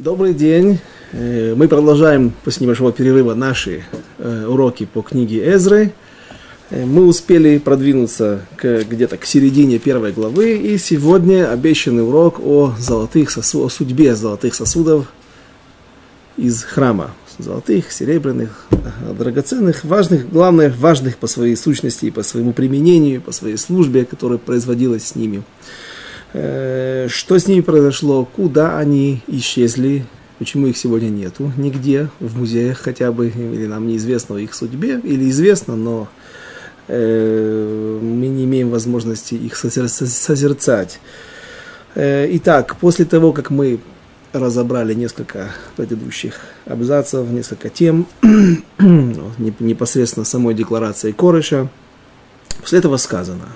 Добрый 0.00 0.34
день. 0.34 0.80
Э, 1.12 1.54
мы 1.54 1.68
продолжаем 1.68 2.32
после 2.42 2.64
небольшого 2.64 2.90
перерыва 2.90 3.34
наши 3.34 3.84
э, 4.18 4.44
уроки 4.44 4.88
по 4.92 5.02
книге 5.02 5.54
Эзры. 5.54 5.92
Э, 6.70 6.84
мы 6.84 7.06
успели 7.06 7.58
продвинуться 7.58 8.44
к, 8.56 8.82
где-то 8.90 9.18
к 9.18 9.24
середине 9.24 9.78
первой 9.78 10.10
главы, 10.10 10.56
и 10.56 10.78
сегодня 10.78 11.48
обещанный 11.48 12.04
урок 12.04 12.40
о, 12.40 12.74
золотых 12.76 13.30
сосу, 13.30 13.64
о 13.64 13.70
судьбе 13.70 14.16
золотых 14.16 14.56
сосудов 14.56 15.12
из 16.36 16.64
храма. 16.64 17.12
Золотых, 17.38 17.92
серебряных, 17.92 18.66
драгоценных, 19.16 19.84
важных, 19.84 20.28
главное, 20.28 20.74
важных 20.76 21.18
по 21.18 21.28
своей 21.28 21.54
сущности 21.54 22.10
по 22.10 22.24
своему 22.24 22.52
применению, 22.52 23.20
по 23.20 23.30
своей 23.30 23.56
службе, 23.56 24.04
которая 24.04 24.38
производилась 24.38 25.06
с 25.06 25.14
ними. 25.14 25.44
Э, 26.34 27.06
что 27.08 27.38
с 27.38 27.46
ними 27.46 27.60
произошло, 27.60 28.24
куда 28.24 28.76
они 28.76 29.22
исчезли, 29.28 30.04
почему 30.40 30.66
их 30.66 30.76
сегодня 30.76 31.08
нету? 31.08 31.52
Нигде, 31.56 32.08
в 32.18 32.36
музеях 32.36 32.78
хотя 32.78 33.12
бы, 33.12 33.28
или 33.28 33.66
нам 33.66 33.86
неизвестно 33.86 34.36
их 34.36 34.52
судьбе, 34.52 35.00
или 35.02 35.30
известно, 35.30 35.76
но 35.76 36.08
э, 36.88 37.98
мы 38.02 38.26
не 38.26 38.44
имеем 38.44 38.70
возможности 38.70 39.34
их 39.34 39.56
созерцать. 39.56 40.98
Э, 41.94 42.26
итак, 42.32 42.76
после 42.80 43.04
того, 43.04 43.32
как 43.32 43.50
мы 43.50 43.78
разобрали 44.32 44.92
несколько 44.92 45.52
предыдущих 45.76 46.40
абзацев, 46.66 47.30
несколько 47.30 47.68
тем, 47.68 48.08
непосредственно 48.80 50.24
самой 50.24 50.54
декларации 50.54 51.12
Корыша, 51.12 51.68
после 52.60 52.80
этого 52.80 52.96
сказано– 52.96 53.46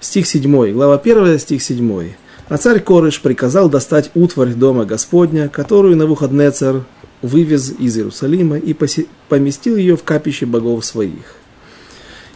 стих 0.00 0.26
7, 0.26 0.72
глава 0.72 0.96
1, 0.98 1.38
стих 1.38 1.62
7. 1.62 2.12
А 2.48 2.56
царь 2.56 2.80
Корыш 2.80 3.20
приказал 3.20 3.68
достать 3.68 4.10
утварь 4.14 4.54
дома 4.54 4.84
Господня, 4.84 5.48
которую 5.48 5.96
Навуходнецар 5.96 6.84
вывез 7.20 7.72
из 7.78 7.98
Иерусалима 7.98 8.58
и 8.58 8.74
поместил 9.28 9.76
ее 9.76 9.96
в 9.96 10.04
капище 10.04 10.46
богов 10.46 10.84
своих. 10.84 11.34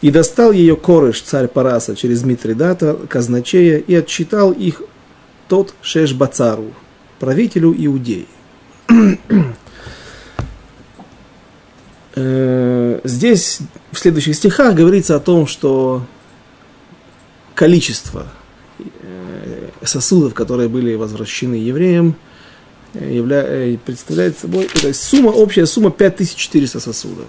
И 0.03 0.11
достал 0.11 0.53
ее 0.53 0.77
Корыш, 0.77 1.23
царь 1.23 1.49
Параса, 1.49 1.95
через 1.95 2.25
Митридата, 2.25 2.99
казначея, 3.09 3.79
и 3.79 3.95
отчитал 3.95 4.51
их 4.51 4.83
тот 5.49 5.75
Шешбацару, 5.81 6.73
правителю 7.21 7.75
Иудеи. 7.77 8.27
Э, 12.15 13.01
здесь 13.05 13.61
в 13.91 13.99
следующих 13.99 14.37
стихах 14.37 14.75
говорится 14.75 15.17
о 15.17 15.21
том, 15.21 15.47
что 15.47 16.03
количество 17.63 18.27
э, 18.81 19.69
сосудов, 19.85 20.35
которые 20.35 20.69
были 20.69 20.97
возвращены 20.97 21.55
евреям, 21.55 22.17
э, 22.95 23.15
явля... 23.15 23.45
Э, 23.47 23.77
представляет 23.87 24.37
собой, 24.37 24.67
то 24.67 24.89
есть 24.89 25.01
сумма, 25.01 25.29
общая 25.29 25.67
сумма 25.67 25.93
5400 25.93 26.81
сосудов. 26.81 27.27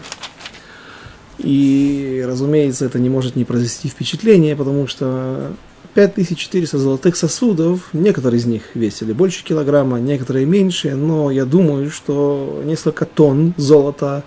И, 1.38 2.24
разумеется, 2.26 2.86
это 2.86 2.98
не 2.98 3.10
может 3.10 3.36
не 3.36 3.46
произвести 3.46 3.90
впечатление, 3.90 4.56
потому 4.56 4.88
что 4.88 5.52
5400 5.94 6.80
золотых 6.80 7.16
сосудов, 7.16 7.90
некоторые 7.94 8.40
из 8.40 8.46
них 8.48 8.64
весили 8.74 9.14
больше 9.14 9.44
килограмма, 9.44 10.00
некоторые 10.00 10.48
меньше, 10.48 10.96
но 10.96 11.30
я 11.30 11.46
думаю, 11.46 11.92
что 11.92 12.64
несколько 12.66 13.06
тонн 13.06 13.54
золота 13.58 14.24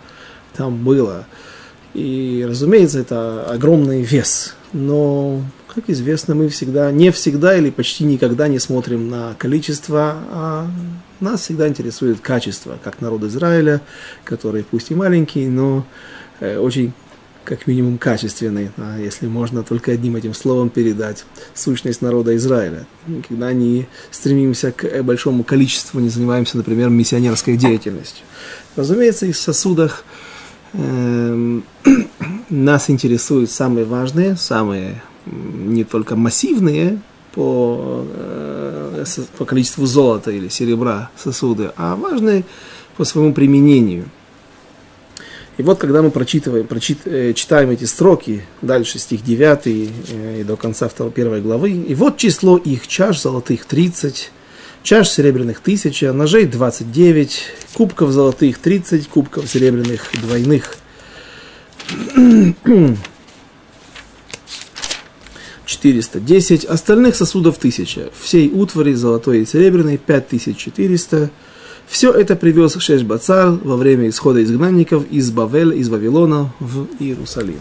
там 0.56 0.84
было. 0.84 1.26
И, 1.94 2.46
разумеется, 2.48 3.00
это 3.00 3.44
огромный 3.50 4.02
вес. 4.02 4.54
Но 4.72 5.42
как 5.76 5.90
известно, 5.90 6.34
мы 6.34 6.48
всегда, 6.48 6.90
не 6.90 7.12
всегда 7.12 7.54
или 7.54 7.68
почти 7.68 8.04
никогда 8.04 8.48
не 8.48 8.58
смотрим 8.58 9.10
на 9.10 9.34
количество, 9.38 10.16
а 10.30 10.70
нас 11.20 11.42
всегда 11.42 11.68
интересует 11.68 12.20
качество, 12.20 12.78
как 12.82 13.02
народ 13.02 13.24
Израиля, 13.24 13.82
который 14.24 14.64
пусть 14.64 14.90
и 14.90 14.94
маленький, 14.94 15.46
но 15.46 15.86
э, 16.40 16.56
очень 16.56 16.94
как 17.44 17.66
минимум 17.66 17.98
качественный, 17.98 18.70
а 18.78 18.98
если 18.98 19.26
можно 19.26 19.62
только 19.62 19.92
одним 19.92 20.16
этим 20.16 20.32
словом 20.32 20.70
передать 20.70 21.26
сущность 21.52 22.00
народа 22.00 22.34
Израиля. 22.36 22.86
Когда 23.28 23.52
не 23.52 23.86
стремимся 24.10 24.72
к 24.72 25.02
большому 25.02 25.44
количеству, 25.44 26.00
не 26.00 26.08
занимаемся, 26.08 26.56
например, 26.56 26.88
миссионерской 26.88 27.58
деятельностью. 27.58 28.24
Разумеется, 28.76 29.26
и 29.26 29.32
в 29.32 29.36
сосудах 29.36 30.04
э, 30.72 31.60
нас 32.48 32.88
интересуют 32.88 33.50
самые 33.50 33.84
важные, 33.84 34.36
самые 34.36 35.02
не 35.26 35.84
только 35.84 36.16
массивные 36.16 37.00
по, 37.34 38.04
э, 38.08 39.04
по 39.36 39.44
количеству 39.44 39.86
золота 39.86 40.30
или 40.30 40.48
серебра 40.48 41.10
сосуды, 41.16 41.72
а 41.76 41.96
важные 41.96 42.44
по 42.96 43.04
своему 43.04 43.34
применению. 43.34 44.08
И 45.58 45.62
вот 45.62 45.78
когда 45.78 46.02
мы 46.02 46.10
прочитываем, 46.10 46.66
прочит, 46.66 46.98
э, 47.06 47.32
читаем 47.34 47.70
эти 47.70 47.84
строки, 47.84 48.44
дальше 48.60 48.98
стих 48.98 49.24
9 49.24 49.66
э, 49.66 50.40
и 50.40 50.44
до 50.44 50.56
конца 50.56 50.88
2, 50.88 51.10
1 51.14 51.42
главы, 51.42 51.72
и 51.72 51.94
вот 51.94 52.18
число 52.18 52.58
их 52.58 52.86
чаш 52.86 53.20
золотых 53.20 53.64
30, 53.64 54.32
чаш 54.82 55.08
серебряных 55.08 55.60
1000, 55.60 56.12
ножей 56.12 56.44
29, 56.44 57.42
кубков 57.74 58.10
золотых 58.10 58.58
30, 58.58 59.08
кубков 59.08 59.48
серебряных 59.48 60.10
двойных. 60.20 60.76
410, 65.66 66.64
остальных 66.64 67.16
сосудов 67.16 67.58
1000, 67.58 68.10
всей 68.18 68.50
утвари 68.50 68.94
золотой 68.94 69.42
и 69.42 69.46
серебряной 69.46 69.98
5400. 69.98 71.30
Все 71.86 72.12
это 72.12 72.34
привез 72.36 72.76
Шешбацар 72.78 73.50
во 73.50 73.76
время 73.76 74.08
исхода 74.08 74.42
изгнанников 74.42 75.04
из 75.10 75.30
Бавеля, 75.30 75.76
из 75.76 75.88
Вавилона 75.88 76.52
в 76.60 76.86
Иерусалим. 76.98 77.58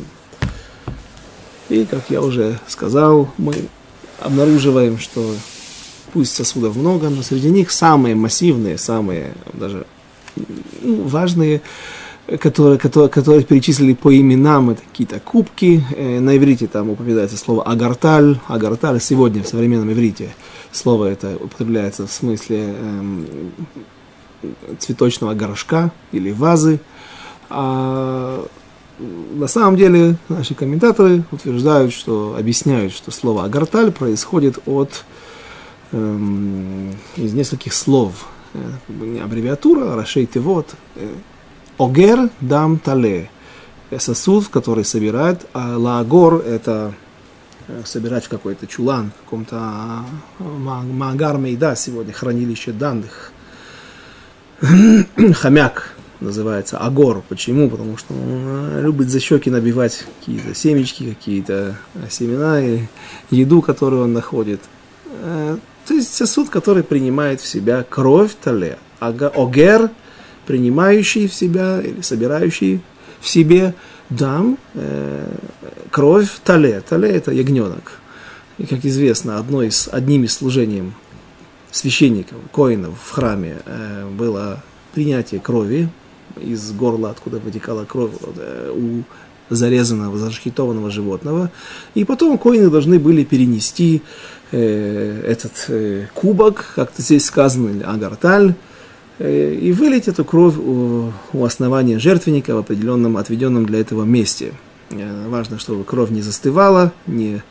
И, 1.70 1.86
как 1.86 2.10
я 2.10 2.22
уже 2.22 2.60
сказал, 2.68 3.32
мы 3.38 3.56
обнаруживаем, 4.20 5.00
что 5.00 5.36
пусть 6.14 6.36
сосудов 6.36 6.76
много, 6.76 7.10
но 7.10 7.24
среди 7.24 7.50
них 7.50 7.72
самые 7.72 8.16
массивные, 8.16 8.78
самые 8.78 9.34
даже 9.54 9.86
ну, 10.82 11.04
важные– 11.04 11.62
которые, 12.40 12.80
которые, 12.80 13.10
которые 13.10 13.44
перечислили 13.44 13.94
по 13.94 14.16
именам, 14.16 14.72
это 14.72 14.82
какие-то 14.82 15.20
кубки. 15.20 15.84
Э, 15.96 16.20
на 16.20 16.36
иврите 16.36 16.68
там 16.68 16.90
упоминается 16.90 17.38
слово 17.38 17.64
агарталь. 17.64 18.40
Агарталь 18.48 19.00
сегодня 19.00 19.44
в 19.44 19.48
современном 19.48 19.92
иврите 19.92 20.34
слово 20.72 21.06
это 21.06 21.36
употребляется 21.36 22.08
в 22.08 22.12
смысле 22.12 22.76
эм, 22.78 23.28
цветочного 24.80 25.34
горшка 25.34 25.92
или 26.12 26.32
вазы. 26.32 26.80
А 27.50 28.46
на 29.00 29.48
самом 29.48 29.76
деле 29.76 30.18
наши 30.30 30.56
комментаторы 30.56 31.24
утверждают, 31.32 31.94
что 31.94 32.36
объясняют, 32.38 32.94
что 32.94 33.12
слово 33.12 33.46
агарталь 33.46 33.92
происходит 33.92 34.60
от 34.66 35.06
эм, 35.92 36.96
из 37.16 37.34
нескольких 37.34 37.74
слов. 37.74 38.26
Э, 38.54 39.20
аббревиатура, 39.24 39.96
рашей 39.96 40.28
вот 40.36 40.74
э, 40.96 41.08
Огер 41.78 42.30
дам 42.40 42.80
тале. 42.80 43.30
Сосуд, 43.98 44.48
который 44.48 44.86
собирает, 44.86 45.46
а 45.54 45.78
лагор 45.78 46.36
это 46.36 46.94
э, 47.68 47.82
собирать 47.86 48.26
в 48.26 48.30
какой-то 48.30 48.66
чулан, 48.66 49.12
в 49.12 49.24
каком-то 49.24 49.58
а, 49.58 50.06
магар 50.40 51.38
мейда 51.38 51.76
сегодня, 51.76 52.12
хранилище 52.12 52.72
данных. 52.72 53.32
Хомяк 55.36 55.94
называется 56.20 56.78
агор. 56.78 57.24
Почему? 57.30 57.70
Потому 57.70 57.98
что 57.98 58.14
он 58.14 58.82
любит 58.82 59.10
за 59.10 59.20
щеки 59.20 59.50
набивать 59.50 60.06
какие-то 60.20 60.56
семечки, 60.56 61.14
какие-то 61.14 61.76
э, 61.94 62.08
семена 62.10 62.62
и 62.62 62.86
еду, 63.30 63.62
которую 63.62 64.04
он 64.04 64.14
находит. 64.14 64.62
Э, 65.22 65.58
то 65.86 65.94
есть 65.94 66.14
сосуд, 66.14 66.50
который 66.50 66.84
принимает 66.84 67.40
в 67.40 67.48
себя 67.48 67.84
кровь 67.88 68.32
тале. 68.42 68.78
Огер– 69.00 69.92
принимающий 70.46 71.28
в 71.28 71.34
себя 71.34 71.82
или 71.82 72.02
собирающий 72.02 72.82
в 73.20 73.28
себе 73.28 73.74
дам, 74.10 74.58
э, 74.74 75.28
кровь 75.92 76.30
тале. 76.44 76.82
Тале 76.88 77.10
это 77.10 77.32
ягненок. 77.32 78.00
И, 78.58 78.66
как 78.66 78.86
известно, 78.86 79.38
одно 79.38 79.64
из, 79.64 79.90
одним 79.92 80.24
из 80.24 80.34
служений 80.34 80.94
священников, 81.72 82.38
коинов 82.52 82.94
в 83.04 83.12
храме 83.12 83.58
э, 83.66 84.08
было 84.10 84.64
принятие 84.94 85.42
крови 85.42 85.90
из 86.40 86.72
горла, 86.72 87.10
откуда 87.10 87.40
вытекала 87.40 87.86
кровь 87.86 88.12
э, 88.38 88.72
у 88.74 89.04
зарезанного, 89.50 90.18
зашхитованного 90.18 90.90
животного. 90.90 91.52
И 91.94 92.04
потом 92.04 92.38
коины 92.38 92.70
должны 92.70 93.00
были 93.00 93.24
перенести 93.24 94.02
э, 94.52 95.24
этот 95.28 95.66
э, 95.68 96.08
кубок, 96.14 96.66
как 96.76 96.92
здесь 96.98 97.26
сказано, 97.26 97.92
агарталь, 97.92 98.56
и 99.20 99.72
вылить 99.72 100.08
эту 100.08 100.26
кровь 100.26 100.58
у, 100.58 101.12
у 101.34 101.46
основания 101.46 102.00
жертвенника 102.00 102.56
в 102.56 102.60
определенном 102.60 103.18
отведенном 103.18 103.66
для 103.66 103.80
этого 103.80 104.04
месте. 104.04 104.54
Э, 104.92 105.28
важно, 105.28 105.58
чтобы 105.60 105.84
кровь 105.84 106.10
не 106.10 106.22
застывала, 106.22 106.92
не, 107.08 107.42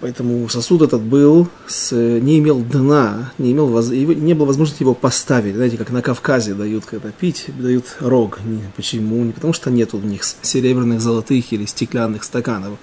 Поэтому 0.00 0.48
сосуд 0.48 0.82
этот 0.82 1.02
был, 1.02 1.48
с, 1.66 1.92
не 1.92 2.38
имел 2.38 2.60
дна, 2.60 3.32
не, 3.38 3.50
имел, 3.50 3.82
не 3.82 4.32
было 4.34 4.46
возможности 4.46 4.82
его 4.82 4.94
поставить. 4.94 5.56
Знаете, 5.56 5.76
как 5.76 5.90
на 5.90 6.02
Кавказе 6.02 6.54
дают, 6.54 6.84
когда 6.84 7.10
пить, 7.10 7.46
дают 7.58 7.96
рог. 7.98 8.38
Почему? 8.76 9.24
Не 9.24 9.32
потому 9.32 9.52
что 9.52 9.70
нет 9.70 9.92
у 9.92 9.98
них 9.98 10.22
серебряных, 10.42 11.00
золотых 11.00 11.52
или 11.52 11.64
стеклянных 11.64 12.22
стаканов, 12.22 12.78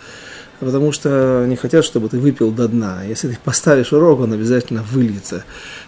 потому 0.62 0.92
что 0.92 1.44
они 1.44 1.56
хотят, 1.56 1.84
чтобы 1.84 2.08
ты 2.08 2.20
выпил 2.20 2.52
до 2.52 2.68
дна. 2.68 3.04
Если 3.04 3.30
ты 3.30 3.38
поставишь 3.44 3.92
урок, 3.92 4.20
он 4.22 4.34
обязательно 4.34 4.84
выльется. 4.84 5.44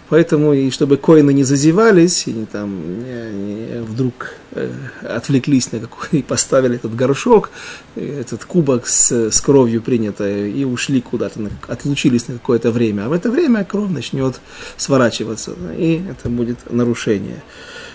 Поэтому, 0.08 0.52
и 0.52 0.70
чтобы 0.70 0.96
коины 0.96 1.32
не 1.32 1.44
зазевались, 1.44 2.26
и 2.26 2.32
не 2.32 2.44
там 2.44 2.98
не, 2.98 3.32
не, 3.32 3.82
вдруг 3.82 4.34
э, 4.52 4.70
отвлеклись 5.02 5.72
на 5.72 5.78
какой 5.78 6.08
и 6.18 6.22
поставили 6.22 6.74
этот 6.76 6.94
горшок, 6.94 7.50
этот 7.94 8.44
кубок 8.44 8.86
с, 8.86 9.30
с 9.30 9.40
кровью 9.40 9.80
принятое, 9.80 10.48
и 10.48 10.64
ушли 10.64 11.00
куда-то, 11.00 11.40
отлучились 11.68 12.28
на 12.28 12.34
какое-то 12.34 12.70
время. 12.70 13.06
А 13.06 13.08
в 13.08 13.12
это 13.12 13.30
время 13.30 13.64
кровь 13.64 13.90
начнет 13.90 14.40
сворачиваться, 14.76 15.52
и 15.76 16.02
это 16.10 16.28
будет 16.28 16.70
нарушение. 16.70 17.42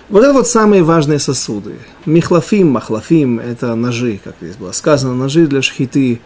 Вот 0.09 0.23
это 0.23 0.33
вот 0.33 0.47
самые 0.47 0.81
важные 0.81 1.19
сосуды. 1.19 1.75
Михлафим, 2.07 2.69
махлафим– 2.69 3.39
это 3.39 3.75
ножи, 3.75 4.19
как 4.23 4.35
здесь 4.41 4.55
было 4.55 4.71
сказано, 4.71 5.13
ножи 5.13 5.45
для 5.45 5.61
шхиты, 5.61 6.19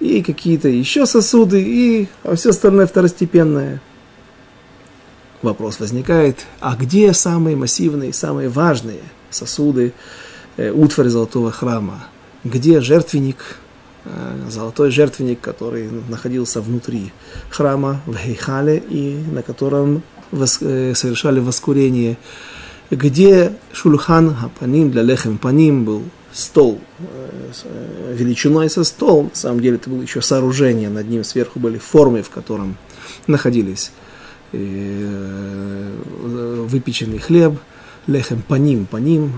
и 0.00 0.22
какие-то 0.22 0.68
еще 0.68 1.06
сосуды, 1.06 1.62
и 1.62 2.08
а 2.24 2.34
все 2.34 2.50
остальное 2.50 2.86
второстепенное. 2.86 3.80
Вопрос 5.42 5.80
возникает, 5.80 6.46
а 6.60 6.76
где 6.76 7.12
самые 7.12 7.56
массивные, 7.56 8.12
самые 8.12 8.48
важные 8.48 9.00
сосуды 9.30 9.92
э, 10.56 10.70
утварь 10.70 11.08
золотого 11.08 11.50
храма? 11.50 12.04
Где 12.44 12.80
жертвенник, 12.80 13.56
э, 14.04 14.48
золотой 14.48 14.92
жертвенник, 14.92 15.40
который 15.40 15.88
находился 16.08 16.60
внутри 16.60 17.12
храма 17.50 18.02
в 18.06 18.16
Хейхале 18.16 18.78
и 18.88 19.20
на 19.32 19.42
котором 19.42 20.04
вос, 20.30 20.58
э, 20.60 20.94
совершали 20.94 21.40
воскурение? 21.40 22.18
Где 22.92 23.52
шульхан 23.72 24.36
паним 24.60 24.92
для 24.92 25.02
лехем 25.02 25.38
паним 25.38 25.84
был 25.84 26.02
стол 26.32 26.80
э, 26.98 27.50
э, 27.64 28.14
величиной 28.14 28.70
со 28.70 28.84
стол. 28.84 29.24
На 29.24 29.34
самом 29.34 29.60
деле 29.60 29.76
это 29.76 29.90
было 29.90 30.02
еще 30.02 30.22
сооружение, 30.22 30.88
над 30.88 31.08
ним 31.08 31.24
сверху 31.24 31.60
были 31.60 31.78
формы, 31.78 32.22
в 32.22 32.30
котором 32.30 32.76
находились 33.26 33.92
э, 34.52 35.90
выпеченный 36.22 37.18
хлеб, 37.18 37.58
лехем 38.06 38.42
паним, 38.42 38.86
паним, 38.86 39.32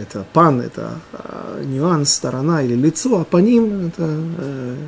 это 0.00 0.24
пан, 0.32 0.62
это 0.62 1.00
нюанс, 1.62 2.14
сторона 2.14 2.62
или 2.62 2.74
лицо, 2.74 3.20
а 3.20 3.24
паним 3.24 3.88
это 3.88 4.18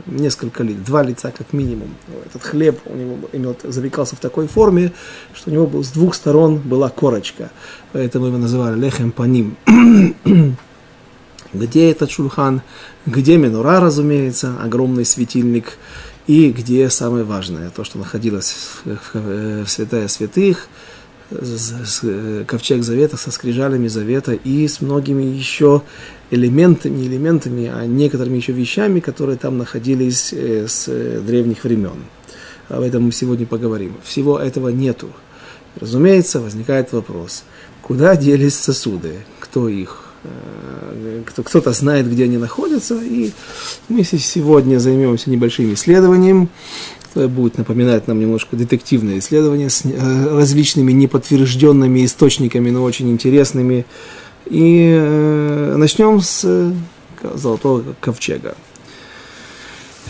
несколько 0.06 0.62
лиц, 0.62 0.78
два 0.78 1.02
лица 1.02 1.30
как 1.30 1.52
минимум. 1.52 1.94
Этот 2.24 2.42
хлеб 2.42 2.80
у 2.86 2.96
него 2.96 3.18
имел, 3.32 3.54
запекался 3.64 4.16
в 4.16 4.20
такой 4.20 4.46
форме, 4.46 4.92
что 5.34 5.50
у 5.50 5.52
него 5.52 5.66
был, 5.66 5.84
с 5.84 5.88
двух 5.88 6.14
сторон 6.14 6.56
была 6.56 6.88
корочка, 6.88 7.50
поэтому 7.92 8.28
его 8.28 8.38
называли 8.38 8.80
лехем 8.80 9.12
паним 9.12 9.56
где 11.52 11.90
этот 11.90 12.10
шульхан, 12.10 12.62
где 13.06 13.36
минура, 13.36 13.80
разумеется, 13.80 14.56
огромный 14.62 15.04
светильник, 15.04 15.78
и 16.26 16.52
где 16.52 16.88
самое 16.88 17.24
важное, 17.24 17.70
то, 17.70 17.82
что 17.82 17.98
находилось 17.98 18.54
в, 18.84 19.66
святая 19.66 20.06
святых, 20.06 20.68
ковчег 22.46 22.82
завета 22.82 23.16
со 23.16 23.30
скрижалями 23.30 23.88
завета 23.88 24.32
и 24.32 24.68
с 24.68 24.80
многими 24.80 25.22
еще 25.24 25.82
элементами, 26.30 26.96
не 26.98 27.06
элементами, 27.06 27.72
а 27.74 27.86
некоторыми 27.86 28.36
еще 28.36 28.52
вещами, 28.52 29.00
которые 29.00 29.38
там 29.38 29.58
находились 29.58 30.32
э, 30.32 30.66
с 30.68 30.86
древних 31.20 31.64
времен. 31.64 32.04
Об 32.68 32.82
этом 32.82 33.04
мы 33.04 33.12
сегодня 33.12 33.46
поговорим. 33.46 33.96
Всего 34.04 34.38
этого 34.38 34.68
нету. 34.68 35.10
Разумеется, 35.80 36.40
возникает 36.40 36.92
вопрос, 36.92 37.44
куда 37.80 38.14
делись 38.14 38.54
сосуды, 38.54 39.24
кто 39.40 39.68
их 39.68 40.01
кто-то 41.26 41.72
знает, 41.72 42.10
где 42.10 42.24
они 42.24 42.38
находятся, 42.38 43.00
и 43.02 43.32
мы 43.88 44.04
сегодня 44.04 44.78
займемся 44.78 45.30
небольшим 45.30 45.72
исследованием, 45.74 46.48
которое 47.02 47.28
будет 47.28 47.58
напоминать 47.58 48.08
нам 48.08 48.20
немножко 48.20 48.56
детективное 48.56 49.18
исследование 49.18 49.68
с 49.68 49.84
э, 49.84 50.36
различными 50.36 50.92
неподтвержденными 50.92 52.04
источниками, 52.04 52.70
но 52.70 52.82
очень 52.82 53.10
интересными. 53.10 53.84
И 54.46 54.92
э, 54.98 55.74
начнем 55.76 56.20
с 56.20 56.72
Золотого 57.34 57.84
ковчега. 58.00 58.56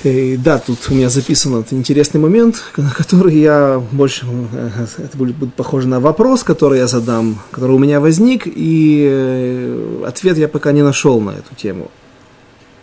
И 0.04 0.36
да, 0.36 0.58
тут 0.58 0.78
у 0.90 0.94
меня 0.94 1.08
записан 1.08 1.54
этот 1.54 1.72
интересный 1.72 2.20
момент, 2.20 2.62
на 2.76 2.90
который 2.90 3.38
я 3.38 3.80
больше, 3.92 4.26
э, 4.52 4.86
это 4.98 5.16
будет, 5.16 5.36
будет 5.36 5.54
похоже 5.54 5.86
на 5.86 6.00
вопрос, 6.00 6.42
который 6.42 6.78
я 6.78 6.88
задам, 6.88 7.40
который 7.52 7.76
у 7.76 7.78
меня 7.78 8.00
возник, 8.00 8.42
и 8.46 9.06
э, 9.08 10.04
ответ 10.06 10.38
я 10.38 10.48
пока 10.48 10.72
не 10.72 10.82
нашел 10.82 11.20
на 11.20 11.30
эту 11.30 11.54
тему. 11.54 11.90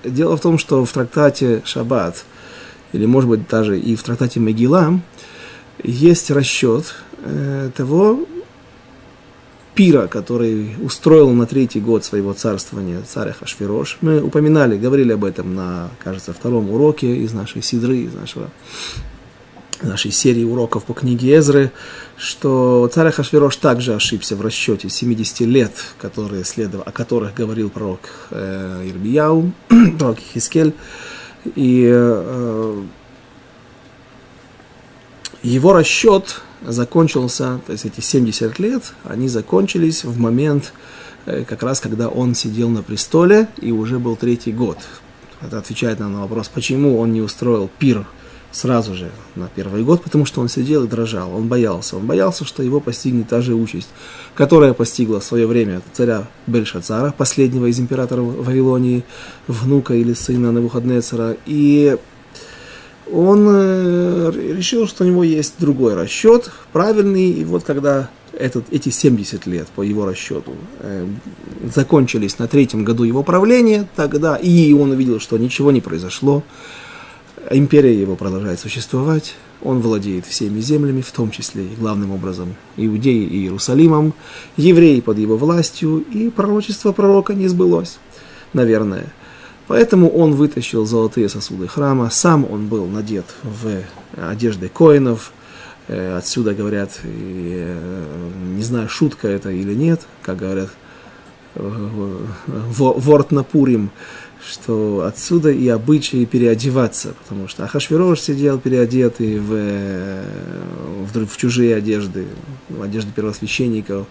Дело 0.06 0.38
в 0.38 0.42
том, 0.42 0.58
что 0.58 0.86
в 0.86 0.92
трактате 0.92 1.62
Шаббат, 1.66 2.24
или 2.94 3.06
может 3.06 3.30
быть 3.30 3.48
даже 3.50 3.78
и 3.78 3.96
в 3.96 4.04
трактате 4.04 4.40
Мегила, 4.40 5.00
есть 5.84 6.32
расчет 6.32 6.96
э, 7.24 7.70
того, 7.76 8.26
пира, 9.80 10.08
который 10.08 10.76
устроил 10.82 11.32
на 11.32 11.46
третий 11.46 11.80
год 11.80 12.04
своего 12.04 12.34
царствования 12.34 13.02
царь 13.08 13.32
Хашвирош. 13.32 14.00
Мы 14.02 14.22
упоминали, 14.22 14.78
говорили 14.78 15.14
об 15.14 15.24
этом 15.24 15.56
на, 15.56 15.90
кажется, 16.04 16.34
втором 16.34 16.70
уроке 16.70 17.16
из 17.16 17.32
нашей 17.32 17.62
сидры, 17.62 18.00
из 18.00 18.14
нашего 18.14 18.50
нашей 19.82 20.12
серии 20.12 20.44
уроков 20.44 20.84
по 20.84 20.94
книге 20.94 21.38
Эзры, 21.38 21.72
что 22.18 22.92
царь 22.94 23.10
Хашвирош 23.10 23.56
также 23.56 23.96
ошибся 23.96 24.36
в 24.36 24.42
расчете 24.42 24.90
70 24.90 25.40
лет, 25.48 25.72
которые 25.98 26.44
следов... 26.44 26.86
о 26.86 26.92
которых 26.92 27.34
говорил 27.34 27.70
пророк 27.70 28.02
э, 28.32 28.84
Ирбияу, 28.86 29.54
пророк 29.98 30.20
Хискель. 30.20 30.74
И 31.56 31.90
э, 31.90 32.84
его 35.42 35.72
расчет 35.72 36.42
закончился, 36.66 37.60
то 37.66 37.72
есть 37.72 37.86
эти 37.86 38.02
70 38.02 38.60
лет, 38.60 38.94
они 39.04 39.28
закончились 39.28 40.04
в 40.04 40.20
момент, 40.20 40.74
э, 41.26 41.44
как 41.44 41.64
раз 41.64 41.80
когда 41.80 42.10
он 42.10 42.36
сидел 42.36 42.70
на 42.70 42.84
престоле, 42.84 43.48
и 43.62 43.72
уже 43.72 44.00
был 44.00 44.16
третий 44.16 44.52
год. 44.52 44.78
Это 45.42 45.58
отвечает 45.58 46.00
нам 46.00 46.14
на 46.14 46.22
вопрос, 46.22 46.50
почему 46.50 47.00
он 47.00 47.14
не 47.14 47.22
устроил 47.22 47.70
пир 47.80 48.06
сразу 48.52 48.96
же 48.96 49.12
на 49.36 49.48
первый 49.48 49.84
год, 49.84 50.04
потому 50.04 50.26
что 50.26 50.42
он 50.42 50.50
сидел 50.50 50.84
и 50.84 50.88
дрожал, 50.88 51.36
он 51.36 51.48
боялся. 51.48 51.98
Он 51.98 52.06
боялся, 52.06 52.46
что 52.46 52.64
его 52.64 52.80
постигнет 52.80 53.28
та 53.28 53.42
же 53.42 53.54
участь, 53.54 53.90
которая 54.34 54.74
постигла 54.74 55.20
в 55.20 55.24
свое 55.24 55.46
время 55.46 55.82
царя 55.94 56.28
Бельшацара, 56.48 57.14
последнего 57.16 57.68
из 57.68 57.80
императоров 57.80 58.26
Вавилонии, 58.26 59.04
внука 59.48 59.94
или 59.94 60.14
сына 60.14 60.52
Навуходнецера. 60.52 61.38
И 61.46 61.98
он 63.12 63.46
э, 63.48 64.32
решил, 64.56 64.88
что 64.88 65.04
у 65.04 65.08
него 65.08 65.24
есть 65.24 65.56
другой 65.60 65.96
расчет, 65.96 66.52
правильный, 66.72 67.32
и 67.32 67.44
вот 67.44 67.64
когда 67.64 68.10
этот, 68.34 68.66
эти 68.72 68.90
70 68.90 69.46
лет 69.48 69.68
по 69.76 69.82
его 69.82 70.06
расчету 70.06 70.54
э, 70.80 71.08
закончились 71.74 72.40
на 72.40 72.48
третьем 72.48 72.84
году 72.84 73.04
его 73.04 73.24
правления, 73.24 73.88
тогда 73.96 74.36
и 74.36 74.74
он 74.74 74.92
увидел, 74.92 75.20
что 75.20 75.38
ничего 75.38 75.72
не 75.72 75.82
произошло, 75.82 76.44
империя 77.50 78.00
его 78.00 78.16
продолжает 78.16 78.60
существовать, 78.60 79.36
он 79.62 79.80
владеет 79.80 80.26
всеми 80.26 80.60
землями, 80.62 81.02
в 81.02 81.12
том 81.12 81.32
числе 81.32 81.66
и 81.66 81.76
главным 81.76 82.12
образом 82.12 82.56
Иудеей 82.78 83.26
и 83.26 83.40
Иерусалимом, 83.40 84.14
евреи 84.56 85.02
под 85.02 85.18
его 85.18 85.38
властью, 85.38 86.00
и 86.12 86.30
пророчество 86.30 86.92
пророка 86.92 87.34
не 87.34 87.48
сбылось, 87.48 88.00
наверное. 88.54 89.12
Поэтому 89.70 90.10
он 90.10 90.34
вытащил 90.34 90.88
золотые 90.88 91.30
сосуды 91.30 91.68
храма, 91.68 92.10
сам 92.10 92.44
он 92.52 92.66
был 92.66 92.88
надет 92.88 93.26
в 93.44 93.84
одежды 94.18 94.68
коинов, 94.68 95.32
э, 95.88 96.18
отсюда 96.18 96.56
говорят, 96.56 97.00
э, 97.04 97.78
не 98.56 98.64
знаю, 98.64 98.90
шутка 98.90 99.28
это 99.28 99.52
или 99.52 99.76
нет, 99.76 100.02
как 100.24 100.38
говорят, 100.38 100.70
ворт 101.56 103.32
на 103.32 103.44
Пурим, 103.44 103.92
что 104.44 105.04
отсюда 105.06 105.52
и 105.52 105.68
обычаи 105.68 106.26
переодеваться, 106.26 107.14
потому 107.22 107.48
что 107.48 107.66
Ахашвирош 107.66 108.22
сидел 108.22 108.58
переодетый 108.58 109.38
в, 109.38 110.24
в, 111.14 111.28
в 111.28 111.38
чужие 111.38 111.76
одежды, 111.76 112.26
в 112.70 112.82
одежды 112.82 113.12
первосвященников, 113.16 114.08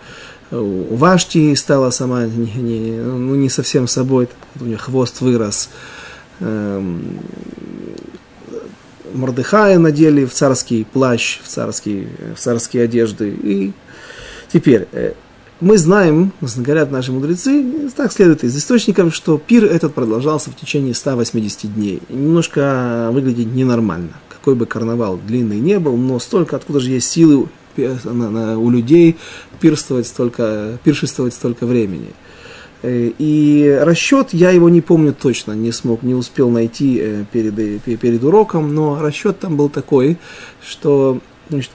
у 0.51 0.97
Вашти 0.97 1.55
стала 1.55 1.91
сама 1.91 2.25
не, 2.25 2.53
не, 2.53 2.91
ну, 3.01 3.35
не 3.35 3.49
совсем 3.49 3.87
собой, 3.87 4.29
у 4.61 4.65
нее 4.65 4.79
хвост 4.79 5.21
вырос. 5.21 5.69
Эм, 6.41 7.21
Мордыхая 9.13 9.79
надели 9.79 10.25
в 10.25 10.33
царский 10.33 10.85
плащ, 10.85 11.41
в 11.43 11.49
царские, 11.49 12.09
в 12.37 12.41
царские 12.41 12.85
одежды. 12.85 13.31
И 13.31 13.73
теперь, 14.53 14.87
э, 14.93 15.13
мы 15.61 15.79
знаем, 15.79 16.33
говорят 16.41 16.91
наши 16.91 17.11
мудрецы, 17.11 17.91
так 17.97 18.13
следует 18.13 18.45
из 18.45 18.57
источников, 18.57 19.15
что 19.15 19.39
пир 19.39 19.65
этот 19.65 19.95
продолжался 19.95 20.51
в 20.51 20.57
течение 20.57 20.95
180 20.95 21.75
дней. 21.75 22.03
немножко 22.09 23.09
выглядит 23.13 23.47
ненормально. 23.47 24.13
Какой 24.29 24.55
бы 24.55 24.67
карнавал 24.67 25.19
длинный 25.19 25.59
не 25.59 25.79
был, 25.79 25.97
но 25.97 26.19
столько, 26.19 26.57
откуда 26.57 26.81
же 26.81 26.91
есть 26.91 27.11
силы 27.11 27.49
у 27.79 28.71
людей 28.71 29.17
пирствовать 29.61 30.07
столько, 30.07 30.79
пиршествовать 30.85 31.35
столько 31.35 31.67
времени. 31.67 32.13
Э, 32.83 33.11
и 33.19 33.79
расчет, 33.83 34.29
я 34.33 34.51
его 34.51 34.69
не 34.69 34.81
помню 34.81 35.13
точно, 35.13 35.53
не 35.53 35.73
смог, 35.73 36.03
не 36.03 36.15
успел 36.15 36.49
найти 36.51 36.99
э, 37.01 37.25
перед, 37.33 37.59
э, 37.59 37.79
перед 37.79 38.23
уроком, 38.23 38.75
но 38.75 39.01
расчет 39.01 39.41
там 39.41 39.57
был 39.57 39.69
такой, 39.69 40.17
что 40.65 41.21
значит, 41.49 41.73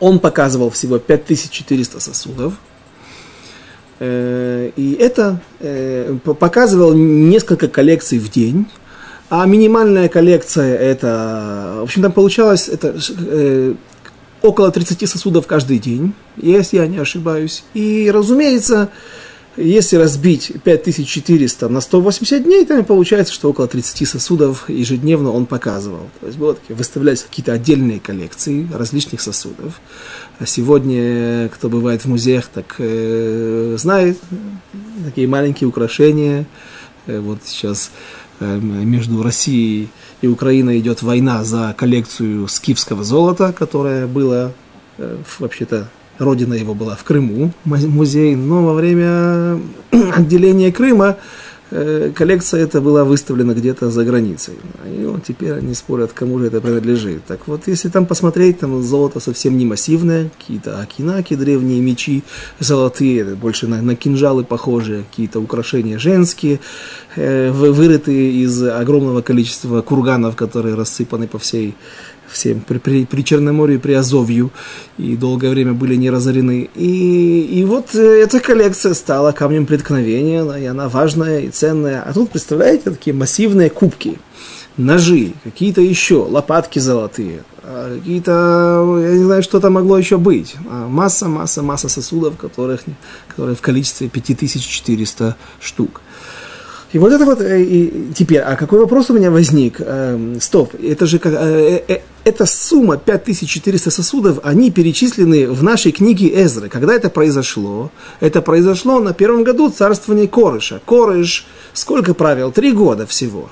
он 0.00 0.18
показывал 0.20 0.70
всего 0.70 0.98
5400 0.98 2.00
сосудов, 2.00 2.54
и 3.98 4.96
это 5.00 5.40
показывал 6.24 6.92
несколько 6.94 7.68
коллекций 7.68 8.18
в 8.18 8.30
день, 8.30 8.66
а 9.30 9.46
минимальная 9.46 10.08
коллекция 10.08 10.76
это, 10.76 11.76
в 11.80 11.82
общем, 11.84 12.02
там 12.02 12.12
получалось 12.12 12.68
это 12.68 12.94
около 14.46 14.70
30 14.70 15.08
сосудов 15.08 15.46
каждый 15.46 15.78
день, 15.78 16.14
если 16.36 16.76
я 16.76 16.86
не 16.86 16.98
ошибаюсь. 16.98 17.64
И, 17.74 18.10
разумеется, 18.12 18.90
если 19.56 19.96
разбить 19.96 20.52
5400 20.64 21.68
на 21.68 21.80
180 21.80 22.44
дней, 22.44 22.66
там 22.66 22.84
получается, 22.84 23.32
что 23.32 23.48
около 23.50 23.66
30 23.66 24.06
сосудов 24.06 24.68
ежедневно 24.68 25.30
он 25.30 25.46
показывал. 25.46 26.10
То 26.20 26.26
есть 26.26 26.38
такие, 26.38 26.76
выставлялись 26.76 27.22
какие-то 27.22 27.52
отдельные 27.52 27.98
коллекции 27.98 28.68
различных 28.72 29.20
сосудов. 29.20 29.80
А 30.38 30.46
сегодня, 30.46 31.48
кто 31.48 31.70
бывает 31.70 32.02
в 32.02 32.06
музеях, 32.06 32.48
так 32.48 32.76
э, 32.78 33.76
знает 33.78 34.18
такие 35.04 35.26
маленькие 35.26 35.68
украшения. 35.68 36.46
Э, 37.06 37.18
вот 37.20 37.38
сейчас 37.44 37.90
э, 38.40 38.58
между 38.58 39.22
Россией 39.22 39.88
Украиной 40.22 40.78
идет 40.78 41.02
война 41.02 41.44
за 41.44 41.74
коллекцию 41.76 42.48
скифского 42.48 43.04
золота, 43.04 43.52
которая 43.52 44.06
была 44.06 44.52
э, 44.98 45.18
вообще-то 45.38 45.88
родина 46.18 46.54
его 46.54 46.74
была 46.74 46.96
в 46.96 47.04
Крыму, 47.04 47.52
музей, 47.64 48.34
но 48.34 48.64
во 48.64 48.74
время 48.74 49.60
отделения 50.14 50.72
Крыма 50.72 51.16
коллекция 51.70 52.62
эта 52.62 52.80
была 52.80 53.04
выставлена 53.04 53.52
где-то 53.52 53.90
за 53.90 54.04
границей. 54.04 54.54
И 54.86 55.04
вот 55.04 55.24
теперь 55.24 55.52
они 55.54 55.74
спорят, 55.74 56.12
кому 56.12 56.38
же 56.38 56.46
это 56.46 56.60
принадлежит. 56.60 57.24
Так 57.26 57.48
вот, 57.48 57.62
если 57.66 57.88
там 57.88 58.06
посмотреть, 58.06 58.60
там 58.60 58.82
золото 58.82 59.20
совсем 59.20 59.58
не 59.58 59.64
массивное, 59.64 60.30
какие-то 60.38 60.80
акинаки, 60.80 61.34
древние 61.34 61.80
мечи 61.80 62.22
золотые, 62.60 63.24
больше 63.34 63.66
на, 63.66 63.82
на 63.82 63.96
кинжалы 63.96 64.44
похожие, 64.44 65.04
какие-то 65.10 65.40
украшения 65.40 65.98
женские, 65.98 66.60
э, 67.16 67.50
вырытые 67.50 68.32
из 68.44 68.62
огромного 68.62 69.22
количества 69.22 69.82
курганов, 69.82 70.36
которые 70.36 70.76
рассыпаны 70.76 71.26
по 71.26 71.38
всей 71.38 71.74
всем 72.28 72.60
при, 72.60 72.78
при, 72.78 73.04
при 73.04 73.22
Черноморье, 73.22 73.78
при 73.78 73.92
Азовью, 73.92 74.50
и 74.98 75.16
долгое 75.16 75.50
время 75.50 75.72
были 75.72 75.94
не 75.94 76.10
разорены. 76.10 76.68
И, 76.74 77.40
и 77.40 77.64
вот 77.64 77.94
э, 77.94 78.22
эта 78.22 78.40
коллекция 78.40 78.94
стала 78.94 79.32
камнем 79.32 79.66
преткновения, 79.66 80.44
и 80.58 80.64
она 80.64 80.88
важная 80.88 81.40
и 81.40 81.48
ценная. 81.48 82.02
А 82.02 82.12
тут, 82.12 82.30
представляете, 82.30 82.90
такие 82.90 83.14
массивные 83.14 83.70
кубки, 83.70 84.18
ножи, 84.76 85.32
какие-то 85.44 85.80
еще, 85.80 86.16
лопатки 86.16 86.78
золотые, 86.78 87.44
а 87.62 87.96
какие-то, 87.96 89.00
я 89.02 89.12
не 89.12 89.24
знаю, 89.24 89.42
что 89.42 89.60
там 89.60 89.72
могло 89.74 89.98
еще 89.98 90.18
быть. 90.18 90.54
А 90.68 90.86
масса, 90.86 91.28
масса, 91.28 91.62
масса 91.62 91.88
сосудов, 91.88 92.36
которых, 92.36 92.84
которые 93.28 93.56
в 93.56 93.60
количестве 93.60 94.08
5400 94.08 95.36
штук. 95.60 96.00
И 96.92 96.98
вот 96.98 97.12
это 97.12 97.24
вот, 97.24 97.40
э, 97.40 97.62
и 97.62 98.12
теперь, 98.14 98.38
а 98.38 98.56
какой 98.56 98.78
вопрос 98.78 99.10
у 99.10 99.14
меня 99.14 99.30
возник? 99.30 99.80
Эм, 99.80 100.40
стоп, 100.40 100.74
это 100.80 101.06
же, 101.06 101.20
э, 101.22 101.80
э, 101.88 101.98
эта 102.24 102.46
сумма 102.46 102.96
5400 102.96 103.90
сосудов, 103.90 104.38
они 104.44 104.70
перечислены 104.70 105.48
в 105.48 105.62
нашей 105.62 105.92
книге 105.92 106.44
Эзры. 106.44 106.68
Когда 106.68 106.94
это 106.94 107.10
произошло? 107.10 107.90
Это 108.20 108.40
произошло 108.40 109.00
на 109.00 109.12
первом 109.12 109.42
году 109.42 109.70
царствования 109.70 110.28
Корыша. 110.28 110.80
Корыш 110.84 111.46
сколько 111.72 112.14
правил? 112.14 112.52
Три 112.52 112.72
года 112.72 113.06
всего. 113.06 113.50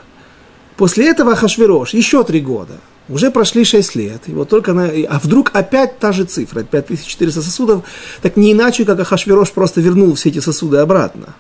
После 0.77 1.09
этого 1.09 1.35
Хашвирош 1.35 1.95
еще 1.95 2.25
три 2.25 2.41
года. 2.41 2.75
Уже 3.09 3.31
прошли 3.31 3.65
6 3.65 3.97
лет. 3.97 4.23
И 4.29 4.33
вот 4.33 4.49
только 4.49 4.73
на... 4.73 4.87
А 4.87 5.21
вдруг 5.23 5.51
опять 5.53 5.99
та 5.99 6.13
же 6.13 6.25
цифра, 6.25 6.63
5400 6.63 7.43
сосудов. 7.43 7.85
Так 8.23 8.37
не 8.37 8.53
иначе, 8.53 8.85
как 8.85 8.99
Ахашвирош 9.01 9.51
просто 9.51 9.81
вернул 9.81 10.15
все 10.15 10.31
эти 10.31 10.39
сосуды 10.39 10.79
обратно. 10.79 11.35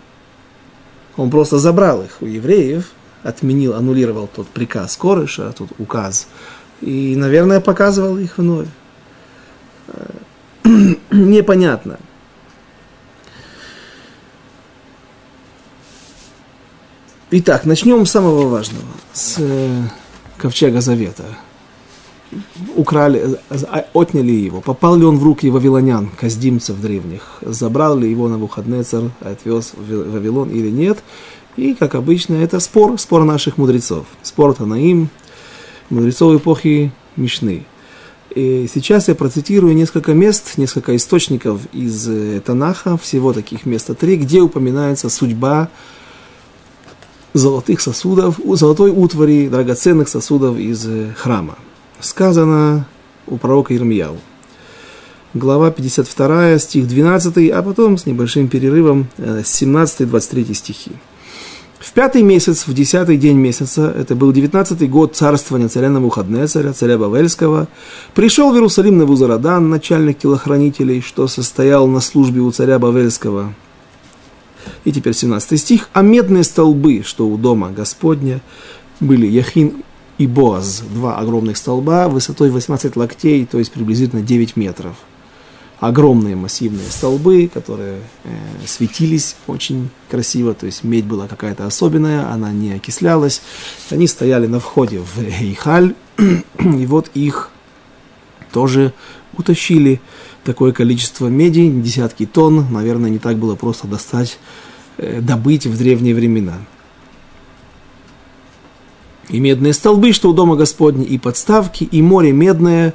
Он 1.17 1.31
просто 1.31 1.59
забрал 1.59 2.03
их 2.03 2.17
у 2.21 2.27
евреев, 2.27 2.91
отменил, 3.23 3.75
аннулировал 3.75 4.29
тот 4.29 4.49
приказ 4.49 4.97
Корыша, 4.97 5.53
тот 5.53 5.71
указ, 5.79 6.29
и, 6.81 7.15
наверное, 7.17 7.61
показывал 7.61 8.19
их 8.19 8.39
вновь. 8.39 8.69
Э, 9.89 10.11
непонятно. 11.11 11.99
Итак, 17.31 17.65
начнем 17.65 18.07
с 18.07 18.11
самого 18.11 18.49
важного, 18.49 18.85
с 19.13 19.37
э, 19.39 19.83
Ковчега 20.37 20.81
Завета 20.81 21.25
украли, 22.77 23.39
а, 23.51 23.87
отняли 23.93 24.33
его, 24.33 24.61
попал 24.61 24.97
ли 24.97 25.05
он 25.05 25.19
в 25.19 25.25
руки 25.25 25.51
вавилонян, 25.51 26.09
каздимцев 26.19 26.81
древних, 26.81 27.39
забрал 27.43 27.99
ли 27.99 28.11
его 28.11 28.29
на 28.29 28.35
Навуходнецер, 28.35 29.11
отвез 29.21 29.73
в 29.77 30.13
Вавилон 30.13 30.51
или 30.51 30.71
нет. 30.71 30.99
И, 31.57 31.75
как 31.75 31.95
обычно, 31.95 32.35
это 32.35 32.59
спор, 32.59 32.99
спор 32.99 33.25
наших 33.25 33.59
мудрецов. 33.59 34.07
Спор 34.23 34.55
Танаим, 34.55 35.09
мудрецов 35.89 36.37
эпохи 36.37 36.93
Мишны. 37.17 37.65
И 38.35 38.69
сейчас 38.73 39.07
я 39.07 39.15
процитирую 39.15 39.75
несколько 39.77 40.13
мест, 40.13 40.55
несколько 40.57 40.97
источников 40.97 41.61
из 41.73 42.09
э, 42.09 42.41
Танаха, 42.45 42.97
всего 42.97 43.33
таких 43.33 43.65
мест 43.65 43.97
три, 43.97 44.17
где 44.17 44.41
упоминается 44.41 45.09
судьба 45.09 45.69
золотых 47.33 47.81
сосудов, 47.81 48.41
золотой 48.45 48.91
утвари, 48.91 49.49
драгоценных 49.49 50.09
сосудов 50.09 50.59
из 50.59 50.85
э, 50.85 51.13
храма 51.17 51.57
сказано 52.01 52.87
у 53.27 53.37
пророка 53.37 53.75
Ирмияу. 53.75 54.17
Глава 55.35 55.71
52, 55.71 56.59
стих 56.59 56.87
12, 56.87 57.51
а 57.51 57.63
потом 57.63 57.99
с 57.99 58.07
небольшим 58.07 58.49
перерывом 58.49 59.09
17-23 59.19 60.51
э, 60.51 60.55
стихи. 60.55 60.93
В 61.85 61.93
пятый 61.93 62.23
месяц, 62.23 62.67
в 62.67 62.73
десятый 62.73 63.19
день 63.19 63.37
месяца, 63.37 63.93
это 63.95 64.15
был 64.15 64.33
девятнадцатый 64.33 64.89
год 64.89 65.17
царствования 65.17 65.69
царя 65.69 65.91
Навуходнецаря, 65.91 66.73
царя 66.73 66.97
Бавельского, 66.97 67.69
пришел 68.15 68.53
в 68.53 68.55
Иерусалим 68.55 68.97
Навузарадан, 68.97 69.69
начальник 69.69 70.19
телохранителей, 70.19 71.03
что 71.03 71.29
состоял 71.29 71.87
на 71.87 72.01
службе 72.01 72.41
у 72.41 72.51
царя 72.53 72.79
Бавельского. 72.79 73.53
И 74.85 74.93
теперь 74.93 75.13
17 75.13 75.61
стих. 75.61 75.91
А 75.93 76.01
медные 76.01 76.45
столбы, 76.45 77.03
что 77.05 77.29
у 77.29 77.37
дома 77.37 77.71
Господня, 77.71 78.41
были 79.01 79.27
Яхин 79.27 79.83
и 80.19 80.27
Боаз, 80.27 80.83
два 80.95 81.17
огромных 81.17 81.57
столба 81.57 82.09
высотой 82.09 82.51
18 82.51 82.97
локтей, 82.97 83.47
то 83.47 83.59
есть 83.59 83.73
приблизительно 83.73 84.23
9 84.23 84.57
метров. 84.57 84.97
Огромные 85.81 86.37
массивные 86.37 86.87
столбы, 86.89 87.51
которые 87.53 87.99
э, 88.23 88.29
светились 88.65 89.37
очень 89.47 89.91
красиво, 90.09 90.55
то 90.55 90.67
есть 90.67 90.85
медь 90.85 91.05
была 91.05 91.27
какая-то 91.27 91.67
особенная, 91.67 92.31
она 92.31 92.53
не 92.53 92.73
окислялась. 92.73 93.43
Они 93.91 94.07
стояли 94.07 94.47
на 94.47 94.61
входе 94.61 95.01
в 95.01 95.19
Эйхаль, 95.19 95.95
и 96.19 96.87
вот 96.87 97.11
их 97.15 97.51
тоже 98.53 98.95
утащили 99.37 100.01
такое 100.45 100.73
количество 100.73 101.27
меди, 101.27 101.69
десятки 101.69 102.25
тонн, 102.25 102.73
наверное, 102.73 103.11
не 103.11 103.19
так 103.19 103.37
было 103.37 103.57
просто 103.57 103.89
достать, 103.89 104.39
э, 104.97 105.21
добыть 105.21 105.67
в 105.67 105.77
древние 105.77 106.15
времена 106.15 106.61
и 109.29 109.41
медные 109.41 109.73
столбы, 109.73 110.13
что 110.13 110.31
у 110.31 110.33
дома 110.33 110.57
Господня, 110.57 111.05
и 111.05 111.19
подставки, 111.19 111.85
и 111.85 112.03
море 112.03 112.33
медное. 112.33 112.95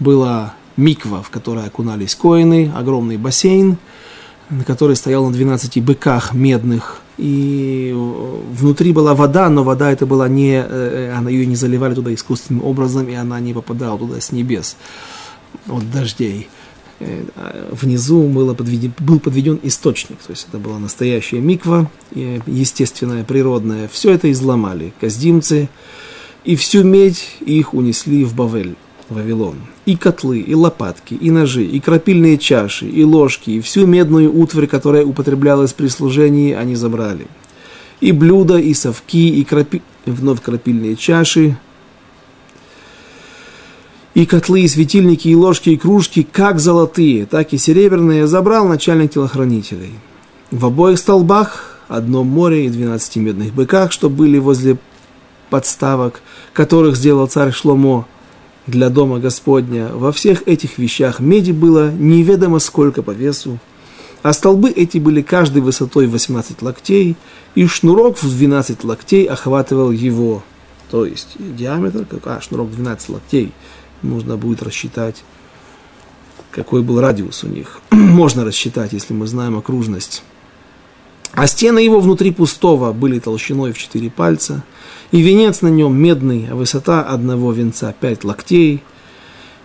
Была 0.00 0.54
миква, 0.76 1.22
в 1.22 1.30
которой 1.30 1.66
окунались 1.66 2.14
коины, 2.14 2.72
огромный 2.74 3.16
бассейн, 3.16 3.76
на 4.50 4.64
который 4.64 4.96
стоял 4.96 5.26
на 5.26 5.32
12 5.32 5.82
быках 5.82 6.34
медных. 6.34 7.00
И 7.16 7.92
внутри 7.94 8.92
была 8.92 9.14
вода, 9.14 9.48
но 9.48 9.62
вода 9.62 9.92
это 9.92 10.04
была 10.04 10.28
не, 10.28 10.56
э, 10.56 10.64
э, 10.68 11.12
она 11.16 11.30
ее 11.30 11.46
не 11.46 11.54
заливали 11.54 11.94
туда 11.94 12.12
искусственным 12.12 12.64
образом, 12.64 13.08
и 13.08 13.14
она 13.14 13.38
не 13.38 13.54
попадала 13.54 13.98
туда 13.98 14.20
с 14.20 14.32
небес 14.32 14.76
от 15.68 15.88
дождей. 15.92 16.48
Э, 17.00 17.24
внизу 17.72 18.22
было 18.28 18.54
подведен, 18.54 18.92
был 18.98 19.18
подведен 19.18 19.58
источник, 19.62 20.18
то 20.18 20.30
есть 20.30 20.46
это 20.48 20.58
была 20.58 20.78
настоящая 20.78 21.40
миква, 21.40 21.90
естественная, 22.12 23.24
природная. 23.24 23.88
Все 23.88 24.12
это 24.12 24.30
изломали 24.30 24.92
каздимцы, 25.00 25.68
и 26.44 26.56
всю 26.56 26.84
медь 26.84 27.36
их 27.40 27.74
унесли 27.74 28.24
в 28.24 28.34
Бавель. 28.34 28.76
Вавилон. 29.10 29.56
И 29.84 29.96
котлы, 29.96 30.40
и 30.40 30.54
лопатки, 30.54 31.14
и 31.14 31.30
ножи, 31.30 31.64
и 31.64 31.78
крапильные 31.78 32.38
чаши, 32.38 32.86
и 32.86 33.04
ложки, 33.04 33.50
и 33.50 33.60
всю 33.60 33.86
медную 33.86 34.34
утварь, 34.34 34.66
которая 34.66 35.04
употреблялась 35.04 35.74
при 35.74 35.88
служении, 35.88 36.54
они 36.54 36.74
забрали. 36.74 37.26
И 38.00 38.12
блюда, 38.12 38.56
и 38.56 38.72
совки, 38.72 39.28
и 39.28 39.44
крапи... 39.44 39.82
вновь 40.06 40.40
крапильные 40.40 40.96
чаши, 40.96 41.58
и 44.14 44.26
котлы, 44.26 44.62
и 44.62 44.68
светильники, 44.68 45.28
и 45.28 45.34
ложки, 45.34 45.70
и 45.70 45.76
кружки, 45.76 46.26
как 46.30 46.60
золотые, 46.60 47.26
так 47.26 47.52
и 47.52 47.58
серебряные, 47.58 48.26
забрал 48.26 48.66
начальник 48.66 49.12
телохранителей. 49.12 49.92
В 50.50 50.66
обоих 50.66 50.98
столбах 50.98 51.80
одно 51.88 52.22
море 52.22 52.66
и 52.66 52.70
двенадцати 52.70 53.18
медных 53.18 53.52
быках, 53.52 53.92
что 53.92 54.08
были 54.08 54.38
возле 54.38 54.78
подставок, 55.50 56.20
которых 56.52 56.96
сделал 56.96 57.26
царь 57.26 57.52
Шломо 57.52 58.06
для 58.66 58.88
дома 58.88 59.18
Господня. 59.18 59.88
Во 59.92 60.12
всех 60.12 60.46
этих 60.46 60.78
вещах 60.78 61.20
меди 61.20 61.52
было 61.52 61.90
неведомо 61.90 62.60
сколько 62.60 63.02
по 63.02 63.10
весу, 63.10 63.58
а 64.22 64.32
столбы 64.32 64.70
эти 64.70 64.98
были 64.98 65.22
каждой 65.22 65.60
высотой 65.60 66.06
18 66.06 66.62
локтей, 66.62 67.16
и 67.54 67.66
шнурок 67.66 68.22
в 68.22 68.28
12 68.28 68.84
локтей 68.84 69.26
охватывал 69.26 69.90
его. 69.90 70.42
То 70.90 71.04
есть 71.04 71.36
диаметр, 71.38 72.06
как, 72.06 72.26
а, 72.26 72.40
шнурок 72.40 72.70
12 72.70 73.10
локтей, 73.10 73.52
нужно 74.04 74.36
будет 74.36 74.62
рассчитать, 74.62 75.24
какой 76.50 76.82
был 76.82 77.00
радиус 77.00 77.44
у 77.44 77.48
них. 77.48 77.80
Можно 77.90 78.44
рассчитать, 78.44 78.92
если 78.92 79.12
мы 79.12 79.26
знаем 79.26 79.56
окружность. 79.56 80.22
А 81.32 81.48
стены 81.48 81.80
его 81.80 81.98
внутри 81.98 82.30
пустого 82.30 82.92
были 82.92 83.18
толщиной 83.18 83.72
в 83.72 83.78
четыре 83.78 84.10
пальца, 84.10 84.62
и 85.10 85.20
венец 85.20 85.62
на 85.62 85.68
нем 85.68 85.96
медный, 85.96 86.48
а 86.50 86.54
высота 86.54 87.02
одного 87.02 87.52
венца 87.52 87.92
пять 87.98 88.22
локтей, 88.22 88.82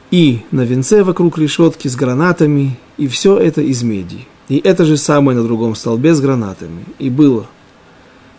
и 0.10 0.42
на 0.50 0.62
венце 0.62 1.04
вокруг 1.04 1.38
решетки 1.38 1.88
с 1.88 1.96
гранатами, 1.96 2.80
и 2.98 3.08
все 3.08 3.38
это 3.38 3.62
из 3.62 3.84
меди. 3.84 4.28
И 4.48 4.58
это 4.58 4.84
же 4.84 4.98
самое 4.98 5.38
на 5.38 5.44
другом 5.44 5.76
столбе 5.76 6.16
с 6.16 6.20
гранатами. 6.20 6.84
И 6.98 7.12
было 7.12 7.46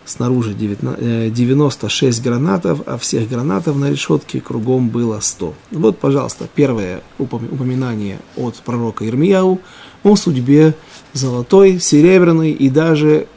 снаружи 0.05 0.53
96 0.53 2.19
э, 2.19 2.23
гранатов, 2.23 2.81
а 2.85 2.97
всех 2.97 3.29
гранатов 3.29 3.77
на 3.77 3.91
решетке 3.91 4.41
кругом 4.41 4.89
было 4.89 5.19
100. 5.19 5.53
Вот, 5.71 5.99
пожалуйста, 5.99 6.47
первое 6.53 7.01
упоминание 7.17 8.19
от 8.35 8.55
пророка 8.55 9.07
Ирмияу 9.07 9.59
о 10.03 10.15
судьбе 10.15 10.73
золотой, 11.13 11.79
серебряной 11.79 12.51
и 12.51 12.69
даже 12.69 13.27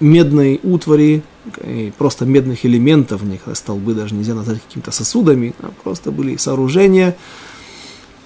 медной 0.00 0.60
утвари, 0.62 1.22
просто 1.98 2.24
медных 2.24 2.64
элементов, 2.64 3.22
некоторые 3.22 3.56
столбы 3.56 3.94
даже 3.94 4.14
нельзя 4.14 4.34
назвать 4.34 4.62
какими-то 4.62 4.90
сосудами, 4.90 5.54
а 5.60 5.70
просто 5.82 6.10
были 6.10 6.36
сооружения, 6.36 7.16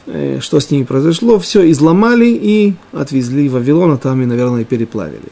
э, 0.07 0.38
что 0.40 0.61
с 0.61 0.71
ними 0.71 0.85
произошло, 0.85 1.38
все 1.38 1.69
изломали 1.71 2.26
и 2.28 2.75
отвезли 2.93 3.49
в 3.49 3.52
Вавилон, 3.52 3.93
а 3.93 3.97
там 3.99 4.23
и, 4.23 4.26
наверное, 4.26 4.64
переплавили. 4.64 5.31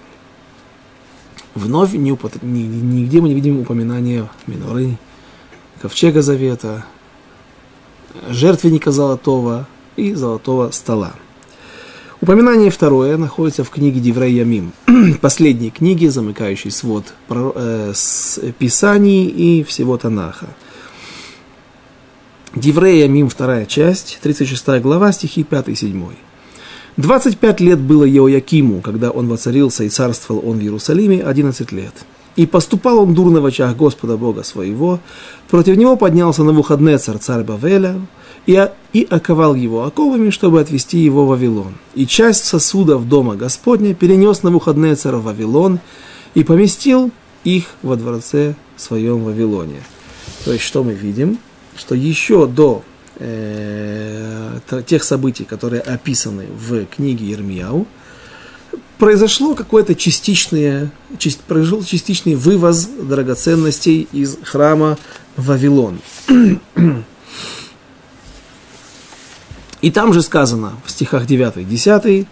Вновь 1.56 1.94
не 1.94 2.12
упот... 2.12 2.42
нигде 2.42 3.22
мы 3.22 3.28
не 3.28 3.34
видим 3.34 3.58
упоминания 3.58 4.28
миноры, 4.46 4.98
ковчега 5.80 6.20
завета, 6.20 6.84
жертвенника 8.28 8.92
золотого 8.92 9.66
и 9.96 10.12
золотого 10.12 10.70
стола. 10.70 11.14
Упоминание 12.20 12.70
второе 12.70 13.16
находится 13.16 13.64
в 13.64 13.70
книге 13.70 14.00
Диврей 14.00 14.34
Ямим, 14.34 14.72
последней 15.22 15.70
книге, 15.70 16.10
замыкающей 16.10 16.70
свод 16.70 17.14
э, 17.30 17.92
с 17.94 18.38
Писаний 18.58 19.24
и 19.24 19.64
всего 19.64 19.96
Танаха. 19.96 20.48
Диврей 22.54 23.00
Ямим, 23.00 23.30
вторая 23.30 23.64
часть, 23.64 24.18
36 24.20 24.82
глава, 24.82 25.10
стихи 25.10 25.42
5 25.42 25.68
и 25.68 25.74
7. 25.74 26.06
25 26.96 27.60
лет 27.60 27.78
было 27.78 28.04
Еоякиму, 28.04 28.80
когда 28.80 29.10
он 29.10 29.28
воцарился 29.28 29.84
и 29.84 29.90
царствовал 29.90 30.42
он 30.48 30.58
в 30.58 30.62
Иерусалиме 30.62 31.22
11 31.22 31.72
лет. 31.72 31.92
И 32.36 32.46
поступал 32.46 33.00
он 33.00 33.14
дурно 33.14 33.40
в 33.40 33.46
очах 33.46 33.76
Господа 33.76 34.16
Бога 34.16 34.42
своего. 34.42 35.00
Против 35.48 35.76
него 35.76 35.96
поднялся 35.96 36.42
на 36.42 36.52
выходные 36.52 36.98
царь 36.98 37.18
царь 37.18 37.44
Бавеля, 37.44 38.00
и, 38.46 38.68
и 38.92 39.06
оковал 39.10 39.54
его 39.54 39.84
оковами, 39.84 40.30
чтобы 40.30 40.60
отвести 40.60 40.98
его 40.98 41.26
в 41.26 41.28
Вавилон. 41.28 41.74
И 41.94 42.06
часть 42.06 42.44
сосудов 42.44 43.08
дома 43.08 43.34
Господня 43.34 43.94
перенес 43.94 44.42
на 44.42 44.50
выходные 44.50 44.94
царь 44.94 45.16
в 45.16 45.24
Вавилон 45.24 45.80
и 46.34 46.44
поместил 46.44 47.10
их 47.44 47.64
во 47.82 47.96
дворце 47.96 48.54
своем 48.76 49.18
в 49.18 49.24
Вавилоне. 49.24 49.82
То 50.44 50.52
есть, 50.52 50.64
что 50.64 50.84
мы 50.84 50.94
видим? 50.94 51.38
Что 51.76 51.94
еще 51.94 52.46
до 52.46 52.82
э, 53.18 54.58
тех 54.86 55.04
событий, 55.04 55.44
которые 55.44 55.80
описаны 55.80 56.46
в 56.46 56.86
книге 56.86 57.26
Ермияу, 57.26 57.86
произошло 58.98 59.54
какое-то 59.54 59.94
частичное, 59.94 60.90
част, 61.18 61.40
произошел 61.40 61.82
частичный 61.82 62.34
вывоз 62.34 62.86
драгоценностей 62.86 64.08
из 64.12 64.38
храма 64.42 64.98
Вавилон. 65.36 66.00
И 69.82 69.90
там 69.90 70.12
же 70.12 70.22
сказано 70.22 70.72
в 70.84 70.90
стихах 70.90 71.26
9 71.26 71.68
10 71.68 72.26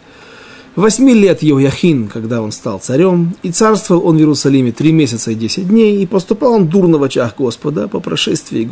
Восьми 0.76 1.14
лет 1.14 1.40
Йояхин, 1.40 2.08
когда 2.08 2.42
он 2.42 2.50
стал 2.50 2.80
царем, 2.80 3.36
и 3.44 3.52
царствовал 3.52 4.08
он 4.08 4.16
в 4.16 4.18
Иерусалиме 4.18 4.72
три 4.72 4.90
месяца 4.90 5.30
и 5.30 5.36
десять 5.36 5.68
дней, 5.68 6.02
и 6.02 6.06
поступал 6.06 6.54
он 6.54 6.66
дурно 6.66 6.98
в 6.98 7.04
очах 7.04 7.36
Господа 7.36 7.86
по 7.86 8.00
прошествии, 8.00 8.68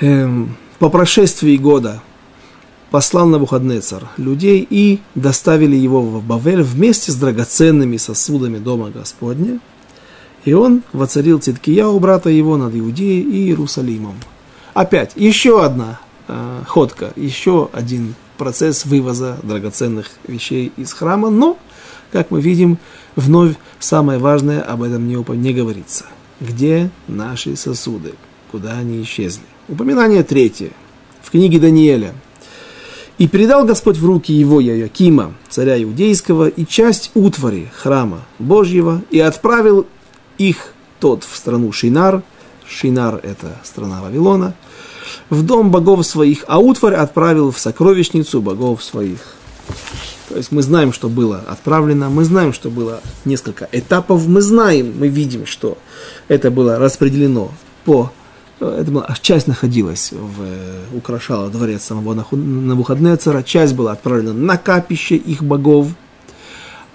э, 0.00 0.06
э, 0.06 0.46
по 0.78 0.90
прошествии 0.90 1.56
года 1.56 2.02
послал 2.90 3.26
на 3.26 3.38
выходные 3.38 3.80
царь 3.80 4.04
людей 4.16 4.66
и 4.68 5.00
доставили 5.14 5.76
его 5.76 6.00
в 6.00 6.24
Бавель 6.24 6.62
вместе 6.62 7.12
с 7.12 7.16
драгоценными 7.16 7.96
сосудами 7.96 8.58
дома 8.58 8.90
Господня, 8.90 9.60
и 10.44 10.52
он 10.52 10.82
воцарил 10.92 11.40
Циткияу, 11.40 11.98
брата 11.98 12.30
его, 12.30 12.56
над 12.56 12.74
Иудеей 12.74 13.22
и 13.22 13.48
Иерусалимом. 13.48 14.14
Опять, 14.72 15.12
еще 15.16 15.64
одна 15.64 16.00
э, 16.28 16.62
ходка, 16.66 17.12
еще 17.16 17.68
один 17.72 18.14
процесс 18.38 18.86
вывоза 18.86 19.38
драгоценных 19.42 20.10
вещей 20.26 20.72
из 20.76 20.92
храма, 20.92 21.28
но, 21.28 21.58
как 22.12 22.30
мы 22.30 22.40
видим, 22.40 22.78
вновь 23.16 23.56
самое 23.80 24.18
важное 24.18 24.62
об 24.62 24.82
этом 24.82 25.06
не, 25.06 25.16
не 25.36 25.52
говорится. 25.52 26.06
Где 26.40 26.90
наши 27.08 27.56
сосуды? 27.56 28.14
Куда 28.52 28.78
они 28.78 29.02
исчезли? 29.02 29.42
Упоминание 29.68 30.22
третье. 30.22 30.70
В 31.22 31.30
книге 31.30 31.58
Даниэля. 31.58 32.14
«И 33.18 33.28
передал 33.28 33.66
Господь 33.66 33.98
в 33.98 34.06
руки 34.06 34.32
его 34.32 34.60
Яакима, 34.60 35.34
царя 35.50 35.82
иудейского, 35.82 36.48
и 36.48 36.64
часть 36.64 37.10
утвари 37.14 37.70
храма 37.76 38.22
Божьего, 38.38 39.02
и 39.10 39.20
отправил 39.20 39.86
их 40.38 40.72
тот 41.00 41.24
в 41.24 41.36
страну 41.36 41.70
Шинар, 41.72 42.22
Шинар– 42.66 43.20
это 43.22 43.58
страна 43.62 44.00
Вавилона, 44.00 44.54
в 45.28 45.44
дом 45.44 45.70
богов 45.70 46.06
своих, 46.06 46.44
а 46.48 46.58
утварь 46.58 46.94
отправил 46.94 47.50
в 47.50 47.58
сокровищницу 47.58 48.40
богов 48.40 48.82
своих. 48.82 49.34
То 50.30 50.36
есть 50.36 50.50
мы 50.50 50.62
знаем, 50.62 50.94
что 50.94 51.08
было 51.08 51.42
отправлено, 51.46 52.08
мы 52.08 52.24
знаем, 52.24 52.54
что 52.54 52.70
было 52.70 53.00
несколько 53.26 53.68
этапов, 53.72 54.26
мы 54.26 54.40
знаем, 54.40 54.94
мы 54.98 55.08
видим, 55.08 55.44
что 55.44 55.76
это 56.28 56.50
было 56.50 56.78
распределено 56.78 57.50
по... 57.84 58.12
Это 58.60 58.90
была, 58.90 59.16
часть 59.20 59.46
находилась, 59.46 60.10
в, 60.12 60.96
украшала 60.96 61.48
дворец 61.48 61.84
самого 61.84 62.14
Навуходнецера, 62.32 63.42
часть 63.44 63.74
была 63.74 63.92
отправлена 63.92 64.32
на 64.32 64.56
капище 64.56 65.14
их 65.14 65.44
богов, 65.44 65.88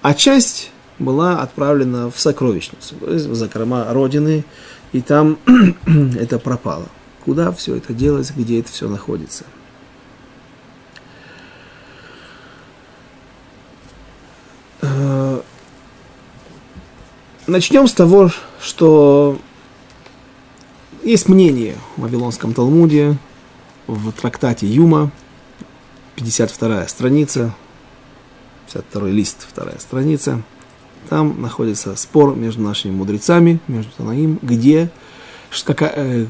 а 0.02 0.12
часть 0.12 0.70
была 0.98 1.40
отправлена 1.40 2.10
в 2.10 2.20
сокровищницу, 2.20 2.96
то 2.96 3.10
есть 3.10 3.26
в 3.26 3.34
закрома 3.34 3.86
родины, 3.90 4.44
и 4.92 5.00
там 5.00 5.38
это 6.20 6.38
пропало. 6.38 6.86
Куда 7.24 7.50
все 7.52 7.76
это 7.76 7.94
делать, 7.94 8.30
где 8.36 8.60
это 8.60 8.70
все 8.70 8.86
находится? 8.86 9.44
Э, 14.82 15.40
начнем 17.46 17.88
с 17.88 17.92
того, 17.94 18.30
что 18.60 19.38
есть 21.04 21.28
мнение 21.28 21.76
в 21.96 22.02
Вавилонском 22.02 22.54
Талмуде, 22.54 23.16
в 23.86 24.12
трактате 24.12 24.66
Юма, 24.66 25.10
52 26.16 26.88
страница, 26.88 27.54
52 28.72 29.08
лист, 29.08 29.46
вторая 29.48 29.78
страница– 29.78 30.42
там 31.08 31.40
находится 31.42 31.96
спор 31.96 32.34
между 32.34 32.62
нашими 32.62 32.92
мудрецами, 32.92 33.60
между 33.68 33.92
Танаим, 33.92 34.38
где, 34.42 34.90
э, 35.68 36.26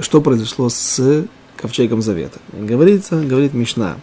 что 0.00 0.20
произошло 0.20 0.68
с 0.68 1.26
ковчегом 1.56 2.02
завета. 2.02 2.38
Говорится, 2.52 3.20
говорит 3.20 3.52
Мишна, 3.52 3.96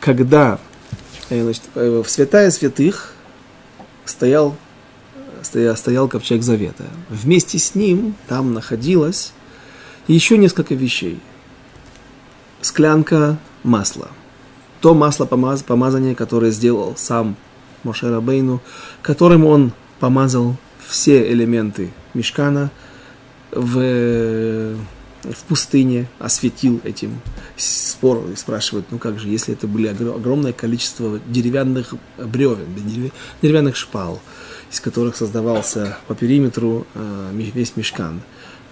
когда 0.00 0.58
э, 1.30 1.42
значит, 1.42 1.62
э, 1.74 2.02
в 2.04 2.10
святая 2.10 2.50
святых 2.50 3.14
стоял, 4.04 4.54
стоял, 5.76 6.08
ковчег 6.08 6.42
завета. 6.42 6.84
Вместе 7.08 7.58
с 7.58 7.74
ним 7.74 8.14
там 8.28 8.54
находилось 8.54 9.32
еще 10.08 10.36
несколько 10.38 10.74
вещей. 10.74 11.20
Склянка 12.60 13.38
масла. 13.62 14.08
То 14.80 14.94
масло 14.94 15.24
помаз, 15.24 15.62
помазание, 15.62 16.14
которое 16.14 16.50
сделал 16.50 16.94
сам 16.96 17.36
Моше 17.82 18.10
Рабейну, 18.10 18.60
которым 19.02 19.46
он 19.46 19.72
помазал 20.00 20.56
все 20.86 21.30
элементы 21.30 21.92
мешкана 22.14 22.70
в 23.50 24.76
в 25.24 25.44
пустыне 25.44 26.08
осветил 26.18 26.80
этим. 26.84 27.20
Спор 27.56 28.24
спрашивают, 28.36 28.86
ну 28.90 28.98
как 28.98 29.18
же, 29.18 29.28
если 29.28 29.54
это 29.54 29.66
были 29.66 29.88
огромное 29.88 30.52
количество 30.52 31.20
деревянных 31.26 31.94
бревен, 32.18 33.10
деревянных 33.40 33.76
шпал, 33.76 34.20
из 34.74 34.80
которых 34.80 35.14
создавался 35.14 35.96
по 36.08 36.16
периметру 36.16 36.84
э, 36.94 37.30
весь 37.32 37.76
мешкан. 37.76 38.20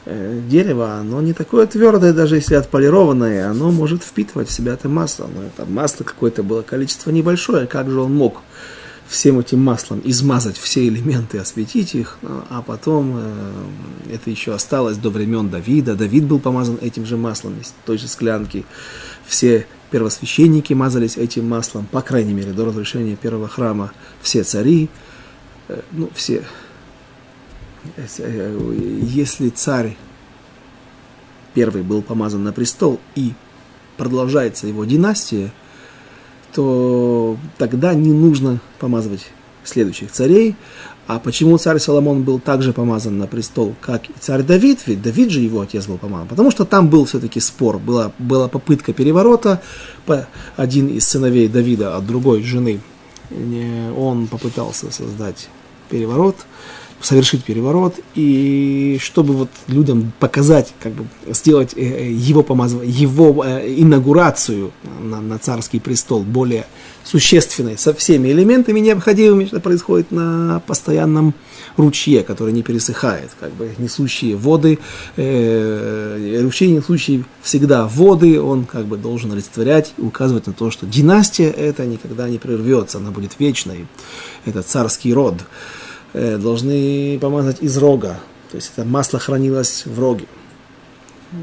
Э, 0.05 0.41
дерево, 0.49 0.95
оно 0.95 1.23
не 1.23 1.33
такое 1.33 1.67
твердое, 1.69 2.13
даже 2.13 2.35
если 2.35 2.57
отполированное, 2.57 3.49
оно 3.49 3.71
может 3.71 4.03
впитывать 4.03 4.49
в 4.49 4.53
себя 4.53 4.73
это 4.73 4.89
масло. 4.89 5.31
Но 5.33 5.45
это 5.45 5.65
масло 5.65 6.03
какое-то 6.03 6.43
было 6.43 6.63
количество 6.63 7.11
небольшое, 7.11 7.69
как 7.69 7.89
же 7.89 8.01
он 8.01 8.15
мог 8.15 8.43
всем 9.07 9.39
этим 9.39 9.61
маслом 9.61 10.01
измазать 10.05 10.57
все 10.57 10.89
элементы, 10.89 11.39
осветить 11.39 11.95
их, 11.95 12.19
а 12.23 12.63
потом 12.63 13.15
э, 13.17 14.15
это 14.15 14.29
еще 14.29 14.55
осталось 14.55 14.97
до 14.97 15.11
времен 15.11 15.51
Давида. 15.51 15.95
Давид 15.95 16.25
был 16.25 16.41
помазан 16.41 16.79
этим 16.83 17.07
же 17.07 17.17
маслом 17.17 17.61
из 17.61 17.73
той 17.87 17.97
же 17.99 18.09
склянки. 18.09 18.65
Все 19.25 19.67
первосвященники 19.93 20.73
мазались 20.73 21.17
этим 21.17 21.49
маслом, 21.49 21.87
по 21.87 22.01
крайней 22.01 22.33
мере, 22.33 22.53
до 22.53 22.65
разрешения 22.65 23.15
первого 23.15 23.47
храма. 23.47 23.93
Все 24.21 24.43
цари, 24.43 24.89
ну, 25.93 26.09
все. 26.15 26.45
Э, 28.19 28.99
если 29.03 29.49
царь 29.49 29.97
первый 31.55 31.83
был 31.83 32.03
помазан 32.03 32.43
на 32.45 32.53
престол 32.53 33.01
и 33.15 33.33
продолжается 33.97 34.67
его 34.67 34.85
династия, 34.85 35.53
то 36.55 37.37
тогда 37.59 37.95
не 37.95 38.13
нужно 38.13 38.61
помазывать 38.79 39.31
следующих 39.65 40.11
царей. 40.11 40.57
А 41.07 41.19
почему 41.19 41.59
царь 41.59 41.79
Соломон 41.79 42.23
был 42.23 42.39
также 42.39 42.73
помазан 42.73 43.19
на 43.19 43.27
престол, 43.27 43.75
как 43.81 44.09
и 44.09 44.13
царь 44.21 44.43
Давид? 44.43 44.81
Ведь 44.87 45.03
Давид 45.03 45.31
же 45.31 45.41
его 45.41 45.61
отец 45.61 45.87
был 45.87 45.99
помазан. 45.99 46.29
Потому 46.29 46.51
что 46.51 46.65
там 46.65 46.89
был 46.89 47.05
все-таки 47.05 47.41
спор, 47.41 47.79
была, 47.79 48.13
была 48.19 48.49
попытка 48.49 48.93
переворота. 48.93 49.61
Один 50.57 50.89
из 50.89 51.07
сыновей 51.07 51.49
Давида 51.49 51.97
от 51.97 52.07
другой 52.07 52.43
жены, 52.43 52.81
он 53.97 54.29
попытался 54.29 54.91
создать 54.93 55.49
переворот 55.93 56.37
совершить 57.05 57.45
переворот, 57.45 57.97
и 58.15 58.99
чтобы 59.01 59.35
вот 59.35 59.51
людям 59.67 60.13
показать, 60.19 60.73
как 60.81 60.93
бы 60.93 61.05
сделать 61.27 61.75
э, 61.77 61.81
э, 61.81 62.13
его, 62.13 62.43
помаз... 62.43 62.75
его 62.85 63.45
э, 63.45 63.75
инаугурацию 63.77 64.73
на, 65.01 65.21
на 65.21 65.39
царский 65.39 65.81
престол 65.81 66.23
более 66.23 66.67
существенной, 67.05 67.77
со 67.77 67.93
всеми 67.93 68.29
элементами 68.29 68.79
необходимыми, 68.79 69.47
что 69.47 69.61
происходит 69.61 70.13
на 70.13 70.63
постоянном 70.67 71.35
ручье, 71.77 72.23
который 72.23 72.53
не 72.53 72.63
пересыхает, 72.63 73.31
как 73.41 73.53
бы 73.53 73.71
несущие 73.79 74.37
воды, 74.37 74.79
э, 75.17 76.41
ручей 76.43 76.71
несущий 76.71 77.25
всегда 77.43 77.89
воды, 77.89 78.41
он 78.41 78.65
как 78.65 78.87
бы 78.87 78.97
должен 78.97 79.33
олицетворять 79.33 79.93
и 79.99 80.03
указывать 80.03 80.47
на 80.47 80.53
то, 80.53 80.71
что 80.71 80.87
династия 80.87 81.51
это 81.51 81.85
никогда 81.85 82.29
не 82.29 82.39
прервется, 82.39 82.99
она 82.99 83.11
будет 83.11 83.33
вечной, 83.41 83.87
это 84.47 84.63
царский 84.63 85.13
род. 85.13 85.35
Э, 86.15 86.37
должны 86.37 87.19
помазать 87.21 87.63
из 87.63 87.77
рога. 87.79 88.21
То 88.51 88.57
есть 88.57 88.73
это 88.77 88.87
масло 88.87 89.19
хранилось 89.19 89.85
в 89.87 89.99
роге. 89.99 90.27
Э, 91.33 91.39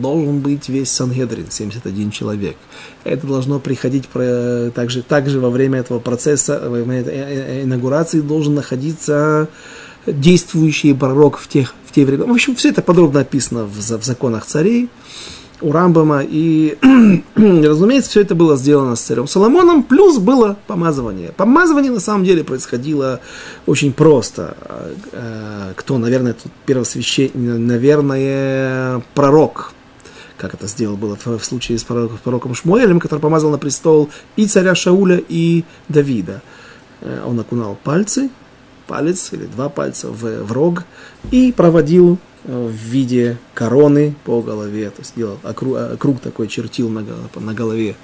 должен 0.00 0.40
быть 0.40 0.68
весь 0.68 0.90
Сангедрин, 0.90 1.50
71 1.50 2.10
человек. 2.10 2.56
Это 3.02 3.26
должно 3.26 3.58
приходить 3.60 4.08
также, 4.08 5.02
также 5.02 5.40
во 5.40 5.50
время 5.50 5.80
этого 5.80 5.98
процесса, 5.98 6.58
во 6.58 6.70
время 6.70 7.00
этой 7.00 7.14
э, 7.14 7.62
инаугурации 7.64 8.20
должен 8.20 8.54
находиться 8.54 9.48
действующий 10.06 10.94
пророк 10.94 11.38
в, 11.38 11.48
тех, 11.48 11.74
в 11.86 11.92
те 11.92 12.04
времена. 12.04 12.26
В 12.26 12.32
общем, 12.32 12.54
все 12.54 12.70
это 12.70 12.82
подробно 12.82 13.20
описано 13.20 13.64
в, 13.64 13.76
в 13.76 14.04
законах 14.04 14.46
царей 14.46 14.88
у 15.64 15.72
Рамбама. 15.72 16.22
И, 16.22 16.76
разумеется, 17.34 18.10
все 18.10 18.20
это 18.20 18.34
было 18.34 18.56
сделано 18.56 18.96
с 18.96 19.00
царем 19.00 19.26
Соломоном, 19.26 19.82
плюс 19.82 20.18
было 20.18 20.56
помазывание. 20.66 21.32
Помазывание 21.32 21.90
на 21.90 22.00
самом 22.00 22.24
деле 22.24 22.44
происходило 22.44 23.20
очень 23.66 23.92
просто. 23.92 24.56
Э, 25.12 25.72
кто, 25.74 25.98
наверное, 25.98 26.34
тут 26.34 26.52
первосвященник, 26.66 27.34
наверное, 27.34 29.02
пророк, 29.14 29.72
как 30.36 30.54
это 30.54 30.66
сделал 30.66 30.96
было 30.96 31.16
в 31.16 31.44
случае 31.44 31.78
с 31.78 31.84
пророком, 31.84 32.18
пророком 32.22 32.54
Шмуэлем, 32.54 33.00
который 33.00 33.20
помазал 33.20 33.50
на 33.50 33.58
престол 33.58 34.10
и 34.36 34.46
царя 34.46 34.74
Шауля, 34.74 35.20
и 35.28 35.64
Давида. 35.88 36.42
Э, 37.00 37.22
он 37.26 37.40
окунал 37.40 37.78
пальцы, 37.82 38.28
палец 38.86 39.32
или 39.32 39.46
два 39.46 39.70
пальца 39.70 40.08
в, 40.08 40.44
в 40.44 40.52
рог 40.52 40.84
и 41.30 41.52
проводил 41.52 42.18
в 42.44 42.70
виде 42.70 43.38
короны 43.54 44.14
по 44.24 44.42
голове, 44.42 44.90
то 44.90 45.00
есть 45.00 45.14
делал 45.16 45.38
круг, 45.54 45.78
круг 45.98 46.20
такой 46.20 46.48
чертил 46.48 46.90
на, 46.90 47.04
на 47.34 47.54
голове 47.54 47.96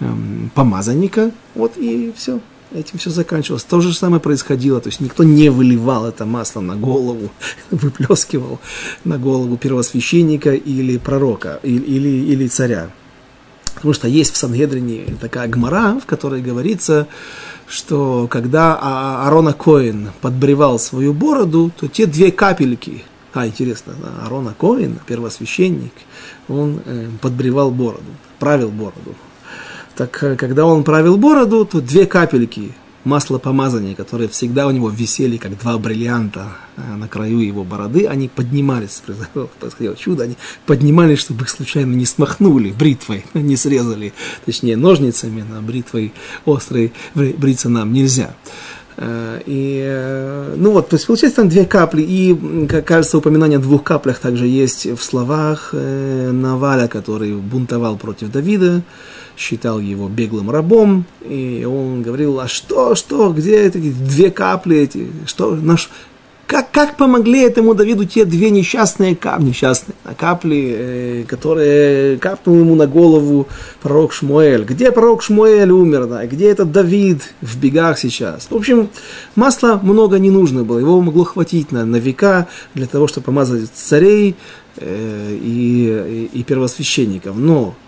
эм, 0.00 0.50
помазанника, 0.54 1.30
вот 1.54 1.76
и 1.76 2.12
все, 2.16 2.40
этим 2.72 2.98
все 2.98 3.10
заканчивалось. 3.10 3.64
То 3.64 3.80
же 3.80 3.94
самое 3.94 4.20
происходило, 4.20 4.80
то 4.80 4.88
есть 4.88 5.00
никто 5.00 5.24
не 5.24 5.48
выливал 5.48 6.06
это 6.06 6.26
масло 6.26 6.60
на 6.60 6.76
голову, 6.76 7.30
выплескивал 7.70 8.60
на 9.04 9.18
голову 9.18 9.56
первосвященника 9.56 10.52
или 10.52 10.98
пророка, 10.98 11.58
или, 11.62 11.82
или, 11.82 12.32
или 12.32 12.46
царя. 12.48 12.90
Потому 13.74 13.94
что 13.94 14.08
есть 14.08 14.34
в 14.34 14.36
Сангедрине 14.36 15.16
такая 15.20 15.48
гмара, 15.48 16.00
в 16.00 16.04
которой 16.04 16.42
говорится, 16.42 17.06
что 17.68 18.26
когда 18.28 18.76
а-, 18.80 19.24
Аарона 19.24 19.52
Коин 19.52 20.10
подбревал 20.20 20.80
свою 20.80 21.14
бороду, 21.14 21.70
то 21.78 21.86
те 21.86 22.04
две 22.06 22.32
капельки– 22.32 23.04
а, 23.34 23.46
интересно, 23.46 23.94
Арона 24.24 24.54
Коин, 24.58 24.98
первосвященник, 25.06 25.92
он 26.48 26.80
э, 26.84 27.08
подбревал 27.20 27.70
бороду, 27.70 28.10
правил 28.38 28.70
бороду. 28.70 29.14
Так, 29.96 30.22
э, 30.22 30.36
когда 30.36 30.64
он 30.64 30.84
правил 30.84 31.16
бороду, 31.16 31.64
то 31.64 31.80
две 31.80 32.06
капельки 32.06 32.72
масла 33.04 33.38
помазания, 33.38 33.94
которые 33.94 34.28
всегда 34.28 34.66
у 34.66 34.70
него 34.70 34.90
висели, 34.90 35.36
как 35.36 35.58
два 35.58 35.78
бриллианта 35.78 36.48
э, 36.76 36.96
на 36.96 37.08
краю 37.08 37.40
его 37.40 37.64
бороды, 37.64 38.06
они 38.06 38.28
поднимались, 38.28 39.02
происходило 39.60 39.96
чудо, 39.96 40.24
они 40.24 40.36
поднимались, 40.66 41.18
чтобы 41.18 41.42
их 41.42 41.48
случайно 41.48 41.94
не 41.94 42.06
смахнули 42.06 42.70
бритвой, 42.70 43.24
не 43.34 43.56
срезали, 43.56 44.12
точнее, 44.44 44.76
ножницами, 44.76 45.42
на 45.42 45.62
бритвой 45.62 46.12
острой 46.46 46.92
бриться 47.14 47.68
нам 47.68 47.92
нельзя. 47.92 48.34
Э, 49.00 49.40
и, 49.46 49.80
э, 49.86 50.54
ну 50.56 50.72
вот, 50.72 50.88
то 50.88 50.96
есть 50.96 51.06
получается 51.06 51.36
там 51.36 51.48
две 51.48 51.64
капли, 51.64 52.02
и, 52.02 52.66
как 52.66 52.84
кажется, 52.84 53.18
упоминание 53.18 53.58
о 53.58 53.62
двух 53.62 53.84
каплях 53.84 54.18
также 54.18 54.46
есть 54.48 54.86
в 54.86 55.00
словах 55.00 55.70
э, 55.72 56.30
Наваля, 56.32 56.88
который 56.88 57.34
бунтовал 57.34 57.96
против 57.96 58.32
Давида, 58.32 58.82
считал 59.36 59.78
его 59.78 60.08
беглым 60.08 60.50
рабом, 60.50 61.04
и 61.20 61.64
он 61.64 62.02
говорил, 62.02 62.40
а 62.40 62.48
что, 62.48 62.96
что, 62.96 63.32
где 63.32 63.60
эти 63.62 63.78
две 63.78 64.32
капли 64.32 64.78
эти, 64.78 65.06
что, 65.26 65.54
наш, 65.54 65.90
как, 66.48 66.70
как 66.70 66.96
помогли 66.96 67.42
этому 67.42 67.74
Давиду 67.74 68.06
те 68.06 68.24
две 68.24 68.48
несчастные 68.50 69.14
капли, 69.14 69.44
несчастные 69.44 69.94
а 70.04 70.14
капли, 70.14 70.74
э, 70.76 71.24
которые 71.28 72.16
капнул 72.16 72.56
ему 72.56 72.74
на 72.74 72.86
голову 72.86 73.46
пророк 73.82 74.14
Шмуэль. 74.14 74.64
Где 74.64 74.90
пророк 74.90 75.22
Шмуэль 75.22 75.70
умер, 75.70 76.06
да? 76.06 76.26
где 76.26 76.50
этот 76.50 76.72
Давид 76.72 77.22
в 77.42 77.58
бегах 77.60 77.98
сейчас? 77.98 78.46
В 78.50 78.56
общем, 78.56 78.88
масла 79.36 79.78
много 79.82 80.18
не 80.18 80.30
нужно 80.30 80.64
было, 80.64 80.78
его 80.78 81.00
могло 81.02 81.24
хватить 81.24 81.70
на, 81.70 81.84
на 81.84 81.96
века 81.96 82.48
для 82.74 82.86
того, 82.86 83.08
чтобы 83.08 83.26
помазать 83.26 83.70
царей 83.74 84.34
э, 84.78 85.38
и, 85.42 86.28
и, 86.32 86.38
и 86.40 86.42
первосвященников. 86.44 87.36
Но 87.36 87.74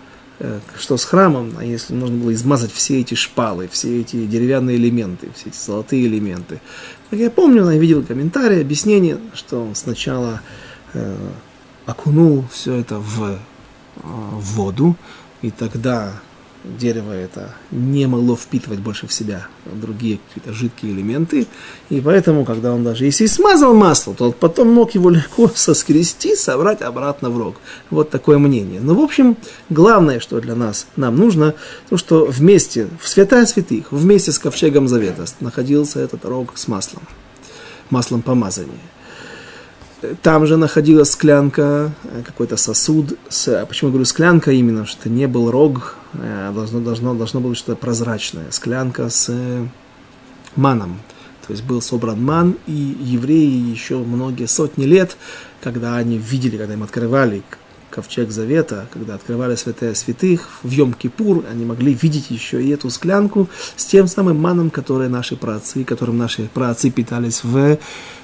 что 0.77 0.97
с 0.97 1.05
храмом, 1.05 1.53
а 1.57 1.63
если 1.63 1.93
нужно 1.93 2.17
было 2.17 2.33
измазать 2.33 2.71
все 2.71 2.99
эти 2.99 3.13
шпалы, 3.13 3.67
все 3.71 4.01
эти 4.01 4.25
деревянные 4.25 4.77
элементы, 4.77 5.29
все 5.35 5.49
эти 5.49 5.57
золотые 5.57 6.05
элементы. 6.07 6.61
Как 7.09 7.19
я 7.19 7.29
помню, 7.29 7.69
я 7.69 7.77
видел 7.77 8.03
комментарий, 8.03 8.61
объяснение, 8.61 9.19
что 9.33 9.61
он 9.63 9.75
сначала 9.75 10.41
э, 10.93 11.15
окунул 11.85 12.45
все 12.51 12.75
это 12.75 12.99
в, 12.99 13.23
э, 13.23 13.37
в 14.03 14.55
воду, 14.55 14.95
и 15.41 15.51
тогда 15.51 16.13
дерево 16.63 17.11
это 17.11 17.55
не 17.71 18.05
могло 18.07 18.35
впитывать 18.35 18.79
больше 18.79 19.07
в 19.07 19.13
себя 19.13 19.47
другие 19.65 20.19
какие-то 20.27 20.53
жидкие 20.53 20.91
элементы. 20.93 21.47
И 21.89 21.99
поэтому, 22.01 22.45
когда 22.45 22.73
он 22.73 22.83
даже 22.83 23.05
если 23.05 23.25
и 23.25 23.27
смазал 23.27 23.73
масло, 23.73 24.13
то 24.13 24.25
он 24.25 24.33
потом 24.33 24.71
мог 24.71 24.93
его 24.93 25.09
легко 25.09 25.47
соскрести, 25.55 26.35
собрать 26.35 26.81
обратно 26.81 27.29
в 27.29 27.37
рог. 27.37 27.55
Вот 27.89 28.09
такое 28.09 28.37
мнение. 28.37 28.79
Но, 28.81 28.95
в 28.95 28.99
общем, 28.99 29.37
главное, 29.69 30.19
что 30.19 30.39
для 30.39 30.55
нас 30.55 30.87
нам 30.95 31.17
нужно, 31.17 31.55
то, 31.89 31.97
что 31.97 32.25
вместе, 32.25 32.87
в 32.99 33.07
святая 33.07 33.45
святых, 33.45 33.91
вместе 33.91 34.31
с 34.31 34.39
ковчегом 34.39 34.87
завета 34.87 35.25
находился 35.39 35.99
этот 35.99 36.25
рог 36.25 36.53
с 36.55 36.67
маслом, 36.67 37.03
маслом 37.89 38.21
помазания. 38.21 38.79
Там 40.23 40.47
же 40.47 40.57
находилась 40.57 41.11
склянка, 41.11 41.91
э, 42.03 42.23
какой-то 42.25 42.57
сосуд. 42.57 43.17
С, 43.29 43.47
а 43.49 43.65
почему 43.67 43.89
я 43.89 43.91
говорю 43.91 44.05
склянка 44.05 44.51
именно? 44.51 44.85
Что 44.85 45.09
не 45.09 45.27
был 45.27 45.51
рог, 45.51 45.95
э, 46.13 46.51
должно, 46.55 46.79
должно, 46.79 47.13
должно 47.13 47.39
было 47.39 47.53
что-то 47.53 47.75
прозрачное. 47.75 48.49
Склянка 48.49 49.09
с 49.09 49.27
э, 49.29 49.67
маном. 50.55 50.99
То 51.45 51.53
есть 51.53 51.63
был 51.63 51.81
собран 51.81 52.23
ман, 52.23 52.57
и 52.65 52.71
евреи 52.71 53.69
еще 53.69 53.99
многие 53.99 54.47
сотни 54.47 54.85
лет, 54.85 55.17
когда 55.61 55.97
они 55.97 56.17
видели, 56.17 56.57
когда 56.57 56.73
им 56.73 56.83
открывали 56.83 57.43
ковчег 57.91 58.31
завета, 58.31 58.87
когда 58.91 59.15
открывали 59.15 59.55
святая 59.55 59.93
святых 59.93 60.47
в 60.63 60.69
Йом-Кипур, 60.71 61.45
они 61.51 61.65
могли 61.65 61.93
видеть 61.93 62.31
еще 62.31 62.63
и 62.63 62.69
эту 62.69 62.89
склянку 62.89 63.49
с 63.75 63.85
тем 63.85 64.07
самым 64.07 64.39
маном, 64.39 64.69
который 64.69 65.09
наши 65.09 65.35
праотцы, 65.35 65.83
которым 65.83 66.17
наши 66.17 66.43
праотцы 66.51 66.89
питались 66.89 67.43
в 67.43 67.77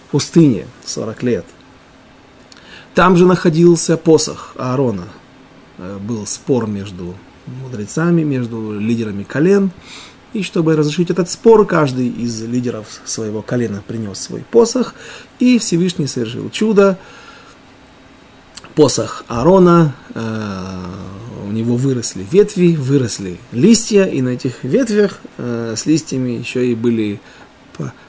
пустыне 0.09 0.65
40 0.85 1.23
лет. 1.23 1.45
Там 2.97 3.15
же 3.15 3.27
находился 3.27 3.95
посох 3.95 4.53
Аарона. 4.57 5.07
Э, 5.77 5.99
был 6.01 6.25
спор 6.25 6.65
между 6.65 7.13
мудрецами, 7.45 8.23
между 8.23 8.79
лидерами 8.79 9.21
колен. 9.21 9.69
И 10.33 10.41
чтобы 10.41 10.75
разрешить 10.75 11.11
этот 11.11 11.29
спор, 11.29 11.67
каждый 11.67 12.07
из 12.07 12.41
лидеров 12.41 12.87
своего 13.05 13.43
колена 13.43 13.83
принес 13.85 14.17
свой 14.17 14.43
посох. 14.49 14.95
И 15.37 15.59
Всевышний 15.59 16.07
совершил 16.07 16.49
чудо. 16.49 16.97
Посох 18.73 19.25
Аарона, 19.27 19.93
э, 20.15 20.85
у 21.47 21.51
него 21.51 21.75
выросли 21.75 22.25
ветви, 22.31 22.75
выросли 22.75 23.37
листья, 23.51 24.05
и 24.05 24.23
на 24.23 24.29
этих 24.29 24.63
ветвях 24.63 25.19
э, 25.37 25.75
с 25.77 25.85
листьями 25.85 26.31
еще 26.31 26.65
и 26.65 26.73
были 26.73 27.21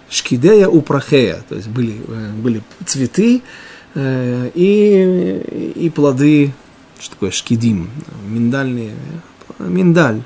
шкидея 0.09 0.67
упрахея, 0.67 1.45
то 1.47 1.57
есть 1.57 1.69
были, 1.69 2.01
были 2.43 2.63
цветы, 2.87 3.43
и, 3.95 5.73
и 5.75 5.91
плоды, 5.91 6.53
что 6.99 7.15
такое 7.15 7.31
шкидим, 7.31 7.91
миндальные, 8.27 8.95
миндаль. 9.59 10.23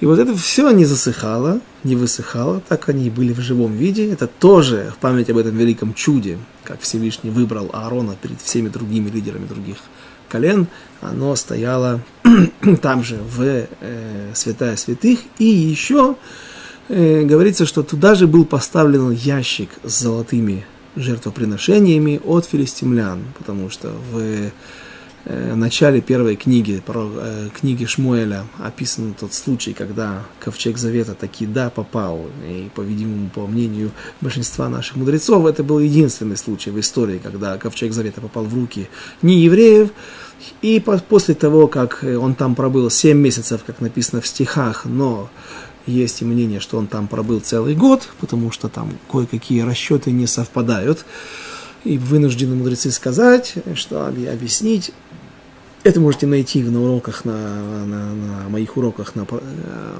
И 0.00 0.06
вот 0.06 0.18
это 0.20 0.36
все 0.36 0.70
не 0.70 0.84
засыхало, 0.84 1.60
не 1.82 1.96
высыхало, 1.96 2.60
так 2.68 2.88
они 2.88 3.06
и 3.06 3.10
были 3.10 3.32
в 3.32 3.40
живом 3.40 3.72
виде. 3.72 4.10
Это 4.10 4.28
тоже 4.28 4.92
в 4.94 4.98
память 4.98 5.28
об 5.28 5.38
этом 5.38 5.56
великом 5.56 5.92
чуде, 5.92 6.38
как 6.62 6.80
Всевышний 6.80 7.30
выбрал 7.30 7.70
Аарона 7.72 8.14
перед 8.20 8.40
всеми 8.40 8.68
другими 8.68 9.10
лидерами 9.10 9.46
других 9.46 9.78
колен. 10.28 10.68
Оно 11.00 11.34
стояло 11.34 12.00
там 12.82 13.02
же, 13.02 13.16
в 13.16 13.42
э, 13.42 13.66
святая 14.34 14.76
святых. 14.76 15.18
И 15.38 15.44
еще 15.44 16.14
э, 16.88 17.24
говорится, 17.24 17.66
что 17.66 17.82
туда 17.82 18.14
же 18.14 18.28
был 18.28 18.44
поставлен 18.44 19.10
ящик 19.10 19.70
с 19.82 20.00
золотыми 20.00 20.64
жертвоприношениями 20.98 22.20
от 22.24 22.44
филистимлян, 22.46 23.20
потому 23.38 23.70
что 23.70 23.92
в 24.10 24.50
э, 25.24 25.54
начале 25.54 26.00
первой 26.00 26.36
книги, 26.36 26.82
э, 26.86 27.48
книги 27.58 27.84
Шмуэля 27.84 28.44
описан 28.58 29.14
тот 29.18 29.34
случай, 29.34 29.72
когда 29.72 30.24
ковчег 30.40 30.78
Завета 30.78 31.14
таки 31.14 31.46
да 31.46 31.70
попал, 31.70 32.26
и, 32.46 32.68
по-видимому, 32.74 33.30
по 33.30 33.46
мнению 33.46 33.90
большинства 34.20 34.68
наших 34.68 34.96
мудрецов, 34.96 35.46
это 35.46 35.62
был 35.62 35.78
единственный 35.78 36.36
случай 36.36 36.70
в 36.70 36.80
истории, 36.80 37.20
когда 37.22 37.56
ковчег 37.58 37.92
Завета 37.92 38.20
попал 38.20 38.44
в 38.44 38.54
руки 38.54 38.88
не 39.22 39.38
евреев, 39.40 39.90
и 40.62 40.80
после 41.08 41.34
того, 41.34 41.66
как 41.66 42.04
он 42.04 42.34
там 42.34 42.54
пробыл 42.54 42.90
7 42.90 43.18
месяцев, 43.18 43.62
как 43.66 43.80
написано 43.80 44.20
в 44.20 44.26
стихах, 44.26 44.84
но 44.84 45.30
есть 45.88 46.22
и 46.22 46.24
мнение, 46.24 46.60
что 46.60 46.78
он 46.78 46.86
там 46.86 47.08
пробыл 47.08 47.40
целый 47.40 47.74
год, 47.74 48.08
потому 48.20 48.50
что 48.50 48.68
там 48.68 48.90
кое-какие 49.10 49.62
расчеты 49.62 50.10
не 50.10 50.26
совпадают. 50.26 51.04
И 51.84 51.96
вынуждены 51.96 52.54
мудрецы 52.54 52.90
сказать, 52.90 53.54
что 53.74 54.06
объяснить. 54.06 54.92
Это 55.84 56.00
можете 56.00 56.26
найти 56.26 56.62
на 56.62 56.82
уроках, 56.82 57.24
на, 57.24 57.32
на, 57.86 58.14
на 58.14 58.48
моих 58.48 58.76
уроках 58.76 59.14
на 59.14 59.26
э, 59.30 59.94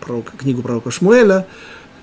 пророк, 0.00 0.32
книгу 0.36 0.62
пророка 0.62 0.90
Шмуэля. 0.90 1.46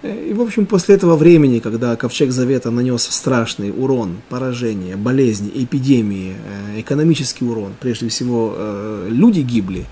И, 0.04 0.34
в 0.34 0.42
общем, 0.42 0.66
после 0.66 0.96
этого 0.96 1.16
времени, 1.16 1.60
когда 1.60 1.96
Ковчег 1.96 2.32
Завета 2.32 2.72
нанес 2.72 3.02
страшный 3.02 3.70
урон, 3.70 4.18
поражение, 4.30 4.96
болезни, 4.96 5.52
эпидемии, 5.54 6.34
э, 6.74 6.82
экономический 6.82 7.46
урон, 7.46 7.74
прежде 7.80 8.10
всего 8.10 8.56
э, 8.58 9.08
люди 9.10 9.42
гибли, 9.42 9.86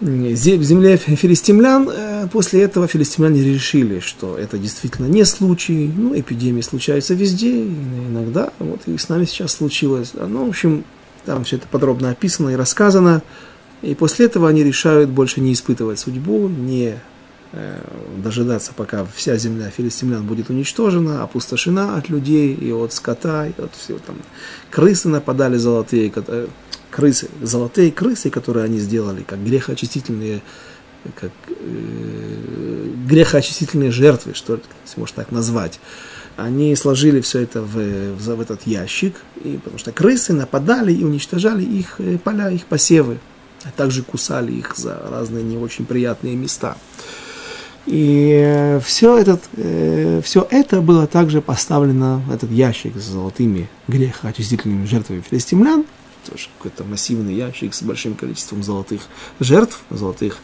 в 0.00 0.62
земле 0.62 0.96
филистимлян. 0.96 1.88
Э, 1.90 2.28
после 2.32 2.62
этого 2.62 2.86
филистимляне 2.86 3.42
решили, 3.42 4.00
что 4.00 4.38
это 4.38 4.58
действительно 4.58 5.06
не 5.06 5.24
случай. 5.24 5.90
Ну, 5.94 6.18
эпидемии 6.18 6.62
случаются 6.62 7.14
везде, 7.14 7.62
иногда. 7.62 8.52
Вот 8.58 8.80
и 8.86 8.96
с 8.96 9.08
нами 9.08 9.26
сейчас 9.26 9.52
случилось. 9.52 10.12
Ну, 10.14 10.46
в 10.46 10.48
общем, 10.48 10.84
там 11.26 11.44
все 11.44 11.56
это 11.56 11.66
подробно 11.68 12.10
описано 12.10 12.50
и 12.50 12.54
рассказано. 12.54 13.22
И 13.82 13.94
после 13.94 14.26
этого 14.26 14.48
они 14.48 14.62
решают 14.64 15.10
больше 15.10 15.40
не 15.40 15.52
испытывать 15.52 15.98
судьбу, 15.98 16.48
не 16.48 16.94
э, 17.52 17.78
дожидаться, 18.22 18.72
пока 18.74 19.06
вся 19.14 19.36
земля 19.36 19.70
филистимлян 19.70 20.26
будет 20.26 20.50
уничтожена, 20.50 21.22
опустошена 21.22 21.96
от 21.96 22.08
людей 22.08 22.54
и 22.54 22.72
от 22.72 22.92
скота, 22.92 23.46
и 23.46 23.52
от 23.58 23.74
всего 23.74 23.98
там. 24.06 24.16
Крысы 24.70 25.08
нападали 25.08 25.56
золотые, 25.56 26.10
крысы, 26.90 27.28
золотые 27.42 27.92
крысы, 27.92 28.30
которые 28.30 28.64
они 28.64 28.78
сделали, 28.78 29.22
как 29.22 29.42
грехоочистительные, 29.44 30.42
как 31.18 31.30
э, 31.48 32.92
грехоочистительные 33.06 33.90
жертвы, 33.90 34.34
что 34.34 34.56
ли, 34.56 34.62
если 34.84 35.00
можно 35.00 35.16
так 35.16 35.32
назвать. 35.32 35.80
Они 36.36 36.74
сложили 36.76 37.20
все 37.20 37.40
это 37.40 37.62
в, 37.62 37.74
в, 37.74 38.36
в 38.36 38.40
этот 38.40 38.66
ящик, 38.66 39.16
и, 39.42 39.58
потому 39.62 39.78
что 39.78 39.92
крысы 39.92 40.32
нападали 40.32 40.92
и 40.92 41.04
уничтожали 41.04 41.62
их 41.62 41.96
э, 41.98 42.18
поля, 42.18 42.50
их 42.50 42.66
посевы, 42.66 43.18
а 43.64 43.70
также 43.76 44.02
кусали 44.02 44.52
их 44.52 44.74
за 44.76 45.00
разные 45.10 45.44
не 45.44 45.56
очень 45.56 45.86
приятные 45.86 46.36
места. 46.36 46.76
И 47.86 48.40
э, 48.44 48.80
все, 48.80 49.18
этот, 49.18 49.42
э, 49.56 50.20
все 50.22 50.46
это 50.50 50.80
было 50.80 51.06
также 51.06 51.40
поставлено 51.40 52.22
в 52.28 52.32
этот 52.32 52.50
ящик 52.50 52.96
с 52.96 53.02
золотыми 53.02 53.68
грехоочистительными 53.88 54.86
жертвами 54.86 55.22
филистимлян, 55.28 55.84
тоже 56.28 56.48
какой-то 56.58 56.84
массивный 56.84 57.34
ящик 57.34 57.74
с 57.74 57.82
большим 57.82 58.14
количеством 58.14 58.62
золотых 58.62 59.02
жертв, 59.38 59.80
золотых 59.90 60.38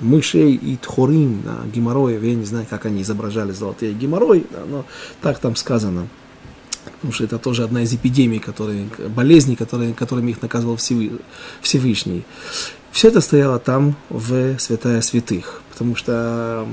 мышей 0.00 0.54
и 0.54 0.76
тхорим, 0.76 1.42
да, 1.44 1.60
геморроев. 1.72 2.22
Я 2.22 2.34
не 2.34 2.44
знаю, 2.44 2.66
как 2.68 2.86
они 2.86 3.02
изображали 3.02 3.52
золотые 3.52 3.92
геморрой, 3.92 4.46
да, 4.50 4.64
но 4.68 4.84
так 5.20 5.38
там 5.38 5.56
сказано. 5.56 6.08
Потому 6.84 7.12
что 7.12 7.24
это 7.24 7.38
тоже 7.38 7.64
одна 7.64 7.82
из 7.82 7.94
эпидемий, 7.94 8.38
которые, 8.38 8.88
болезней, 9.08 9.56
которые, 9.56 9.94
которыми 9.94 10.32
их 10.32 10.42
наказывал 10.42 10.76
Всевышний. 10.76 12.24
Все 12.92 13.08
это 13.08 13.20
стояло 13.20 13.58
там, 13.58 13.96
в 14.08 14.58
святая 14.58 15.00
святых 15.00 15.62
потому 15.74 15.96
что 15.96 16.66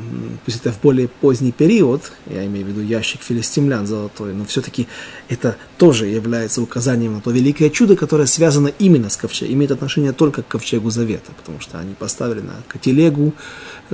пусть 0.46 0.58
это 0.58 0.72
в 0.72 0.80
более 0.80 1.08
поздний 1.08 1.52
период, 1.52 2.12
я 2.28 2.46
имею 2.46 2.68
в 2.68 2.70
виду 2.70 2.82
ящик 2.82 3.24
филистимлян 3.24 3.88
золотой, 3.88 4.32
но 4.32 4.46
все-таки 4.46 4.88
это 5.28 5.58
тоже 5.80 6.06
является 6.06 6.62
указанием 6.62 7.16
на 7.16 7.22
то 7.22 7.32
великое 7.32 7.72
чудо, 7.72 7.96
которое 7.96 8.28
связано 8.28 8.68
именно 8.68 9.10
с 9.10 9.18
ковчегом, 9.18 9.56
имеет 9.56 9.72
отношение 9.72 10.14
только 10.14 10.44
к 10.44 10.48
ковчегу 10.48 10.92
завета, 10.92 11.32
потому 11.36 11.60
что 11.60 11.80
они 11.80 11.96
поставили 11.96 12.42
на 12.42 12.54
телегу, 12.80 13.34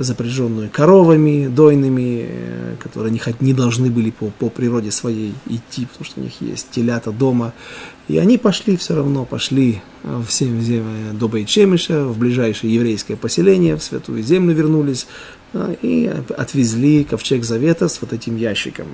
запряженную 0.02 0.70
коровами 0.70 1.48
дойными, 1.48 2.26
э, 2.28 2.76
которые 2.80 3.12
не, 3.12 3.20
не 3.40 3.52
должны 3.52 3.90
были 3.90 4.10
по, 4.10 4.26
по 4.26 4.48
природе 4.48 4.90
своей 4.90 5.34
идти, 5.46 5.86
потому 5.86 6.04
что 6.04 6.20
у 6.20 6.22
них 6.22 6.40
есть 6.40 6.70
телята 6.70 7.10
дома, 7.10 7.52
и 8.06 8.18
они 8.18 8.38
пошли 8.38 8.76
все 8.76 8.94
равно, 8.94 9.24
пошли 9.24 9.80
э, 10.04 10.22
в 10.26 10.30
землю 10.30 11.14
до 11.14 11.28
Бейчемиша, 11.28 12.04
в 12.04 12.18
ближайшее 12.18 12.74
еврейское 12.74 13.16
поселение, 13.16 13.76
в 13.76 13.82
Святую 13.82 14.22
Землю 14.22 14.54
вернулись 14.54 15.06
и 15.82 16.12
отвезли 16.36 17.04
ковчег 17.04 17.44
Завета 17.44 17.88
с 17.88 18.00
вот 18.00 18.12
этим 18.12 18.36
ящиком. 18.36 18.86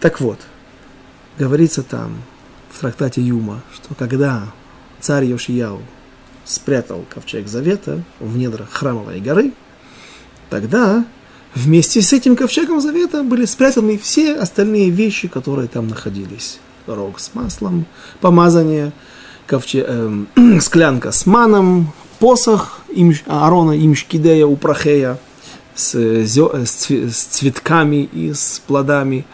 Так 0.00 0.20
вот, 0.20 0.38
говорится 1.38 1.82
там, 1.82 2.16
в 2.70 2.80
трактате 2.80 3.22
Юма, 3.22 3.62
что 3.72 3.94
когда 3.94 4.52
царь 5.00 5.26
Йошияу 5.26 5.80
спрятал 6.44 7.04
ковчег 7.08 7.48
Завета 7.48 8.02
в 8.20 8.36
недрах 8.36 8.70
храмовой 8.70 9.20
горы, 9.20 9.52
тогда 10.50 11.04
вместе 11.54 12.02
с 12.02 12.12
этим 12.12 12.36
ковчегом 12.36 12.80
Завета 12.80 13.22
были 13.22 13.44
спрятаны 13.44 13.98
все 13.98 14.34
остальные 14.34 14.90
вещи, 14.90 15.28
которые 15.28 15.68
там 15.68 15.88
находились 15.88 16.58
рог 16.86 17.20
с 17.20 17.34
маслом, 17.34 17.86
помазание, 18.20 18.92
ковче, 19.46 19.84
э, 19.86 20.24
склянка 20.60 21.12
с 21.12 21.26
маном, 21.26 21.92
посох 22.18 22.80
Аарона 23.26 23.72
Имшкидея 23.72 24.46
Упрахея 24.46 25.18
с, 25.74 25.94
с 25.94 27.24
цветками 27.30 28.08
и 28.12 28.32
с 28.32 28.62
плодами, 28.66 29.24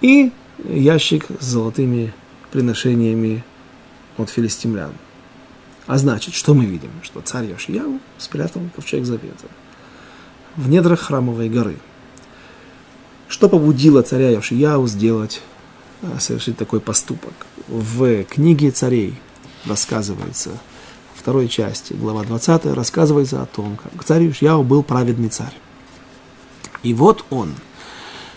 и 0.00 0.32
ящик 0.68 1.26
с 1.40 1.44
золотыми 1.44 2.12
приношениями 2.52 3.44
от 4.18 4.30
филистимлян. 4.30 4.92
А 5.90 5.98
значит, 5.98 6.34
что 6.34 6.54
мы 6.54 6.66
видим? 6.66 6.92
Что 7.02 7.20
царь 7.20 7.46
Йошияу 7.46 7.98
спрятал 8.16 8.62
ковчег 8.76 9.04
завета 9.04 9.48
в 10.54 10.68
недрах 10.68 11.00
храмовой 11.00 11.48
горы. 11.48 11.78
Что 13.26 13.48
побудило 13.48 14.00
царя 14.02 14.30
Йошияу 14.30 14.86
сделать, 14.86 15.42
э, 16.02 16.20
совершить 16.20 16.56
такой 16.56 16.78
поступок? 16.78 17.32
В 17.66 18.22
книге 18.22 18.70
царей 18.70 19.14
рассказывается, 19.66 20.50
второй 21.16 21.48
части, 21.48 21.92
глава 21.92 22.22
20, 22.22 22.66
рассказывается 22.66 23.42
о 23.42 23.46
том, 23.46 23.76
как 23.76 24.04
царь 24.04 24.22
Йошияу 24.22 24.62
был 24.62 24.84
праведный 24.84 25.28
царь. 25.28 25.58
И 26.84 26.94
вот 26.94 27.24
он, 27.30 27.52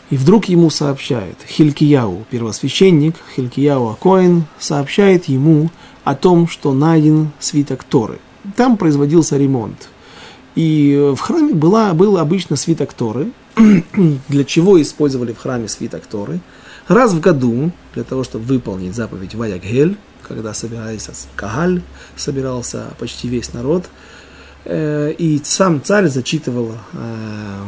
и 0.10 0.18
вдруг 0.18 0.46
ему 0.46 0.72
сообщает, 0.72 1.38
Хилькияу, 1.48 2.26
первосвященник, 2.32 3.16
Хилькияу 3.36 3.90
Акоин, 3.90 4.46
сообщает 4.58 5.26
ему 5.26 5.70
о 6.04 6.16
том, 6.16 6.48
что 6.48 6.74
найден 6.74 7.32
свиток 7.40 7.84
Торы. 7.84 8.20
Там 8.56 8.78
производился 8.78 9.38
ремонт. 9.38 9.90
И 10.56 11.14
в 11.16 11.20
храме 11.20 11.54
была, 11.54 11.94
был 11.94 12.18
обычно 12.18 12.56
свиток 12.56 12.94
Торы. 12.94 13.32
Для 14.28 14.44
чего 14.44 14.82
использовали 14.82 15.34
в 15.34 15.40
храме 15.40 15.68
свиток 15.68 16.06
Торы? 16.06 16.40
Раз 16.88 17.14
в 17.14 17.20
году, 17.22 17.72
для 17.94 18.04
того, 18.04 18.24
чтобы 18.24 18.46
выполнить 18.46 18.94
заповедь 18.94 19.36
Ваягель, 19.36 19.98
когда 20.22 20.54
собирался 20.54 21.14
Кагаль, 21.36 21.82
собирался 22.18 22.94
почти 23.00 23.30
весь 23.30 23.54
народ, 23.54 23.86
э, 24.66 25.14
и 25.18 25.42
сам 25.44 25.82
царь 25.82 26.08
зачитывал 26.08 26.74
э, 26.94 27.64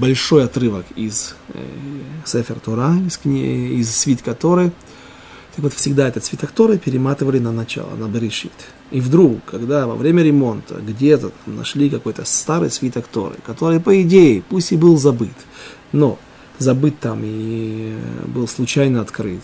большой 0.00 0.44
отрывок 0.44 0.86
из 0.96 1.34
э, 1.52 1.62
Сефер 2.24 2.60
Тора, 2.60 2.94
из, 3.06 3.20
из 3.26 3.94
свитка 3.94 4.34
Торы, 4.34 4.72
так 5.56 5.62
вот, 5.62 5.72
всегда 5.72 6.06
этот 6.06 6.22
свиток 6.22 6.50
Торы 6.50 6.76
перематывали 6.76 7.38
на 7.38 7.50
начало, 7.50 7.96
на 7.96 8.08
Берешит. 8.08 8.52
И 8.90 9.00
вдруг, 9.00 9.38
когда 9.46 9.86
во 9.86 9.94
время 9.94 10.22
ремонта 10.22 10.74
где-то 10.74 11.32
нашли 11.46 11.88
какой-то 11.88 12.26
старый 12.26 12.70
свиток 12.70 13.06
Торы, 13.06 13.36
который, 13.42 13.80
по 13.80 14.02
идее, 14.02 14.42
пусть 14.46 14.72
и 14.72 14.76
был 14.76 14.98
забыт, 14.98 15.32
но 15.92 16.18
забыт 16.58 17.00
там 17.00 17.20
и 17.24 17.94
был 18.26 18.46
случайно 18.46 19.00
открыт, 19.00 19.40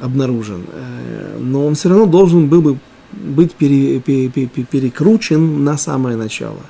обнаружен, 0.00 0.66
э, 0.72 1.38
но 1.38 1.66
он 1.66 1.76
все 1.76 1.88
равно 1.88 2.06
должен 2.06 2.48
был 2.48 2.60
бы 2.60 2.78
быть 3.12 3.54
пере, 3.54 4.00
пере, 4.00 4.28
пере, 4.28 4.48
перекручен 4.48 5.62
на 5.62 5.78
самое 5.78 6.16
начало. 6.16 6.62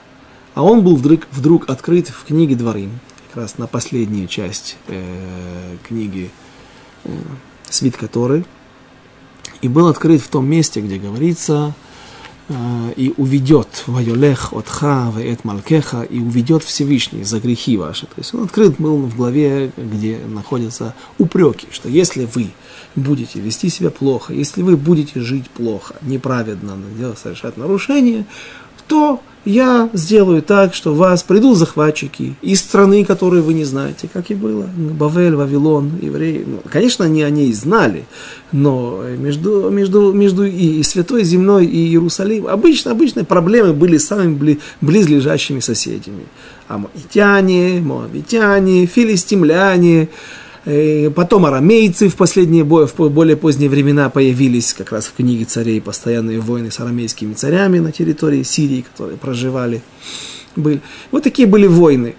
А 0.52 0.62
он 0.62 0.84
был 0.84 0.96
вдруг, 0.96 1.22
вдруг 1.32 1.70
открыт 1.70 2.08
в 2.08 2.26
книге 2.26 2.54
Дворим, 2.54 2.90
как 3.28 3.44
раз 3.44 3.56
на 3.56 3.66
последнюю 3.66 4.28
часть 4.28 4.76
э, 4.88 5.76
книги 5.88 6.30
э, 7.04 7.10
свитка 7.70 8.08
Торы, 8.08 8.44
и 9.62 9.68
был 9.68 9.88
открыт 9.88 10.20
в 10.20 10.28
том 10.28 10.46
месте, 10.46 10.80
где 10.80 10.98
говорится, 10.98 11.74
э, 12.48 12.54
и 12.96 13.14
уведет 13.16 13.84
Вайолех 13.86 14.52
от 14.52 14.68
Ха 14.68 15.10
Ваэт 15.10 15.44
Малкеха, 15.44 16.02
и 16.02 16.20
уведет 16.20 16.62
Всевышний 16.64 17.24
за 17.24 17.40
грехи 17.40 17.76
ваши. 17.76 18.06
То 18.06 18.14
есть 18.18 18.34
он 18.34 18.44
открыт 18.44 18.76
был 18.78 18.98
в 18.98 19.16
главе, 19.16 19.72
где 19.76 20.18
находятся 20.26 20.94
упреки, 21.18 21.68
что 21.70 21.88
если 21.88 22.28
вы 22.34 22.50
будете 22.96 23.40
вести 23.40 23.68
себя 23.68 23.90
плохо, 23.90 24.32
если 24.32 24.62
вы 24.62 24.76
будете 24.76 25.20
жить 25.20 25.48
плохо, 25.50 25.94
неправедно, 26.02 26.76
совершать 27.16 27.56
нарушения, 27.56 28.26
то 28.88 29.22
я 29.44 29.88
сделаю 29.94 30.42
так, 30.42 30.74
что 30.74 30.94
вас 30.94 31.22
придут 31.22 31.56
захватчики 31.56 32.34
из 32.42 32.60
страны, 32.60 33.04
которые 33.04 33.42
вы 33.42 33.54
не 33.54 33.64
знаете, 33.64 34.08
как 34.12 34.30
и 34.30 34.34
было. 34.34 34.68
Бавель, 34.76 35.34
Вавилон, 35.34 35.92
евреи. 36.00 36.44
Ну, 36.46 36.62
конечно, 36.70 37.06
они 37.06 37.22
о 37.22 37.30
ней 37.30 37.52
знали, 37.52 38.04
но 38.52 39.02
между, 39.16 39.70
между, 39.70 40.12
между 40.12 40.44
и 40.44 40.82
Святой 40.82 41.24
Земной 41.24 41.64
и 41.64 41.88
Иерусалим 41.88 42.46
обычно, 42.46 42.90
обычные 42.90 43.24
проблемы 43.24 43.72
были 43.72 43.96
самыми 43.96 44.58
близлежащими 44.80 45.60
соседями. 45.60 46.24
Амонитяне, 46.68 47.80
моавитяне, 47.80 48.86
филистимляне, 48.86 50.08
Потом 50.64 51.46
арамейцы 51.46 52.08
в 52.08 52.16
последние, 52.16 52.64
в 52.64 53.10
более 53.10 53.36
поздние 53.36 53.70
времена 53.70 54.10
появились 54.10 54.74
как 54.74 54.92
раз 54.92 55.06
в 55.06 55.14
книге 55.14 55.44
царей 55.44 55.80
постоянные 55.80 56.40
войны 56.40 56.70
с 56.70 56.80
арамейскими 56.80 57.34
царями 57.34 57.78
на 57.78 57.92
территории 57.92 58.42
Сирии, 58.42 58.82
которые 58.82 59.16
проживали. 59.16 59.82
Были. 60.56 60.80
Вот 61.12 61.22
такие 61.22 61.46
были 61.46 61.68
войны. 61.68 62.16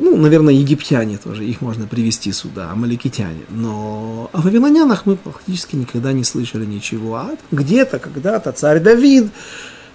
Ну, 0.00 0.16
наверное, 0.16 0.52
египтяне 0.52 1.16
тоже, 1.16 1.44
их 1.44 1.60
можно 1.60 1.86
привести 1.86 2.32
сюда, 2.32 2.72
амаликитяне. 2.72 3.44
Но 3.50 4.28
о 4.32 4.40
вавилонянах 4.40 5.06
мы 5.06 5.14
практически 5.14 5.76
никогда 5.76 6.12
не 6.12 6.24
слышали 6.24 6.66
ничего. 6.66 7.14
А 7.14 7.30
где-то, 7.52 8.00
когда-то 8.00 8.50
царь 8.50 8.80
Давид 8.80 9.28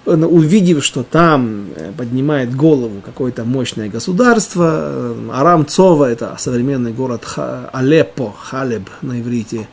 увидев, 0.06 0.84
что 0.84 1.02
там 1.02 1.68
э, 1.74 1.92
поднимает 1.96 2.54
голову 2.54 3.00
какое-то 3.04 3.44
мощное 3.44 3.88
государство, 3.88 4.88
э, 4.90 5.28
Арам 5.32 5.66
Цова, 5.66 6.10
это 6.10 6.36
современный 6.38 6.92
город 6.92 7.24
Алеппо, 7.72 8.32
Халеб 8.36 8.88
на 9.02 9.20
иврите, 9.20 9.68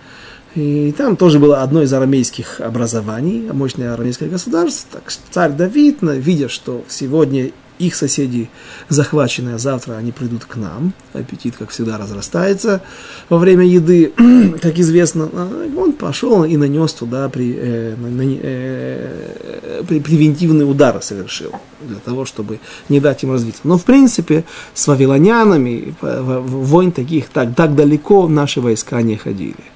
и 0.56 0.94
там 0.98 1.15
тоже 1.15 1.39
было 1.39 1.62
одно 1.62 1.82
из 1.82 1.94
арамейских 1.94 2.60
образований, 2.60 3.50
мощное 3.54 3.94
арамейское 3.94 4.30
государство. 4.30 5.00
Так 5.00 5.13
царь 5.32 5.52
Давид, 5.52 6.00
видя, 6.02 6.50
что 6.50 6.84
сегодня 6.89 7.52
их 7.82 7.96
соседи 7.96 8.50
захвачены, 8.89 9.52
а 9.52 9.58
завтра 9.58 9.96
они 9.96 10.12
придут 10.12 10.46
к 10.46 10.56
нам. 10.56 10.94
Аппетит, 11.13 11.56
как 11.58 11.70
всегда, 11.70 11.98
разрастается 11.98 12.82
во 13.30 13.38
время 13.38 13.65
еды, 13.65 14.13
как 14.62 14.80
известно. 14.80 15.30
А, 15.34 15.70
он 15.78 15.94
пошел 15.94 16.44
и 16.44 16.58
нанес 16.58 16.94
туда 16.94 17.28
при, 17.30 17.56
э, 17.58 17.96
на, 17.96 18.22
э, 18.24 19.84
при, 19.88 20.00
превентивный 20.00 20.70
удар 20.70 21.02
совершил, 21.02 21.52
для 21.82 21.98
того, 21.98 22.26
чтобы 22.26 22.60
не 22.89 23.00
дать 23.00 23.24
им 23.24 23.32
развиться. 23.32 23.62
Но, 23.63 23.78
в 23.78 23.84
принципе, 23.84 24.44
с 24.74 24.88
вавилонянами 24.88 25.96
войн 26.02 26.91
таких 26.91 27.30
так, 27.30 27.56
так 27.56 27.76
далеко 27.76 28.28
наши 28.28 28.62
войска 28.62 29.02
не 29.02 29.17
ходили. 29.17 29.72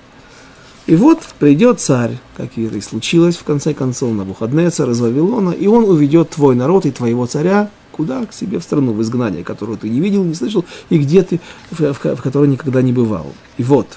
И 0.88 0.96
вот 0.96 1.22
придет 1.40 1.80
царь, 1.80 2.18
как 2.38 2.58
и 2.58 2.82
случилось 2.82 3.38
в 3.38 3.44
конце 3.44 3.74
концов, 3.74 4.14
на 4.14 4.24
Бухаднецар 4.24 4.90
из 4.92 5.00
Вавилона, 5.02 5.50
и 5.50 5.66
он 5.66 5.86
уведет 5.86 6.30
твой 6.30 6.56
народ 6.56 6.86
и 6.86 6.92
твоего 6.92 7.26
царя 7.26 7.72
Куда? 7.96 8.26
К 8.26 8.34
себе 8.34 8.60
в 8.60 8.64
страну, 8.64 8.92
в 8.92 9.02
изгнание, 9.02 9.42
которую 9.46 9.78
ты 9.78 9.88
не 9.88 10.02
видел, 10.02 10.26
не 10.26 10.34
слышал, 10.34 10.66
и 10.90 10.98
где 10.98 11.24
ты, 11.24 11.40
в, 11.72 11.80
в, 11.80 12.16
в 12.16 12.22
которой 12.22 12.50
никогда 12.50 12.82
не 12.82 12.92
бывал. 12.92 13.32
И 13.56 13.64
вот, 13.64 13.88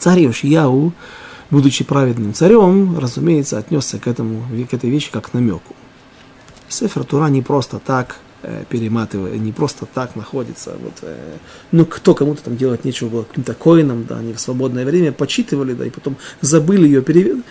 царь 0.00 0.22
Йошияу, 0.22 0.92
будучи 1.48 1.84
праведным 1.84 2.34
царем, 2.34 2.98
разумеется, 2.98 3.56
отнесся 3.56 4.00
к, 4.00 4.08
этому, 4.08 4.42
к 4.68 4.74
этой 4.74 4.90
вещи 4.90 5.12
как 5.12 5.30
к 5.30 5.34
намеку. 5.34 5.76
Сефер 6.68 7.04
Тура 7.04 7.28
не 7.28 7.40
просто 7.40 7.78
так 7.78 8.16
э, 8.42 8.64
перематывая, 8.68 9.38
не 9.38 9.52
просто 9.52 9.86
так 9.86 10.16
находится. 10.16 10.76
Вот, 10.82 10.94
э, 11.02 11.36
ну, 11.70 11.86
кто 11.86 12.16
кому-то 12.16 12.42
там 12.42 12.56
делать 12.56 12.84
нечего 12.84 13.08
было, 13.08 13.22
каким-то 13.22 13.54
коином, 13.54 14.06
да, 14.06 14.18
они 14.18 14.32
в 14.32 14.40
свободное 14.40 14.84
время 14.84 15.12
почитывали, 15.12 15.72
да, 15.72 15.86
и 15.86 15.90
потом 15.90 16.16
забыли 16.40 16.86
ее 16.86 17.02
перевести 17.02 17.44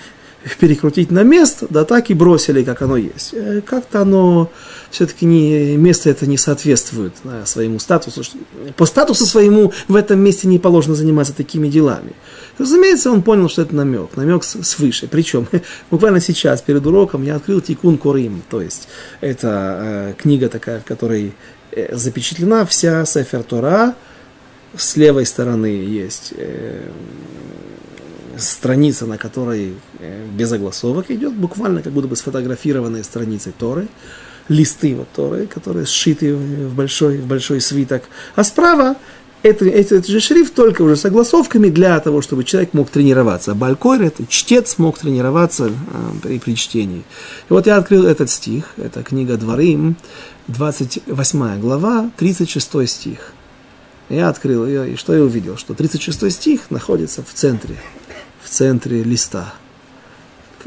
перекрутить 0.60 1.12
на 1.12 1.23
место, 1.23 1.67
да 1.69 1.84
так 1.84 2.10
и 2.10 2.13
бросили, 2.13 2.63
как 2.63 2.82
оно 2.82 2.97
есть. 2.97 3.34
Э, 3.34 3.62
как-то 3.62 4.02
оно 4.02 4.52
все-таки 4.89 5.26
не, 5.26 5.76
место 5.76 6.10
это 6.10 6.26
не 6.26 6.38
соответствует 6.38 7.13
да, 7.23 7.45
своему 7.45 7.80
статусу. 7.80 8.23
По 8.76 8.86
статусу 8.86 9.26
своему 9.26 9.73
в 9.88 9.95
этом 9.95 10.19
месте 10.19 10.47
не 10.47 10.60
положено 10.60 10.95
заниматься 10.95 11.34
такими 11.34 11.67
делами. 11.67 12.13
Разумеется, 12.58 13.12
он 13.12 13.21
понял, 13.21 13.50
что 13.50 13.62
это 13.63 13.76
намек, 13.76 14.15
намек 14.15 14.43
свыше. 14.43 15.08
Причем, 15.08 15.47
буквально 15.91 16.21
сейчас, 16.21 16.62
перед 16.62 16.86
уроком, 16.86 17.23
я 17.23 17.36
открыл 17.36 17.62
Тикун 17.62 17.97
Корим, 17.97 18.41
то 18.50 18.62
есть 18.62 18.88
это 19.21 19.80
э, 19.82 20.13
книга 20.17 20.50
такая, 20.50 20.80
в 20.80 20.86
которой 20.86 21.34
э, 21.71 21.95
запечатлена 21.95 22.65
вся 22.65 23.06
Сефер 23.06 23.43
Тора, 23.43 23.95
с 24.76 24.95
левой 24.95 25.26
стороны 25.26 25.67
есть 25.67 26.34
э, 26.36 26.89
страница, 28.38 29.06
на 29.06 29.17
которой 29.17 29.73
э, 30.00 30.26
без 30.32 30.52
огласовок 30.52 31.12
идет, 31.12 31.34
буквально 31.34 31.82
как 31.82 31.93
будто 31.93 32.08
бы 32.08 32.15
сфотографированные 32.15 33.04
страницы 33.04 33.54
Торы, 33.58 33.88
листы 34.47 34.95
вот 34.95 35.08
Торы, 35.15 35.47
которые 35.47 35.86
сшиты 35.86 36.36
в 36.36 36.73
большой, 36.76 37.17
в 37.17 37.28
большой 37.28 37.62
свиток. 37.62 38.04
А 38.36 38.43
справа 38.43 38.95
это, 39.43 39.65
это, 39.65 40.04
же 40.04 40.19
шрифт 40.19 40.56
только 40.56 40.82
уже 40.82 40.95
с 40.95 41.06
огласовками 41.06 41.69
для 41.69 42.00
того, 42.00 42.21
чтобы 42.21 42.43
человек 42.43 42.73
мог 42.73 42.89
тренироваться. 42.89 43.54
Балькойр, 43.56 44.02
это 44.02 44.26
чтец, 44.28 44.78
мог 44.78 44.97
тренироваться 44.97 45.65
а, 45.65 46.12
при, 46.21 46.39
при 46.39 46.56
чтении. 46.56 47.04
И 47.50 47.54
вот 47.54 47.67
я 47.67 47.78
открыл 47.78 48.06
этот 48.06 48.30
стих, 48.30 48.73
это 48.78 49.04
книга 49.04 49.38
Дворим, 49.38 49.95
28 50.47 51.60
глава, 51.60 52.10
36 52.17 52.90
стих. 52.90 53.33
Я 54.10 54.29
открыл 54.29 54.65
ее, 54.65 54.94
и 54.94 54.96
что 54.96 55.13
я 55.13 55.21
увидел? 55.21 55.58
Что 55.58 55.73
36 55.73 56.31
стих 56.31 56.71
находится 56.71 57.21
в 57.21 57.33
центре 57.33 57.75
в 58.48 58.50
центре 58.50 59.04
листа. 59.04 59.54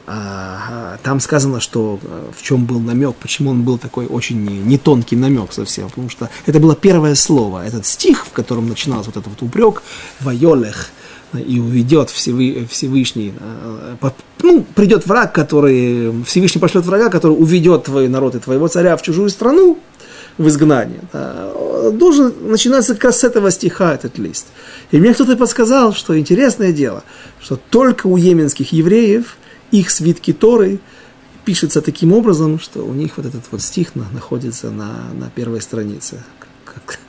А, 0.06 0.98
там 1.02 1.18
сказано, 1.18 1.60
что 1.60 1.98
э, 2.02 2.30
в 2.36 2.42
чем 2.42 2.66
был 2.66 2.78
намек, 2.78 3.16
почему 3.16 3.50
он 3.50 3.62
был 3.62 3.78
такой 3.78 4.06
очень 4.06 4.44
не, 4.44 4.58
не 4.58 4.78
тонкий 4.78 5.16
намек 5.16 5.52
совсем, 5.52 5.88
потому 5.88 6.10
что 6.10 6.28
это 6.46 6.60
было 6.60 6.76
первое 6.76 7.14
слово, 7.14 7.66
этот 7.66 7.86
стих, 7.86 8.26
в 8.26 8.32
котором 8.32 8.68
начинался 8.68 9.10
вот 9.10 9.16
этот 9.16 9.28
вот 9.28 9.42
упрек, 9.42 9.82
вайолех, 10.20 10.90
и 11.32 11.60
уведет 11.60 12.10
Всевышний, 12.10 13.32
ну, 14.42 14.66
придет 14.74 15.06
враг, 15.06 15.32
который, 15.32 16.24
Всевышний 16.24 16.60
пошлет 16.60 16.84
врага, 16.84 17.08
который 17.08 17.32
уведет 17.32 17.84
твой 17.84 18.08
народ 18.08 18.34
и 18.34 18.40
твоего 18.40 18.66
царя 18.66 18.96
в 18.96 19.02
чужую 19.02 19.30
страну, 19.30 19.78
в 20.38 20.48
изгнание. 20.48 21.00
Должен 21.92 22.32
начинаться 22.48 22.94
как 22.94 23.04
раз 23.04 23.20
с 23.20 23.24
этого 23.24 23.52
стиха 23.52 23.94
этот 23.94 24.18
лист. 24.18 24.46
И 24.91 24.99
мне 24.99 25.14
кто-то 25.14 25.36
подсказал, 25.36 25.93
что 25.93 26.18
интересное 26.18 26.72
дело, 26.72 27.05
что 27.41 27.57
только 27.57 28.07
у 28.07 28.16
йеменских 28.16 28.72
евреев 28.72 29.36
их 29.70 29.91
свитки 29.91 30.32
Торы 30.32 30.80
пишется 31.45 31.80
таким 31.80 32.12
образом, 32.12 32.59
что 32.59 32.84
у 32.84 32.93
них 32.93 33.16
вот 33.16 33.26
этот 33.26 33.43
вот 33.51 33.62
стих 33.62 33.95
находится 33.95 34.70
на, 34.70 35.12
на 35.14 35.30
первой 35.30 35.61
странице. 35.61 36.22
Как, 36.64 37.01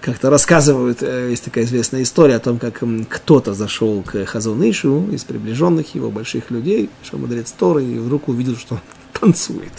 как-то 0.00 0.30
рассказывают, 0.30 1.02
э, 1.02 1.28
есть 1.30 1.44
такая 1.44 1.64
известная 1.64 2.02
история 2.02 2.36
о 2.36 2.40
том, 2.40 2.58
как 2.58 2.82
кто-то 3.08 3.52
зашел 3.52 4.02
к 4.02 4.24
Хазунышу 4.24 5.08
из 5.12 5.24
приближенных 5.24 5.94
его 5.94 6.10
больших 6.10 6.50
людей, 6.50 6.88
что 7.02 7.18
мудрец 7.18 7.52
Торы, 7.52 7.84
и 7.84 7.98
вдруг 7.98 8.28
увидел, 8.28 8.56
что 8.56 8.76
он 8.76 8.80
танцует. 9.20 9.72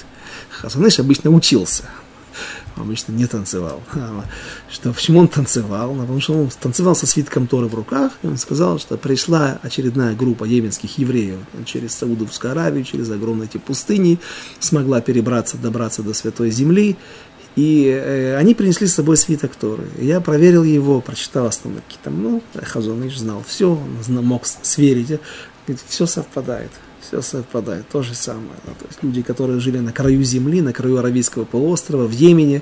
Хазуныш 0.50 1.00
обычно 1.00 1.32
учился, 1.32 1.86
обычно 2.76 3.14
не 3.14 3.28
танцевал. 3.28 3.82
Что, 4.70 4.94
почему 4.94 5.20
он 5.20 5.28
танцевал? 5.28 5.94
Ну, 5.94 6.02
потому 6.02 6.22
что 6.22 6.34
он 6.34 6.50
танцевал 6.50 6.96
со 6.96 7.06
свитком 7.06 7.48
Торы 7.48 7.68
в 7.68 7.76
руках, 7.76 8.14
и 8.24 8.28
он 8.28 8.38
сказал, 8.38 8.80
что 8.80 8.98
пришла 8.98 9.60
очередная 9.62 10.16
группа 10.16 10.46
йеменских 10.46 10.98
евреев 10.98 11.40
через 11.66 11.94
Саудовскую 11.96 12.52
Аравию, 12.52 12.84
через 12.84 13.10
огромные 13.10 13.48
эти 13.48 13.58
пустыни, 13.58 14.20
смогла 14.60 15.02
перебраться, 15.02 15.58
добраться 15.58 16.04
до 16.04 16.14
Святой 16.14 16.52
Земли, 16.52 16.98
и 17.56 17.88
э, 17.88 18.38
они 18.38 18.56
принесли 18.56 18.88
с 18.88 18.96
собой 18.96 19.18
свиток 19.18 19.56
Торы. 19.56 19.84
Я 20.00 20.22
проверил 20.22 20.64
его, 20.64 21.02
прочитал 21.02 21.48
основные 21.48 21.82
какие-то, 21.82 22.10
ну, 22.10 22.42
Хазуныш 22.56 23.18
знал 23.18 23.44
все, 23.46 23.72
он 23.72 24.26
мог 24.26 24.46
сверить, 24.46 25.20
все 25.88 26.06
совпадает 26.06 26.72
все 27.12 27.22
совпадает, 27.22 27.88
то 27.90 28.02
же 28.02 28.16
самое. 28.16 28.56
Да, 28.66 28.72
то 28.72 28.86
есть 28.88 29.04
люди, 29.04 29.22
которые 29.22 29.60
жили 29.60 29.80
на 29.80 29.92
краю 29.92 30.24
земли, 30.24 30.62
на 30.62 30.72
краю 30.72 30.98
Аравийского 30.98 31.44
полуострова, 31.44 32.06
в 32.08 32.12
Йемене, 32.12 32.62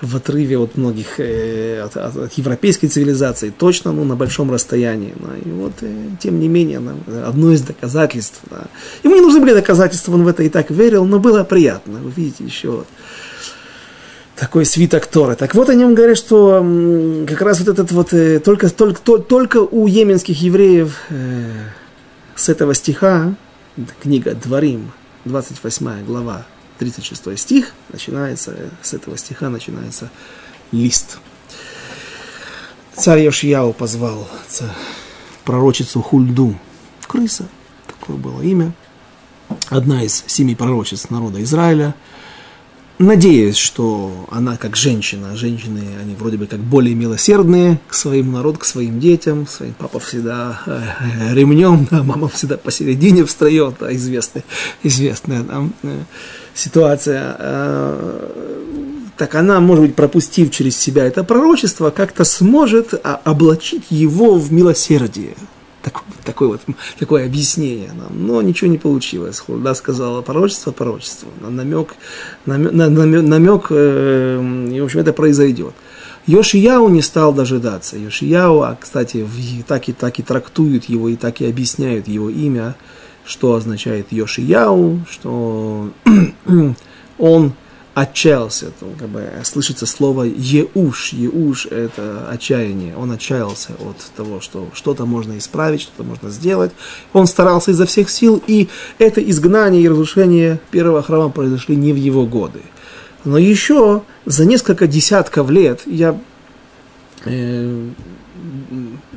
в 0.00 0.16
отрыве 0.16 0.58
от 0.58 0.76
многих, 0.76 1.18
э, 1.18 1.80
от, 1.80 1.96
от, 1.96 2.16
от 2.16 2.32
европейской 2.34 2.86
цивилизации, 2.86 3.50
точно 3.50 3.92
ну, 3.92 4.04
на 4.04 4.14
большом 4.14 4.52
расстоянии. 4.52 5.14
Да, 5.16 5.36
и 5.44 5.50
вот, 5.50 5.72
э, 5.80 5.92
тем 6.20 6.38
не 6.38 6.48
менее, 6.48 6.80
да, 7.06 7.28
одно 7.28 7.52
из 7.52 7.62
доказательств. 7.62 8.40
Да. 8.50 8.66
Ему 9.02 9.16
не 9.16 9.20
нужны 9.20 9.40
были 9.40 9.54
доказательства, 9.54 10.14
он 10.14 10.22
в 10.22 10.28
это 10.28 10.44
и 10.44 10.48
так 10.48 10.70
верил, 10.70 11.04
но 11.04 11.18
было 11.18 11.42
приятно. 11.42 11.98
Вы 11.98 12.12
видите 12.14 12.44
еще 12.44 12.70
вот 12.70 12.86
такой 14.36 14.64
свиток 14.64 15.06
Торы. 15.06 15.34
Так 15.34 15.56
вот 15.56 15.68
о 15.70 15.74
нем 15.74 15.96
говорят, 15.96 16.16
что 16.16 16.64
как 17.26 17.42
раз 17.42 17.58
вот 17.58 17.68
этот 17.68 17.90
вот, 17.90 18.12
э, 18.12 18.38
только, 18.38 18.70
только, 18.70 19.18
только 19.18 19.56
у 19.56 19.88
йеменских 19.88 20.40
евреев 20.40 20.96
э, 21.10 21.50
с 22.36 22.48
этого 22.48 22.74
стиха 22.74 23.34
книга 24.00 24.34
Дворим, 24.34 24.92
28 25.24 26.04
глава, 26.04 26.46
36 26.78 27.38
стих, 27.38 27.72
начинается, 27.92 28.70
с 28.82 28.94
этого 28.94 29.16
стиха 29.16 29.48
начинается 29.48 30.10
лист. 30.72 31.18
Царь 32.94 33.22
Йошияу 33.22 33.72
позвал 33.72 34.28
пророчицу 35.44 36.02
Хульду, 36.02 36.58
крыса, 37.06 37.48
такое 37.86 38.16
было 38.16 38.42
имя, 38.42 38.72
одна 39.68 40.02
из 40.02 40.24
семи 40.26 40.54
пророчиц 40.54 41.10
народа 41.10 41.42
Израиля– 41.42 41.94
надеясь, 42.98 43.56
что 43.56 44.26
она 44.30 44.56
как 44.56 44.76
женщина, 44.76 45.36
женщины, 45.36 45.82
они 46.00 46.14
вроде 46.14 46.36
бы 46.36 46.46
как 46.46 46.60
более 46.60 46.94
милосердные 46.94 47.80
к 47.88 47.94
своему 47.94 48.32
народу, 48.32 48.58
к 48.58 48.64
своим 48.64 49.00
детям, 49.00 49.46
своим 49.46 49.74
папа 49.74 50.00
всегда 50.00 50.60
э, 50.66 51.34
ремнем, 51.34 51.86
да, 51.90 52.02
мама 52.04 52.28
всегда 52.28 52.56
посередине 52.56 53.24
встает, 53.24 53.76
да, 53.80 53.94
известная, 53.94 54.44
известная 54.82 55.44
там 55.44 55.72
э, 55.82 56.02
ситуация. 56.54 57.36
Э, 57.38 58.28
так 59.16 59.34
она, 59.34 59.58
может 59.58 59.84
быть, 59.84 59.94
пропустив 59.96 60.50
через 60.52 60.76
себя 60.76 61.04
это 61.04 61.24
пророчество, 61.24 61.90
как-то 61.90 62.24
сможет 62.24 62.94
облачить 63.24 63.86
его 63.90 64.36
в 64.36 64.52
милосердие 64.52 65.34
так, 65.90 66.02
такое, 66.24 66.48
вот, 66.48 66.60
такое 66.98 67.26
объяснение 67.26 67.92
нам. 67.92 68.26
Но 68.26 68.42
ничего 68.42 68.70
не 68.70 68.78
получилось. 68.78 69.38
Хурда 69.40 69.74
сказала 69.74 70.22
пророчество, 70.22 70.72
пророчество. 70.72 71.28
Намек, 71.40 71.94
намек, 72.46 72.72
намек, 72.72 73.22
намек 73.22 73.66
э, 73.70 74.68
и, 74.72 74.80
в 74.80 74.84
общем, 74.84 75.00
это 75.00 75.12
произойдет. 75.12 75.74
Йошияу 76.26 76.88
не 76.88 77.00
стал 77.00 77.32
дожидаться. 77.32 77.96
Йошияу, 77.96 78.60
а, 78.60 78.76
кстати, 78.78 79.26
так 79.66 79.88
и, 79.88 79.92
так 79.92 80.18
и 80.18 80.22
трактуют 80.22 80.84
его, 80.84 81.08
и 81.08 81.16
так 81.16 81.40
и 81.40 81.46
объясняют 81.46 82.06
его 82.06 82.28
имя, 82.28 82.76
что 83.24 83.54
означает 83.54 84.12
Йошияу, 84.12 85.00
что 85.10 85.90
он 87.18 87.52
отчаялся, 87.94 88.66
то, 88.78 88.86
как 88.98 89.08
бы, 89.08 89.28
слышится 89.44 89.86
слово 89.86 90.24
«еуш». 90.24 91.12
«Еуш»– 91.12 91.66
это 91.70 92.28
отчаяние. 92.30 92.96
Он 92.96 93.10
отчаялся 93.10 93.72
от 93.80 93.96
того, 94.16 94.40
что 94.40 94.68
что-то 94.72 95.04
можно 95.04 95.36
исправить, 95.36 95.82
что-то 95.82 96.04
можно 96.04 96.30
сделать. 96.30 96.72
Он 97.12 97.26
старался 97.26 97.72
изо 97.72 97.86
всех 97.86 98.10
сил, 98.10 98.42
и 98.46 98.68
это 98.98 99.20
изгнание 99.20 99.82
и 99.82 99.88
разрушение 99.88 100.60
первого 100.70 101.02
храма 101.02 101.30
произошли 101.30 101.76
не 101.76 101.92
в 101.92 101.96
его 101.96 102.26
годы. 102.26 102.60
Но 103.24 103.36
еще 103.38 104.02
за 104.24 104.44
несколько 104.44 104.86
десятков 104.86 105.50
лет, 105.50 105.82
я, 105.86 106.18
э, 107.24 107.88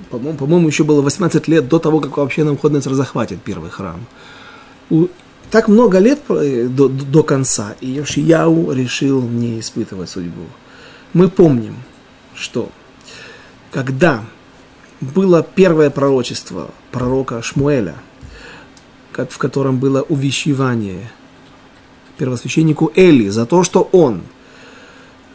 по-моему, 0.10 0.38
по-моему, 0.38 0.68
еще 0.68 0.84
было 0.84 1.02
18 1.02 1.48
лет 1.48 1.68
до 1.68 1.80
того, 1.80 2.00
как 2.00 2.18
вообще 2.18 2.44
Навуходнецер 2.44 2.94
захватит 2.94 3.42
первый 3.42 3.70
храм. 3.70 4.06
У 4.90 5.08
так 5.52 5.68
много 5.68 6.00
лет 6.00 6.22
э, 6.30 6.68
до, 6.68 6.88
до 6.88 7.24
конца, 7.24 7.76
и 7.82 7.90
Йошияу 7.90 8.72
решил 8.72 9.22
не 9.22 9.60
испытывать 9.60 10.10
судьбу. 10.10 10.46
Мы 11.14 11.28
помним, 11.28 11.76
что 12.34 12.72
когда 13.70 14.24
было 15.02 15.44
первое 15.44 15.90
пророчество 15.90 16.72
пророка 16.92 17.42
Шмуэля, 17.42 17.96
в 19.12 19.38
котором 19.38 19.78
было 19.78 20.02
увещевание 20.02 21.12
первосвященнику 22.18 22.92
Эли 22.96 23.28
за 23.28 23.46
то, 23.46 23.64
что 23.64 23.90
он, 23.92 24.22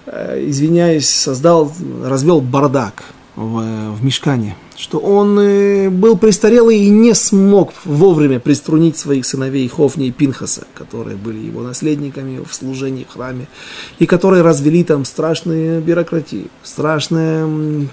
э, 0.06 0.44
извиняюсь, 0.48 1.08
создал, 1.08 1.70
развел 2.02 2.40
бардак 2.40 3.04
в, 3.36 3.92
в 3.92 4.04
мешкане– 4.04 4.56
что 4.76 4.98
он 4.98 5.38
э, 5.38 5.88
был 5.88 6.16
престарелый 6.16 6.78
и 6.78 6.90
не 6.90 7.14
смог 7.14 7.72
вовремя 7.84 8.38
приструнить 8.38 8.96
своих 8.96 9.24
сыновей 9.24 9.66
Хофни 9.68 10.08
и 10.08 10.12
Пинхаса, 10.12 10.66
которые 10.74 11.16
были 11.16 11.38
его 11.38 11.62
наследниками 11.62 12.44
в 12.44 12.54
служении 12.54 13.06
в 13.08 13.12
храме, 13.12 13.48
и 13.98 14.06
которые 14.06 14.42
развели 14.42 14.84
там 14.84 15.04
страшные 15.04 15.80
бюрократии, 15.80 16.48
страшное 16.62 17.88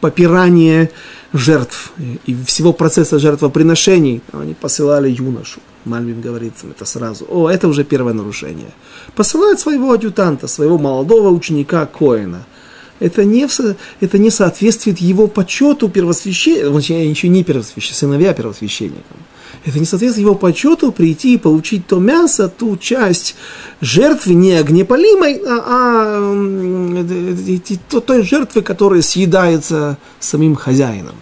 попирание 0.00 0.90
жертв 1.32 1.92
и 2.26 2.36
всего 2.46 2.72
процесса 2.72 3.18
жертвоприношений. 3.18 4.22
Они 4.32 4.54
посылали 4.54 5.10
юношу. 5.10 5.60
Мальвин 5.84 6.20
говорит 6.20 6.54
это 6.62 6.84
сразу. 6.84 7.26
О, 7.28 7.48
это 7.48 7.66
уже 7.66 7.82
первое 7.82 8.12
нарушение. 8.12 8.70
Посылают 9.16 9.58
своего 9.58 9.90
адъютанта, 9.92 10.46
своего 10.46 10.78
молодого 10.78 11.30
ученика 11.30 11.86
Коина– 11.86 12.44
это 13.02 13.24
не, 13.24 13.48
это 14.00 14.18
не 14.18 14.30
соответствует 14.30 14.98
его 14.98 15.26
почету 15.26 15.88
первосвященникам, 15.88 16.78
еще 16.78 17.28
не 17.28 17.42
первосвященникам, 17.42 17.98
сыновья 17.98 18.32
первосвященникам. 18.32 19.16
Это 19.64 19.78
не 19.78 19.84
соответствует 19.84 20.26
его 20.26 20.34
почету 20.34 20.92
прийти 20.92 21.34
и 21.34 21.38
получить 21.38 21.86
то 21.86 21.98
мясо, 21.98 22.48
ту 22.48 22.76
часть 22.76 23.34
жертвы 23.80 24.34
не 24.34 24.52
огнепалимой, 24.54 25.40
а, 25.46 25.62
а 25.66 26.20
той 28.00 28.22
жертвы, 28.22 28.62
которая 28.62 29.02
съедается 29.02 29.98
самим 30.20 30.54
хозяином 30.54 31.16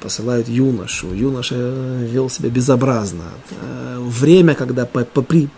посылают 0.00 0.48
юношу. 0.48 1.12
Юноша 1.12 1.54
вел 1.54 2.28
себя 2.28 2.50
безобразно. 2.50 3.24
Э, 3.60 3.98
время, 4.00 4.54
когда 4.54 4.88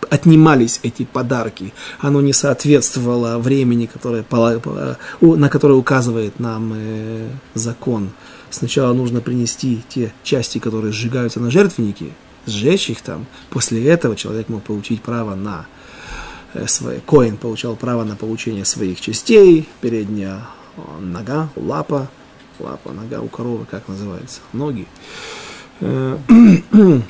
отнимались 0.09 0.79
эти 0.83 1.03
подарки, 1.03 1.73
оно 1.99 2.21
не 2.21 2.33
соответствовало 2.33 3.37
времени, 3.39 3.85
которое, 3.85 4.25
на 5.21 5.49
которое 5.49 5.73
указывает 5.73 6.39
нам 6.39 6.73
э, 6.75 7.29
закон. 7.53 8.09
Сначала 8.49 8.93
нужно 8.93 9.21
принести 9.21 9.83
те 9.89 10.13
части, 10.23 10.59
которые 10.59 10.93
сжигаются 10.93 11.39
на 11.39 11.51
жертвеннике, 11.51 12.11
сжечь 12.45 12.89
их 12.89 13.01
там. 13.01 13.25
После 13.49 13.85
этого 13.85 14.15
человек 14.15 14.49
мог 14.49 14.63
получить 14.63 15.01
право 15.01 15.35
на 15.35 15.65
э, 16.53 16.67
свой, 16.67 17.01
Коин 17.05 17.37
получал 17.37 17.75
право 17.75 18.03
на 18.03 18.15
получение 18.15 18.65
своих 18.65 19.01
частей, 19.01 19.67
передняя 19.81 20.41
нога, 20.99 21.49
лапа, 21.55 22.09
лапа, 22.59 22.91
нога 22.91 23.21
у 23.21 23.27
коровы, 23.27 23.65
как 23.65 23.87
называется, 23.87 24.41
ноги. 24.53 24.87
Э, 25.81 26.17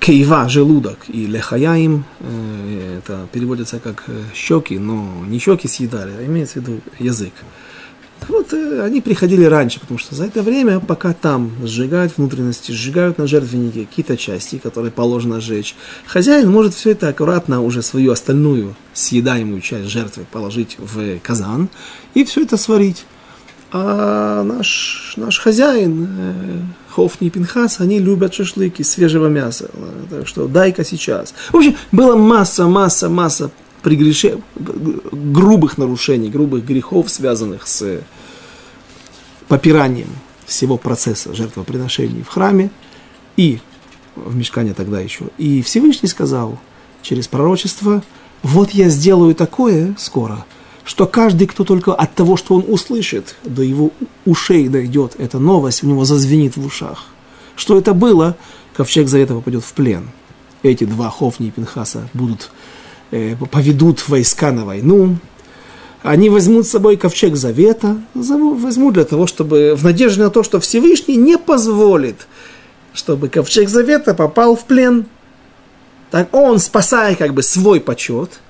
кейва, 0.00 0.48
желудок, 0.48 0.98
и 1.08 1.26
лехаяим, 1.26 2.04
э, 2.20 2.98
это 2.98 3.28
переводится 3.32 3.78
как 3.78 4.04
э, 4.06 4.22
щеки, 4.34 4.78
но 4.78 5.24
не 5.26 5.38
щеки 5.38 5.68
съедали, 5.68 6.12
а 6.18 6.24
имеется 6.24 6.60
в 6.60 6.62
виду 6.62 6.80
язык. 6.98 7.34
Вот 8.26 8.52
э, 8.52 8.82
они 8.82 9.00
приходили 9.00 9.44
раньше, 9.44 9.80
потому 9.80 9.98
что 9.98 10.14
за 10.14 10.24
это 10.24 10.42
время, 10.42 10.80
пока 10.80 11.12
там 11.12 11.52
сжигают 11.62 12.16
внутренности, 12.16 12.72
сжигают 12.72 13.18
на 13.18 13.26
жертвеннике 13.26 13.86
какие-то 13.86 14.16
части, 14.16 14.58
которые 14.58 14.90
положено 14.90 15.40
сжечь, 15.40 15.76
хозяин 16.06 16.50
может 16.50 16.74
все 16.74 16.90
это 16.90 17.08
аккуратно 17.08 17.62
уже 17.62 17.82
свою 17.82 18.12
остальную 18.12 18.74
съедаемую 18.92 19.60
часть 19.60 19.88
жертвы 19.88 20.26
положить 20.30 20.76
в 20.78 21.18
казан 21.20 21.68
и 22.14 22.24
все 22.24 22.42
это 22.42 22.56
сварить. 22.56 23.04
А 23.70 24.42
наш, 24.44 25.12
наш 25.16 25.38
хозяин, 25.38 26.08
э, 26.18 26.60
Хофни 26.88 27.28
и 27.28 27.30
Пинхас, 27.30 27.80
они 27.80 27.98
любят 27.98 28.34
шашлыки 28.34 28.82
свежего 28.82 29.28
мяса. 29.28 29.70
Так 30.10 30.26
что 30.26 30.48
дай-ка 30.48 30.84
сейчас. 30.84 31.34
В 31.50 31.56
общем, 31.56 31.76
была 31.92 32.16
масса, 32.16 32.66
масса, 32.66 33.08
масса 33.08 33.50
прегреше... 33.88 34.38
грубых 34.54 35.78
нарушений, 35.78 36.28
грубых 36.28 36.62
грехов, 36.62 37.08
связанных 37.08 37.66
с 37.66 38.02
попиранием 39.48 40.08
всего 40.44 40.76
процесса 40.76 41.34
жертвоприношений 41.34 42.22
в 42.22 42.28
храме 42.28 42.70
и 43.38 43.60
в 44.14 44.36
мешкане 44.36 44.74
тогда 44.74 45.00
еще. 45.00 45.28
И 45.38 45.62
Всевышний 45.62 46.08
сказал 46.08 46.58
через 47.00 47.28
пророчество, 47.28 48.02
вот 48.42 48.72
я 48.72 48.90
сделаю 48.90 49.34
такое 49.34 49.94
скоро, 49.98 50.44
что 50.84 51.06
каждый, 51.06 51.46
кто 51.46 51.64
только 51.64 51.94
от 51.94 52.14
того, 52.14 52.36
что 52.36 52.56
он 52.56 52.66
услышит, 52.68 53.36
до 53.42 53.62
его 53.62 53.90
ушей 54.26 54.68
дойдет 54.68 55.14
эта 55.16 55.38
новость, 55.38 55.82
у 55.82 55.86
него 55.86 56.04
зазвенит 56.04 56.58
в 56.58 56.66
ушах. 56.66 57.06
Что 57.56 57.78
это 57.78 57.94
было? 57.94 58.36
Ковчег 58.76 59.08
Завета 59.08 59.32
попадет 59.32 59.64
в 59.64 59.72
плен. 59.72 60.10
Эти 60.62 60.84
два 60.84 61.08
Хофни 61.08 61.48
и 61.48 61.50
Пинхаса 61.50 62.10
будут 62.12 62.50
Э, 62.50 62.67
поведут 63.10 64.08
войска 64.08 64.52
на 64.52 64.64
войну, 64.64 65.16
они 66.02 66.30
возьмут 66.30 66.66
с 66.66 66.70
собой 66.70 66.96
ковчег 66.96 67.36
завета, 67.36 68.00
возьмут 68.14 68.94
для 68.94 69.04
того, 69.04 69.26
чтобы, 69.26 69.74
в 69.76 69.84
надежде 69.84 70.22
на 70.22 70.30
то, 70.30 70.42
что 70.42 70.60
Всевышний 70.60 71.16
не 71.16 71.38
позволит, 71.38 72.26
чтобы 72.92 73.28
ковчег 73.28 73.68
завета 73.68 74.14
попал 74.14 74.56
в 74.56 74.64
плен. 74.64 75.06
Так 76.10 76.34
он, 76.34 76.58
спасая 76.58 77.16
как 77.16 77.34
бы 77.34 77.42
свой 77.42 77.80
почет, 77.80 78.40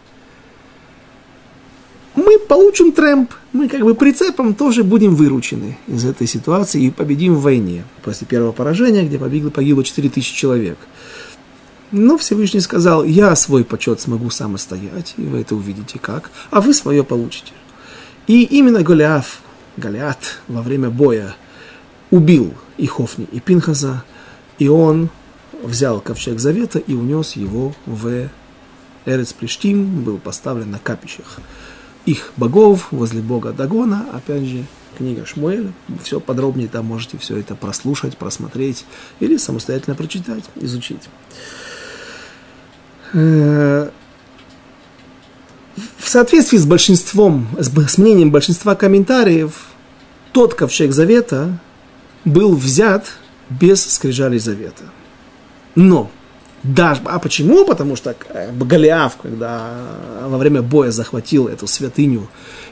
мы 2.15 2.39
получим 2.39 2.93
трэмп, 2.93 3.33
мы 3.53 3.69
как 3.69 3.81
бы 3.81 3.95
прицепом 3.95 4.55
тоже 4.55 4.85
будем 4.85 5.15
выручены 5.15 5.79
из 5.87 6.05
этой 6.05 6.27
ситуации 6.27 6.83
и 6.83 6.91
победим 6.91 7.35
в 7.35 7.43
войне. 7.43 7.85
После 8.03 8.27
первого 8.27 8.53
поражения, 8.53 9.05
где 9.05 9.19
погибло, 9.19 9.51
погибло 9.51 9.85
4000 9.85 10.35
человек– 10.35 10.79
но 11.91 12.18
Всевышний 12.18 12.61
сказал, 12.61 13.05
я 13.05 13.34
свой 13.36 13.64
почет 13.64 14.01
смогу 14.01 14.30
самостоять, 14.30 15.14
и 15.16 15.22
вы 15.22 15.41
это 15.41 15.55
увидите 15.55 15.99
как, 15.99 16.30
а 16.51 16.61
вы 16.61 16.74
свое 16.74 17.05
получите. 17.05 17.53
И 18.26 18.43
именно 18.43 18.82
Голиаф, 18.82 19.41
Голиат 19.76 20.41
во 20.49 20.62
время 20.62 20.91
боя 20.91 21.34
убил 22.11 22.55
и 22.76 22.86
Хофни, 22.86 23.26
и 23.30 23.41
Пинхаза, 23.41 24.05
и 24.59 24.68
он 24.68 25.09
взял 25.62 26.01
ковчег 26.01 26.39
завета 26.39 26.78
и 26.78 26.95
унес 26.95 27.36
его 27.36 27.74
в 27.86 28.28
Эрец 29.07 29.32
Плештим, 29.32 30.03
был 30.03 30.18
поставлен 30.18 30.70
на 30.70 30.78
капищах 30.78 31.39
их 32.09 32.32
богов 32.36 32.89
возле 32.91 33.20
бога 33.20 33.53
Дагона, 33.53 34.07
опять 34.12 34.45
же, 34.45 34.64
книга 34.97 35.26
Шмуэля, 35.26 35.72
все 36.03 36.20
подробнее 36.20 36.68
там 36.68 36.86
можете 36.86 37.18
все 37.18 37.36
это 37.36 37.55
прослушать, 37.55 38.16
просмотреть 38.16 38.86
или 39.20 39.36
самостоятельно 39.36 39.95
прочитать, 39.95 40.45
изучить. 40.57 41.03
Э, 43.13 43.91
в 45.97 46.09
соответствии 46.09 46.59
с 46.59 46.67
большинством, 46.67 47.49
с 47.59 47.99
мнением 47.99 48.31
большинства 48.31 48.75
комментариев, 48.75 49.53
тот 50.33 50.55
ковчег 50.55 50.93
завета 50.93 51.59
был 52.25 52.55
взят 52.55 53.07
без 53.51 53.85
скрижалей 53.85 54.39
завета. 54.39 54.85
Но 55.75 56.11
даже, 56.63 57.03
а 57.05 57.19
почему? 57.19 57.65
Потому 57.65 57.95
что 57.95 58.17
э, 58.31 58.51
Голиаф, 58.53 59.17
когда 59.23 59.71
во 60.25 60.39
время 60.39 60.61
боя 60.61 60.91
захватил 60.91 61.47
эту 61.47 61.67
святыню 61.69 62.29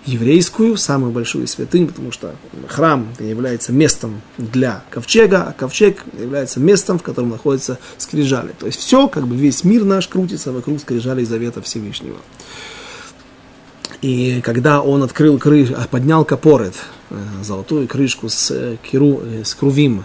еврейскую, 0.07 0.77
самую 0.77 1.13
большую 1.13 1.47
святыню, 1.47 1.89
потому 1.89 2.11
что 2.11 2.35
храм 2.69 3.09
является 3.21 3.73
местом 3.73 4.23
для 4.39 4.83
ковчега, 4.91 5.45
а 5.49 5.53
ковчег 5.53 6.05
является 6.19 6.59
местом, 6.59 6.99
в 6.99 7.03
котором 7.03 7.31
находятся 7.31 7.79
скрижали. 7.97 8.53
То 8.59 8.67
есть 8.67 8.81
все, 8.81 9.07
как 9.09 9.27
бы 9.27 9.37
весь 9.37 9.63
мир 9.63 9.85
наш 9.85 10.09
крутится 10.09 10.53
вокруг 10.53 10.81
скрижалей 10.81 11.25
Завета 11.25 11.63
Всевышнего. 11.63 12.19
И 14.03 14.41
когда 14.43 14.83
он 14.83 15.03
открыл 15.03 15.39
крыш, 15.39 15.71
поднял 15.91 16.25
капорет, 16.25 16.75
э, 17.11 17.17
золотую 17.43 17.87
крышку 17.87 18.29
с, 18.29 18.51
э, 18.51 18.77
киру, 18.83 19.23
с 19.45 19.55
крувим, 19.55 20.05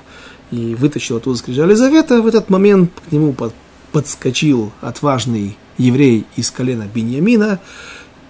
и 0.52 0.76
вытащил 0.76 1.18
оттуда 1.18 1.38
скрижали 1.38 1.74
завета, 1.74 2.22
в 2.22 2.28
этот 2.28 2.50
момент 2.50 2.92
к 3.08 3.12
нему 3.12 3.34
под, 3.34 3.54
подскочил 3.92 4.72
отважный 4.82 5.58
еврей 5.78 6.26
из 6.36 6.52
колена 6.52 6.88
Беньямина, 6.94 7.60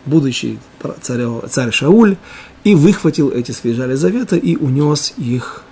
будущий 0.05 0.59
царь, 1.01 1.25
царь 1.49 1.71
Шауль, 1.71 2.17
и 2.63 2.75
выхватил 2.75 3.31
эти 3.31 3.51
скрижали 3.51 3.95
завета 3.95 4.35
и 4.35 4.55
унес 4.55 5.13
их 5.17 5.63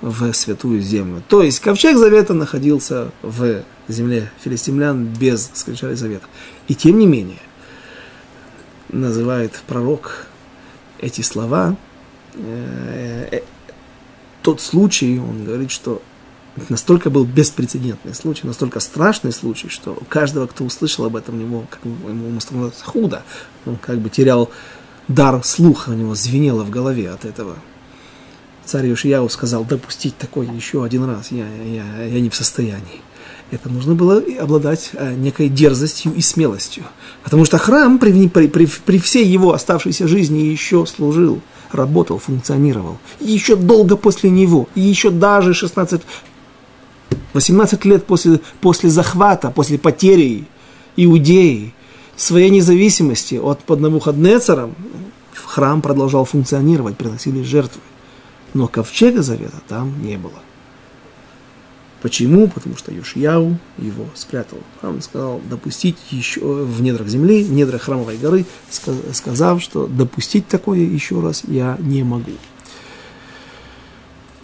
в 0.00 0.32
святую 0.32 0.80
землю. 0.80 1.22
То 1.28 1.42
есть 1.42 1.60
ковчег 1.60 1.96
завета 1.96 2.32
находился 2.32 3.10
в 3.22 3.62
земле 3.88 4.30
филистимлян 4.42 5.04
без 5.04 5.50
скрижали 5.52 5.94
завета. 5.94 6.26
И 6.68 6.74
тем 6.74 6.98
не 6.98 7.06
менее, 7.06 7.38
называет 8.88 9.60
пророк 9.66 10.26
эти 10.98 11.20
слова, 11.20 11.76
э, 12.34 13.28
э, 13.30 13.40
тот 14.42 14.60
случай, 14.60 15.18
он 15.18 15.44
говорит, 15.44 15.70
что 15.70 16.02
настолько 16.68 17.10
был 17.10 17.24
беспрецедентный 17.24 18.14
случай, 18.14 18.46
настолько 18.46 18.80
страшный 18.80 19.32
случай, 19.32 19.68
что 19.68 19.92
у 19.92 20.04
каждого, 20.04 20.46
кто 20.46 20.64
услышал 20.64 21.04
об 21.04 21.16
этом, 21.16 21.40
ему, 21.40 21.66
как, 21.70 21.80
ему 21.84 22.38
становилось 22.40 22.80
худо. 22.82 23.22
Он 23.66 23.76
как 23.76 23.98
бы 23.98 24.10
терял 24.10 24.50
дар 25.08 25.42
слуха, 25.44 25.90
у 25.90 25.94
него 25.94 26.14
звенело 26.14 26.64
в 26.64 26.70
голове 26.70 27.10
от 27.10 27.24
этого. 27.24 27.56
Царь 28.64 28.86
Йошияу 28.86 29.28
сказал, 29.28 29.64
допустить 29.64 30.16
такое 30.16 30.46
еще 30.50 30.84
один 30.84 31.04
раз, 31.04 31.32
я, 31.32 31.46
я, 31.46 32.04
я 32.04 32.20
не 32.20 32.30
в 32.30 32.34
состоянии. 32.34 33.02
Это 33.50 33.68
нужно 33.68 33.96
было 33.96 34.22
обладать 34.38 34.90
э, 34.92 35.14
некой 35.14 35.48
дерзостью 35.48 36.14
и 36.14 36.20
смелостью. 36.20 36.84
Потому 37.24 37.44
что 37.44 37.58
храм 37.58 37.98
при, 37.98 38.28
при, 38.28 38.46
при, 38.46 38.66
при 38.66 38.98
всей 38.98 39.26
его 39.26 39.52
оставшейся 39.52 40.06
жизни 40.06 40.38
еще 40.38 40.86
служил 40.86 41.40
работал, 41.72 42.18
функционировал. 42.18 42.98
И 43.20 43.30
еще 43.30 43.56
долго 43.56 43.96
после 43.96 44.30
него, 44.30 44.68
и 44.74 44.80
еще 44.80 45.10
даже 45.10 45.54
16, 45.54 46.02
18 47.32 47.84
лет 47.84 48.06
после, 48.06 48.40
после 48.60 48.90
захвата, 48.90 49.50
после 49.50 49.78
потери 49.78 50.46
Иудеи, 50.96 51.74
своей 52.16 52.50
независимости 52.50 53.36
от 53.36 53.60
под 53.60 53.80
Навуходнецером, 53.80 54.74
храм 55.50 55.82
продолжал 55.82 56.24
функционировать, 56.24 56.96
приносили 56.96 57.42
жертвы. 57.42 57.80
Но 58.54 58.68
ковчега 58.68 59.22
завета 59.22 59.60
там 59.68 60.02
не 60.02 60.16
было. 60.16 60.40
Почему? 62.02 62.48
Потому 62.48 62.76
что 62.76 62.92
Юшьяу 62.92 63.58
его 63.76 64.06
спрятал. 64.14 64.58
Он 64.82 65.02
сказал 65.02 65.40
допустить 65.50 65.98
еще 66.10 66.40
в 66.40 66.80
недрах 66.80 67.08
земли, 67.08 67.44
в 67.44 67.52
недрах 67.52 67.82
храмовой 67.82 68.16
горы, 68.16 68.46
сказав, 69.12 69.62
что 69.62 69.86
допустить 69.86 70.48
такое 70.48 70.80
еще 70.80 71.20
раз 71.20 71.42
я 71.46 71.76
не 71.78 72.02
могу. 72.02 72.32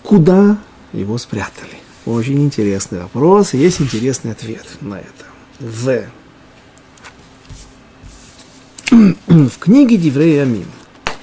Куда 0.02 0.58
его 0.92 1.16
спрятали? 1.16 1.85
Очень 2.06 2.44
интересный 2.44 3.00
вопрос, 3.00 3.52
и 3.52 3.58
есть 3.58 3.80
интересный 3.80 4.30
ответ 4.30 4.64
на 4.80 5.00
это. 5.00 5.24
В. 5.58 6.04
В 9.26 9.58
книге 9.58 9.96
Диврея 9.96 10.44
Амин 10.44 10.68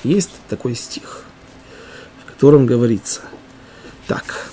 есть 0.04 0.32
такой 0.50 0.76
стих, 0.76 1.24
в 2.22 2.32
котором 2.32 2.66
говорится 2.66 3.22
так. 4.08 4.52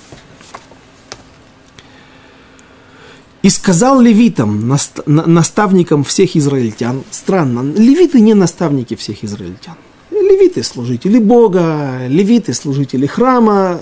И 3.43 3.51
сказал 3.51 4.01
левитам, 4.01 4.79
наставникам 5.07 6.05
всех 6.05 6.37
израильтян, 6.37 7.03
странно, 7.11 7.73
левиты 7.77 8.21
не 8.21 8.35
наставники 8.35 8.95
всех 8.95 9.25
израильтян. 9.25 9.75
Левиты 10.13 10.63
служители 10.63 11.19
Бога, 11.19 12.07
левиты 12.07 12.55
служители 12.55 13.07
храма, 13.07 13.81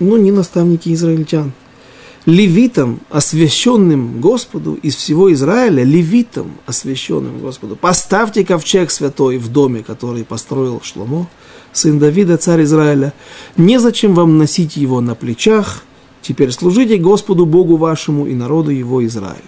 но 0.00 0.16
не 0.16 0.30
наставники 0.30 0.92
израильтян. 0.92 1.52
Левитам, 2.26 3.00
освященным 3.08 4.20
Господу 4.20 4.78
из 4.82 4.96
всего 4.96 5.32
Израиля, 5.32 5.82
левитам, 5.82 6.52
освященным 6.66 7.38
Господу, 7.40 7.74
поставьте 7.76 8.44
ковчег 8.44 8.90
святой 8.90 9.38
в 9.38 9.50
доме, 9.50 9.82
который 9.82 10.24
построил 10.24 10.80
Шломо, 10.82 11.28
сын 11.72 11.98
Давида, 11.98 12.36
царь 12.36 12.64
Израиля. 12.64 13.14
Незачем 13.56 14.14
вам 14.14 14.36
носить 14.36 14.76
его 14.76 15.00
на 15.00 15.14
плечах, 15.14 15.84
Теперь 16.22 16.50
служите 16.50 16.98
Господу 16.98 17.46
Богу 17.46 17.76
вашему 17.76 18.26
и 18.26 18.34
народу 18.34 18.70
его 18.70 19.04
Израилю. 19.06 19.42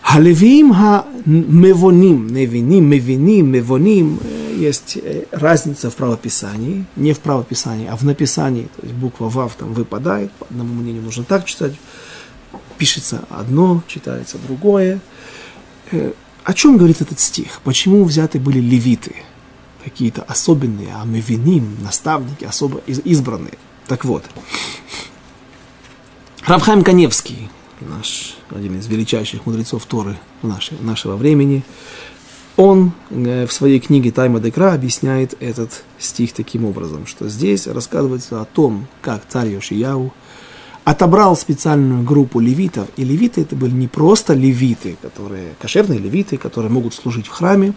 Халевиим 0.00 0.72
ха 0.72 1.04
мевоним, 1.26 2.28
невиним, 2.28 2.88
мевиним, 2.88 3.50
мевоним, 3.50 4.18
есть 4.54 4.96
э, 4.96 5.24
разница 5.30 5.90
в 5.90 5.96
правописании, 5.96 6.84
не 6.96 7.12
в 7.12 7.20
правописании, 7.20 7.86
а 7.86 7.96
в 7.96 8.04
написании, 8.04 8.68
то 8.76 8.82
есть 8.82 8.94
буква 8.94 9.28
ВАВ 9.28 9.54
там 9.54 9.72
выпадает, 9.72 10.30
по 10.32 10.46
одному 10.46 10.74
мнению 10.74 11.02
нужно 11.02 11.24
так 11.24 11.44
читать, 11.44 11.74
пишется 12.78 13.24
одно, 13.30 13.82
читается 13.86 14.38
другое. 14.38 15.00
Э, 15.90 16.12
о 16.44 16.54
чем 16.54 16.76
говорит 16.76 17.00
этот 17.00 17.20
стих? 17.20 17.60
Почему 17.64 18.04
взяты 18.04 18.40
были 18.40 18.58
левиты? 18.58 19.16
Какие-то 19.84 20.22
особенные, 20.22 20.94
а 20.94 21.04
мы 21.04 21.20
виним, 21.20 21.76
наставники, 21.82 22.44
особо 22.44 22.80
избранные. 22.86 23.58
Так 23.86 24.04
вот, 24.04 24.24
Равхайм 26.44 26.82
Каневский, 26.82 27.48
наш, 27.80 28.36
один 28.50 28.78
из 28.78 28.86
величайших 28.86 29.46
мудрецов 29.46 29.86
Торы 29.86 30.18
нашего, 30.42 30.82
нашего 30.82 31.16
времени, 31.16 31.62
он 32.56 32.92
э, 33.10 33.46
в 33.46 33.52
своей 33.52 33.80
книге 33.80 34.10
Тайма 34.10 34.40
Декра 34.40 34.74
объясняет 34.74 35.34
этот 35.40 35.84
стих 35.98 36.32
таким 36.32 36.64
образом, 36.64 37.06
что 37.06 37.28
здесь 37.28 37.66
рассказывается 37.66 38.40
о 38.40 38.44
том, 38.44 38.86
как 39.00 39.22
царь 39.28 39.48
Йошияу 39.48 40.12
отобрал 40.84 41.36
специальную 41.36 42.02
группу 42.02 42.40
левитов, 42.40 42.88
и 42.96 43.04
левиты 43.04 43.42
это 43.42 43.54
были 43.54 43.72
не 43.72 43.88
просто 43.88 44.34
левиты, 44.34 44.96
которые, 45.00 45.54
кошерные 45.60 45.98
левиты, 45.98 46.36
которые 46.36 46.72
могут 46.72 46.94
служить 46.94 47.26
в 47.26 47.30
храме, 47.30 47.72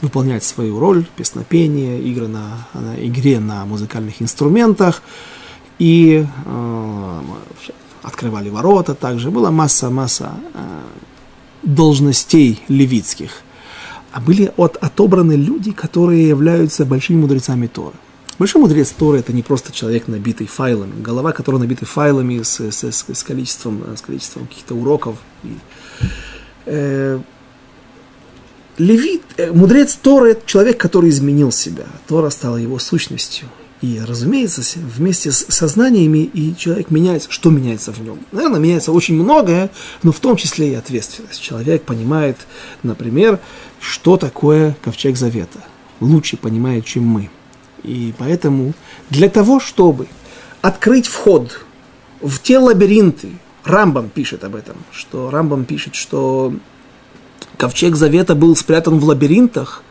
выполнять 0.00 0.44
свою 0.44 0.78
роль, 0.78 1.04
песнопение, 1.16 2.00
игры 2.00 2.28
на, 2.28 2.66
на 2.72 2.94
игре 3.04 3.38
на 3.38 3.66
музыкальных 3.66 4.22
инструментах, 4.22 5.02
и 5.78 6.24
э, 6.44 7.20
открывали 8.02 8.48
ворота 8.48 8.94
также. 8.94 9.30
Была 9.30 9.50
масса-масса 9.50 10.32
э, 10.54 10.80
должностей 11.62 12.62
левитских. 12.68 13.42
А 14.10 14.20
были 14.20 14.52
от, 14.56 14.76
отобраны 14.76 15.34
люди, 15.34 15.72
которые 15.72 16.28
являются 16.28 16.84
большими 16.84 17.20
мудрецами 17.20 17.66
Торы. 17.66 17.94
Большой 18.38 18.62
мудрец 18.62 18.90
Торы– 18.90 19.18
это 19.20 19.32
не 19.32 19.42
просто 19.42 19.72
человек, 19.72 20.06
набитый 20.06 20.46
файлами. 20.46 21.02
Голова, 21.02 21.32
которая 21.32 21.60
набита 21.60 21.84
файлами 21.84 22.42
с, 22.42 22.60
с, 22.60 22.84
с, 22.84 23.04
с 23.12 23.22
количеством, 23.24 23.82
с 23.96 24.00
количеством 24.00 24.46
каких-то 24.46 24.74
уроков. 24.74 25.16
И, 25.42 25.56
э, 26.66 27.18
левит, 28.78 29.22
э, 29.36 29.50
мудрец 29.52 29.94
Торы– 29.94 30.30
это 30.32 30.46
человек, 30.46 30.78
который 30.78 31.10
изменил 31.10 31.50
себя. 31.50 31.86
Тора 32.06 32.30
стала 32.30 32.56
его 32.56 32.78
сущностью. 32.78 33.48
И, 33.80 34.00
разумеется, 34.04 34.62
вместе 34.80 35.30
с 35.30 35.46
сознаниями 35.48 36.18
и 36.18 36.56
человек 36.56 36.90
меняется. 36.90 37.30
Что 37.30 37.50
меняется 37.50 37.92
в 37.92 38.00
нем? 38.00 38.18
Наверное, 38.32 38.58
меняется 38.58 38.90
очень 38.90 39.14
многое, 39.14 39.70
но 40.02 40.10
в 40.10 40.18
том 40.18 40.36
числе 40.36 40.72
и 40.72 40.74
ответственность. 40.74 41.40
Человек 41.40 41.84
понимает, 41.84 42.38
например, 42.82 43.38
что 43.80 44.16
такое 44.16 44.76
ковчег 44.82 45.16
завета. 45.16 45.60
Лучше 46.00 46.36
понимает, 46.36 46.86
чем 46.86 47.04
мы. 47.04 47.30
И 47.84 48.12
поэтому 48.18 48.74
для 49.10 49.28
того, 49.28 49.60
чтобы 49.60 50.08
открыть 50.60 51.06
вход 51.06 51.64
в 52.20 52.40
те 52.40 52.58
лабиринты, 52.58 53.30
Рамбам 53.64 54.08
пишет 54.08 54.42
об 54.42 54.56
этом, 54.56 54.76
что 54.90 55.30
Рамбам 55.30 55.64
пишет, 55.64 55.94
что 55.94 56.52
ковчег 57.56 57.94
завета 57.94 58.34
был 58.34 58.56
спрятан 58.56 58.98
в 58.98 59.04
лабиринтах, 59.04 59.84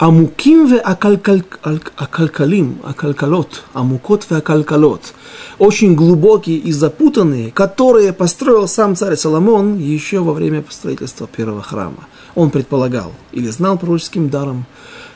עמוקים 0.00 0.66
והקלקלים, 0.70 2.74
הקלקלות, 2.84 3.62
עמוקות 3.76 4.26
והקלקלות, 4.30 5.12
очень 5.58 5.94
глубокие 5.94 6.56
и 6.56 6.72
запутанные, 6.72 7.52
которые 7.52 8.12
построил 8.12 8.66
сам 8.66 8.96
царь 8.96 9.16
Соломон 9.16 9.78
еще 9.78 10.20
во 10.20 10.32
время 10.32 10.64
строительства 10.68 11.28
первого 11.28 11.62
храма. 11.62 12.08
Он 12.34 12.50
предполагал 12.50 13.12
или 13.30 13.48
знал 13.48 13.78
пророческим 13.78 14.28
даром, 14.28 14.64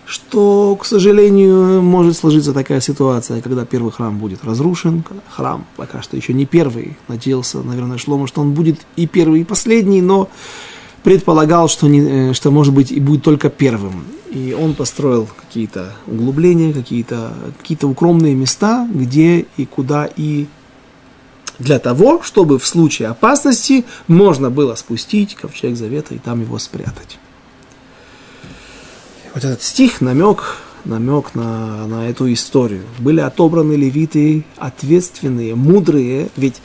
что, 0.04 0.76
к 0.76 0.84
сожалению, 0.84 1.82
может 1.82 2.16
сложиться 2.16 2.52
такая 2.52 2.80
ситуация, 2.80 3.40
когда 3.40 3.64
первый 3.64 3.90
храм 3.90 4.18
будет 4.18 4.44
разрушен, 4.44 5.02
храм 5.28 5.66
пока 5.76 6.00
что 6.00 6.16
еще 6.16 6.32
не 6.32 6.46
первый, 6.46 6.96
надеялся, 7.08 7.58
наверное, 7.58 7.98
Шлома, 7.98 8.28
что 8.28 8.40
он 8.40 8.52
будет 8.52 8.78
и 8.94 9.06
первый, 9.06 9.40
и 9.40 9.44
последний, 9.44 10.00
но 10.00 10.28
предполагал, 11.03 11.67
что, 11.67 11.87
не, 11.87 12.33
что 12.33 12.51
может 12.51 12.73
быть 12.73 12.91
и 12.91 12.99
будет 12.99 13.23
только 13.23 13.49
первым. 13.49 14.05
И 14.29 14.55
он 14.57 14.75
построил 14.75 15.27
какие-то 15.27 15.93
углубления, 16.07 16.73
какие-то 16.73 17.33
какие 17.59 17.77
укромные 17.83 18.33
места, 18.35 18.87
где 18.91 19.45
и 19.57 19.65
куда 19.65 20.09
и 20.15 20.47
для 21.59 21.79
того, 21.79 22.21
чтобы 22.23 22.57
в 22.57 22.65
случае 22.65 23.09
опасности 23.09 23.85
можно 24.07 24.49
было 24.49 24.75
спустить 24.75 25.35
ковчег 25.35 25.75
завета 25.75 26.15
и 26.15 26.17
там 26.17 26.41
его 26.41 26.57
спрятать. 26.59 27.19
Вот 29.33 29.43
этот 29.43 29.61
стих 29.61 30.01
намек, 30.01 30.57
намек 30.85 31.35
на, 31.35 31.87
на 31.87 32.09
эту 32.09 32.31
историю. 32.33 32.83
Были 32.99 33.19
отобраны 33.21 33.73
левиты 33.73 34.45
ответственные, 34.57 35.55
мудрые, 35.55 36.29
ведь, 36.35 36.61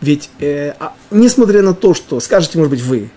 ведь 0.00 0.30
э, 0.38 0.74
а, 0.78 0.94
несмотря 1.10 1.62
на 1.62 1.74
то, 1.74 1.94
что 1.94 2.20
скажете, 2.20 2.58
может 2.58 2.70
быть, 2.70 2.82
вы, 2.82 3.10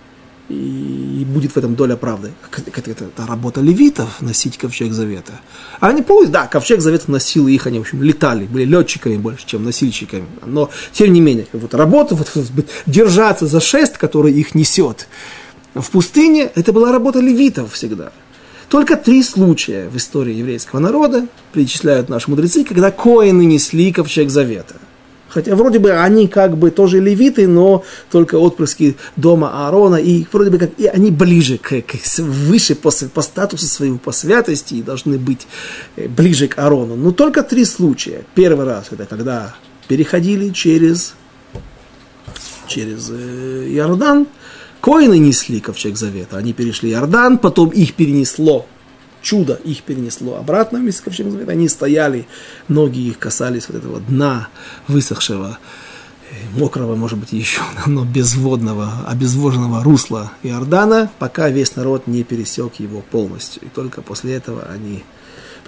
и 0.50 1.26
будет 1.26 1.52
в 1.52 1.58
этом 1.58 1.76
доля 1.76 1.96
правды. 1.96 2.32
Это, 2.52 2.92
это, 2.92 3.06
это 3.06 3.28
работа 3.28 3.62
левитов 3.62 4.22
носить 4.22 4.58
ковчег 4.58 4.92
завета. 4.94 5.34
А 5.80 5.90
они 5.90 6.02
помнят, 6.02 6.32
да, 6.32 6.48
ковчег 6.48 6.82
завета 6.82 7.12
носил 7.12 7.48
их, 7.48 7.68
они, 7.68 7.78
в 7.78 7.82
общем, 7.82 8.02
летали, 8.02 8.46
были 8.46 8.66
летчиками 8.66 9.18
больше, 9.18 9.46
чем 9.46 9.64
носильщиками. 9.64 10.26
Но, 10.46 10.70
тем 10.92 11.14
не 11.14 11.22
менее, 11.22 11.48
вот 11.54 11.74
работа, 11.76 12.16
вот, 12.16 12.30
держаться 12.88 13.46
за 13.46 13.60
шест, 13.60 13.98
который 13.98 14.34
их 14.34 14.56
несет. 14.56 15.08
В 15.76 15.92
пустыне 15.92 16.52
это 16.56 16.74
была 16.74 16.92
работа 16.92 17.20
левитов 17.20 17.74
всегда. 17.74 18.12
Только 18.70 18.98
три 18.98 19.24
случая 19.24 19.88
в 19.90 19.98
истории 19.98 20.34
еврейского 20.34 20.80
народа 20.80 21.28
перечисляют 21.54 22.10
наши 22.10 22.30
мудрецы, 22.30 22.64
когда 22.64 22.92
коины 22.92 23.44
несли 23.44 23.92
ковчег 23.92 24.30
завета– 24.30 24.76
Хотя 25.30 25.56
вроде 25.56 25.80
бы 25.80 25.92
они 25.92 26.28
как 26.28 26.58
бы 26.58 26.72
тоже 26.72 27.00
левиты, 27.00 27.48
но 27.48 27.84
только 28.12 28.36
отпрыски 28.36 28.98
дома 29.16 29.66
Аарона, 29.66 29.96
и 29.96 30.26
вроде 30.32 30.50
бы 30.50 30.58
как 30.58 30.72
и 30.78 30.88
они 30.88 31.12
ближе, 31.12 31.58
к, 31.58 31.82
к, 31.82 31.96
выше 32.20 32.76
по, 32.76 32.92
по 33.14 33.22
статусу 33.22 33.66
своего, 33.66 33.98
по 33.98 34.12
святости, 34.12 34.76
и 34.76 34.82
должны 34.82 35.18
быть 35.18 35.48
э, 35.96 36.08
ближе 36.08 36.48
к 36.48 36.58
Аарону. 36.58 36.96
Но 36.96 37.12
только 37.12 37.44
три 37.44 37.66
случая. 37.66 38.24
Первый 38.34 38.66
раз 38.66 38.88
это 38.92 39.06
когда 39.06 39.56
переходили 39.88 40.50
через, 40.50 41.14
через 42.68 43.10
э, 43.12 43.68
Иордан, 43.72 44.28
коины 44.82 45.18
несли 45.18 45.60
ковчег 45.60 45.98
завета, 45.98 46.38
они 46.38 46.54
перешли 46.54 46.92
Иордан, 46.92 47.38
потом 47.38 47.70
их 47.70 47.94
перенесло 47.94 48.66
чудо 49.22 49.60
их 49.64 49.84
перенесло 49.84 50.38
обратно 50.38 50.80
вместе 50.80 51.02
с 51.02 51.04
ковчегом 51.04 51.32
завета. 51.34 51.52
Они 51.52 51.68
стояли, 51.68 52.28
ноги 52.68 53.00
их 53.00 53.20
касались 53.20 53.68
вот 53.68 53.78
этого 53.78 54.00
дна 54.00 54.50
высохшего, 54.88 55.58
э, 56.32 56.60
мокрого, 56.60 56.96
может 56.96 57.18
быть, 57.20 57.34
еще, 57.34 57.62
но 57.86 58.06
безводного, 58.06 59.06
обезвоженного 59.08 59.84
русла 59.84 60.32
Иордана, 60.44 61.12
пока 61.20 61.50
весь 61.50 61.76
народ 61.76 62.08
не 62.08 62.24
пересек 62.24 62.76
его 62.76 63.02
полностью. 63.02 63.64
И 63.64 63.70
только 63.70 64.02
после 64.02 64.34
этого 64.34 64.68
они 64.72 65.04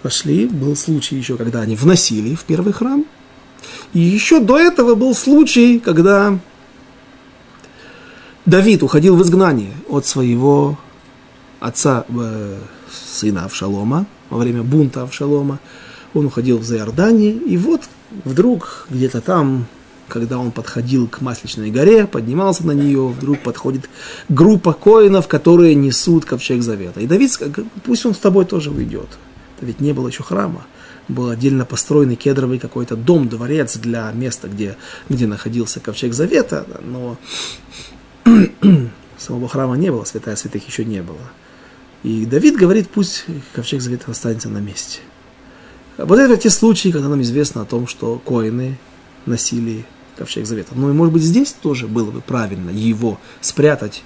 пошли. 0.02 0.48
Был 0.48 0.76
случай 0.76 1.16
еще, 1.16 1.38
когда 1.38 1.62
они 1.62 1.76
вносили 1.76 2.36
в 2.36 2.44
первый 2.44 2.74
храм. 2.74 3.06
И 3.94 4.00
еще 4.00 4.40
до 4.40 4.58
этого 4.58 4.96
был 4.96 5.14
случай, 5.14 5.80
когда 5.80 6.40
Давид 8.46 8.82
уходил 8.82 9.16
в 9.16 9.22
изгнание 9.22 9.74
от 9.88 10.06
своего 10.06 10.80
отца 11.60 12.06
э, 12.10 12.58
сына 13.22 13.46
Авшалома, 13.46 14.08
во 14.30 14.40
время 14.40 14.64
бунта 14.64 15.04
Авшалома, 15.04 15.60
он 16.14 16.26
уходил 16.26 16.58
в 16.58 16.64
Заордание, 16.64 17.32
и 17.32 17.56
вот 17.56 17.82
вдруг 18.26 18.88
где-то 18.90 19.22
там, 19.22 19.68
когда 20.08 20.40
он 20.40 20.52
подходил 20.52 21.08
к 21.08 21.22
Масличной 21.22 21.70
горе, 21.70 22.08
поднимался 22.08 22.66
на 22.66 22.72
нее, 22.72 23.08
вдруг 23.08 23.40
подходит 23.40 23.90
группа 24.28 24.74
коинов, 24.74 25.28
которые 25.28 25.76
несут 25.76 26.26
ковчег 26.26 26.64
завета. 26.64 27.00
И 27.00 27.08
Давид, 27.08 27.32
пусть 27.86 28.06
он 28.06 28.16
с 28.16 28.18
тобой 28.18 28.46
тоже 28.46 28.72
уйдет. 28.72 29.08
Ведь 29.62 29.80
не 29.80 29.94
было 29.94 30.08
еще 30.08 30.24
храма. 30.24 30.66
Был 31.08 31.30
отдельно 31.30 31.66
построенный 31.66 32.16
кедровый 32.16 32.58
какой-то 32.58 32.96
дом, 32.96 33.30
дворец 33.30 33.78
для 33.78 34.12
места, 34.12 34.48
где, 34.48 34.76
где 35.10 35.28
находился 35.28 35.80
ковчег 35.80 36.14
завета, 36.14 36.66
но 36.84 37.18
самого 39.18 39.48
храма 39.48 39.78
не 39.78 39.92
было, 39.92 40.04
святая 40.06 40.36
святых 40.36 40.68
еще 40.68 40.84
не 40.84 41.02
было. 41.04 41.20
И 42.04 42.26
Давид 42.26 42.56
говорит, 42.56 42.90
пусть 42.90 43.26
ковчег 43.54 43.82
завета 43.82 44.12
останется 44.12 44.50
на 44.50 44.58
месте. 44.58 45.00
Вот 45.98 46.18
это 46.18 46.36
те 46.38 46.50
случаи, 46.50 46.90
когда 46.90 47.10
нам 47.10 47.22
известно 47.22 47.62
о 47.62 47.66
том, 47.66 47.88
что 47.88 48.18
коины 48.18 48.78
носили 49.26 49.86
ковчег 50.18 50.46
завета. 50.46 50.74
Но, 50.76 50.92
может 50.94 51.14
быть, 51.14 51.24
здесь 51.24 51.52
тоже 51.52 51.88
было 51.88 52.10
бы 52.10 52.22
правильно 52.22 52.72
его 52.72 53.20
спрятать 53.40 54.04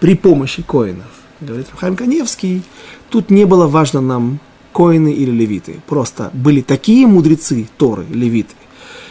при 0.00 0.14
помощи 0.14 0.62
коинов. 0.62 1.06
Говорит 1.40 1.68
Рахам 1.72 1.94
Каневский, 1.94 2.62
тут 3.10 3.30
не 3.30 3.44
было 3.44 3.66
важно 3.66 4.00
нам 4.00 4.40
коины 4.72 5.12
или 5.12 5.30
левиты. 5.30 5.80
Просто 5.86 6.30
были 6.32 6.62
такие 6.62 7.06
мудрецы 7.06 7.68
Торы, 7.76 8.06
левиты, 8.10 8.54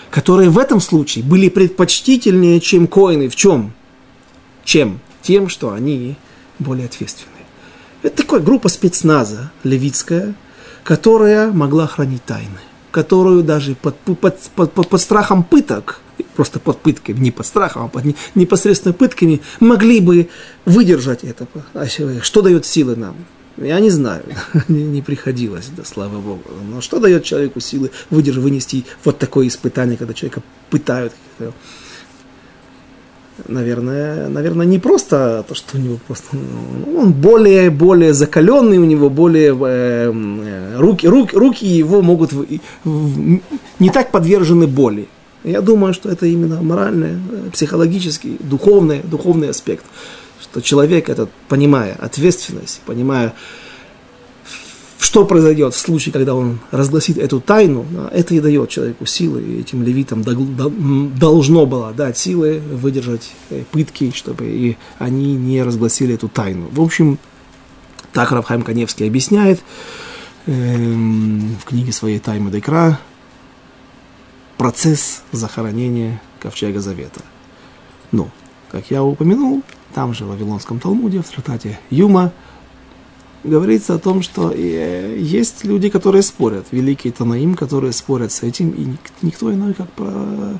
которые 0.09 0.49
в 0.49 0.57
этом 0.57 0.81
случае 0.81 1.23
были 1.23 1.49
предпочтительнее, 1.49 2.59
чем 2.59 2.87
коины. 2.87 3.29
В 3.29 3.35
чем? 3.35 3.71
Чем? 4.63 4.99
Тем, 5.21 5.47
что 5.47 5.73
они 5.73 6.15
более 6.59 6.85
ответственные. 6.85 7.36
Это 8.03 8.23
такая 8.23 8.41
группа 8.41 8.69
спецназа 8.69 9.51
левитская, 9.63 10.35
которая 10.83 11.51
могла 11.51 11.87
хранить 11.87 12.23
тайны, 12.25 12.59
которую 12.91 13.43
даже 13.43 13.75
под, 13.75 13.97
под, 13.97 14.39
под, 14.55 14.71
под, 14.71 14.89
под 14.89 15.01
страхом 15.01 15.43
пыток, 15.43 15.99
просто 16.35 16.59
под 16.59 16.79
пытками, 16.79 17.19
не 17.19 17.31
под 17.31 17.45
страхом, 17.45 17.85
а 17.85 17.87
под 17.87 18.05
непосредственно 18.35 18.93
пытками, 18.93 19.41
могли 19.59 19.99
бы 19.99 20.29
выдержать 20.65 21.23
это. 21.23 21.47
Что 22.21 22.41
дает 22.41 22.65
силы 22.65 22.95
нам? 22.95 23.15
Я 23.57 23.79
не 23.79 23.89
знаю, 23.89 24.23
не 24.67 25.01
приходилось, 25.01 25.69
да, 25.75 25.83
слава 25.83 26.19
Богу. 26.19 26.43
Но 26.69 26.79
что 26.79 26.99
дает 26.99 27.23
человеку 27.23 27.59
силы 27.59 27.89
выдержать, 28.11 28.43
вынести 28.43 28.85
вот 29.03 29.17
такое 29.17 29.47
испытание, 29.47 29.97
когда 29.97 30.13
человека 30.13 30.43
пытают? 30.69 31.13
Наверное, 33.47 34.29
наверное, 34.29 34.65
не 34.65 34.79
просто 34.79 35.45
то, 35.47 35.55
что 35.55 35.77
у 35.77 35.79
него 35.79 35.99
просто... 36.07 36.35
Ну, 36.35 36.99
он 36.99 37.13
более, 37.13 37.69
более 37.69 38.13
закаленный, 38.13 38.77
у 38.77 38.85
него 38.85 39.09
более... 39.09 39.55
Э, 39.59 40.11
э 40.13 40.77
руки, 40.77 41.07
руки, 41.07 41.35
руки 41.35 41.65
его 41.65 42.01
могут... 42.01 42.31
Не 42.83 43.89
так 43.91 44.11
подвержены 44.11 44.67
боли. 44.67 45.07
Я 45.43 45.61
думаю, 45.61 45.93
что 45.93 46.09
это 46.09 46.25
именно 46.25 46.61
моральный, 46.61 47.11
э, 47.11 47.49
психологический, 47.51 48.37
духовный, 48.39 49.01
духовный 49.03 49.49
аспект 49.49 49.85
что 50.41 50.61
человек 50.61 51.09
этот, 51.09 51.29
понимая 51.49 51.95
ответственность, 51.95 52.81
понимая, 52.85 53.33
что 54.99 55.25
произойдет 55.25 55.73
в 55.73 55.77
случае, 55.77 56.11
когда 56.11 56.33
он 56.33 56.59
разгласит 56.71 57.17
эту 57.17 57.39
тайну, 57.39 57.85
это 58.11 58.33
и 58.33 58.39
дает 58.39 58.69
человеку 58.69 59.05
силы, 59.05 59.41
и 59.41 59.59
этим 59.59 59.83
левитам 59.83 60.23
должно 60.23 61.65
было 61.65 61.93
дать 61.93 62.17
силы 62.17 62.59
выдержать 62.59 63.31
э, 63.49 63.63
пытки, 63.71 64.11
чтобы 64.15 64.45
и 64.45 64.77
они 64.97 65.35
не 65.35 65.61
разгласили 65.61 66.15
эту 66.15 66.27
тайну. 66.27 66.67
В 66.71 66.81
общем, 66.81 67.19
так 68.11 68.31
Равхайм 68.31 68.63
Каневский 68.63 69.05
объясняет 69.05 69.61
эм, 70.47 71.55
в 71.61 71.65
книге 71.65 71.91
своей 71.91 72.17
Тайма 72.17 72.49
Декра 72.49 72.99
процесс 74.57 75.21
захоронения 75.31 76.19
Ковчега 76.39 76.79
Завета. 76.79 77.21
Ну, 78.11 78.29
как 78.71 78.89
я 78.89 79.03
упомянул, 79.03 79.61
там 79.93 80.13
же 80.13 80.25
в 80.25 80.29
Вавилонском 80.29 80.79
Талмуде, 80.79 81.21
в 81.21 81.29
трактате 81.29 81.79
Юма, 81.91 82.33
говорится 83.43 83.95
о 83.95 83.99
том, 83.99 84.21
что 84.21 84.51
э, 84.53 85.17
есть 85.19 85.63
люди, 85.63 85.89
которые 85.89 86.21
спорят, 86.21 86.67
великие 86.71 87.13
Танаим, 87.13 87.55
которые 87.55 87.93
спорят 87.93 88.31
с 88.31 88.43
этим, 88.43 88.71
и 88.71 88.87
никто 89.21 89.53
иной, 89.53 89.73
как 89.73 89.89
про 89.91 90.59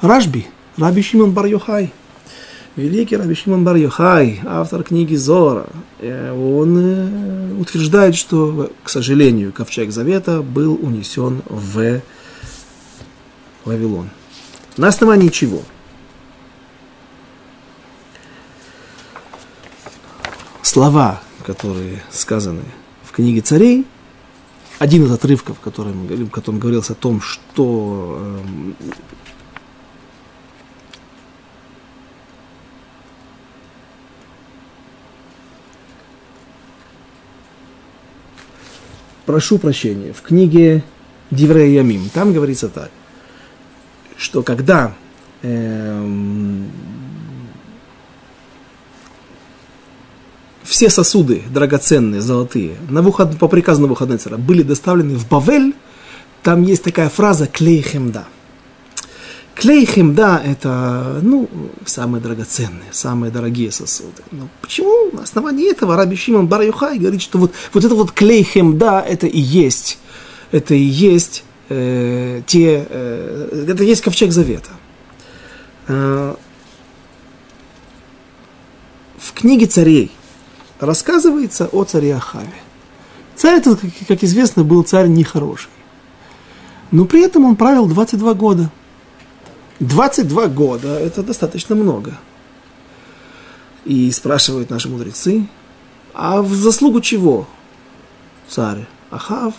Рашби, 0.00 0.46
Раби 0.76 1.02
Шимон 1.02 1.32
бар 1.32 1.46
Йохай. 1.46 1.92
Великий 2.76 3.16
Раби 3.16 3.34
Шимон 3.34 3.64
бар 3.64 3.76
Йохай, 3.76 4.40
автор 4.44 4.82
книги 4.82 5.14
Зора, 5.14 5.66
э, 5.98 6.32
он 6.32 6.76
э, 6.78 7.60
утверждает, 7.60 8.14
что, 8.14 8.70
к 8.82 8.88
сожалению, 8.88 9.52
Ковчег 9.52 9.90
Завета 9.90 10.42
был 10.42 10.78
унесен 10.80 11.42
в 11.48 12.00
Вавилон. 13.64 14.10
На 14.76 14.88
основании 14.88 15.28
чего? 15.28 15.62
слова, 20.72 21.20
которые 21.42 22.02
сказаны 22.10 22.62
в 23.02 23.12
книге 23.12 23.40
царей, 23.40 23.86
один 24.78 25.04
из 25.04 25.12
отрывков, 25.12 25.60
который 25.60 25.92
мы 25.92 26.24
в 26.24 26.30
котором 26.30 26.58
говорилось 26.58 26.90
о 26.90 26.94
том, 26.94 27.20
что 27.20 28.18
э, 28.78 28.84
прошу 39.26 39.58
прощения, 39.58 40.12
в 40.12 40.22
книге 40.22 40.82
Диврея 41.30 41.80
Ямим, 41.80 42.10
там 42.12 42.32
говорится 42.32 42.68
так, 42.68 42.90
что 44.16 44.42
когда 44.42 44.94
э, 45.42 46.66
все 50.64 50.90
сосуды 50.90 51.42
драгоценные, 51.50 52.20
золотые, 52.20 52.76
на 52.88 53.02
выход, 53.02 53.38
по 53.38 53.48
приказу 53.48 53.82
Навуходнецера 53.82 54.36
были 54.36 54.62
доставлены 54.62 55.16
в 55.16 55.28
Бавель, 55.28 55.74
там 56.42 56.62
есть 56.62 56.82
такая 56.82 57.08
фраза 57.08 57.46
«клейхемда». 57.46 58.26
Клейхемда– 59.54 60.40
это, 60.44 61.20
ну, 61.22 61.48
самые 61.84 62.22
драгоценные, 62.22 62.90
самые 62.90 63.30
дорогие 63.30 63.70
сосуды. 63.70 64.22
Но 64.30 64.48
почему 64.62 65.10
на 65.12 65.22
основании 65.24 65.70
этого 65.70 65.94
Раби 65.94 66.16
Шимон 66.16 66.48
Бар 66.48 66.64
говорит, 66.64 67.20
что 67.20 67.38
вот, 67.38 67.52
вот 67.72 67.84
это 67.84 67.94
вот 67.94 68.12
клейхемда– 68.12 69.04
это 69.08 69.26
и 69.26 69.38
есть, 69.38 69.98
это 70.52 70.74
и 70.74 70.80
есть 70.80 71.44
э, 71.68 72.40
те, 72.46 72.86
э, 72.88 73.66
это 73.68 73.84
есть 73.84 74.00
ковчег 74.00 74.32
завета. 74.32 74.70
Э, 75.86 76.34
в 79.18 79.32
книге 79.34 79.66
царей– 79.66 80.10
рассказывается 80.82 81.68
о 81.68 81.84
царе 81.84 82.16
Ахаве. 82.16 82.52
Царь 83.36 83.58
этот, 83.58 83.80
как 84.08 84.22
известно, 84.24 84.64
был 84.64 84.82
царь 84.82 85.06
нехороший. 85.06 85.70
Но 86.90 87.04
при 87.04 87.22
этом 87.22 87.44
он 87.44 87.56
правил 87.56 87.86
22 87.86 88.34
года. 88.34 88.70
22 89.78 90.48
года– 90.48 90.88
это 91.00 91.22
достаточно 91.22 91.74
много. 91.76 92.18
И 93.84 94.10
спрашивают 94.10 94.70
наши 94.70 94.88
мудрецы, 94.88 95.48
а 96.14 96.42
в 96.42 96.52
заслугу 96.52 97.00
чего 97.00 97.46
царь 98.48 98.86
Ахав 99.10 99.54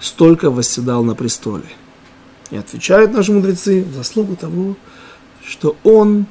столько 0.00 0.50
восседал 0.50 1.04
на 1.04 1.14
престоле? 1.14 1.68
И 2.50 2.56
отвечают 2.56 3.12
наши 3.12 3.32
мудрецы, 3.32 3.84
в 3.84 3.94
заслугу 3.94 4.36
того, 4.36 4.76
что 5.44 5.76
он 5.82 6.26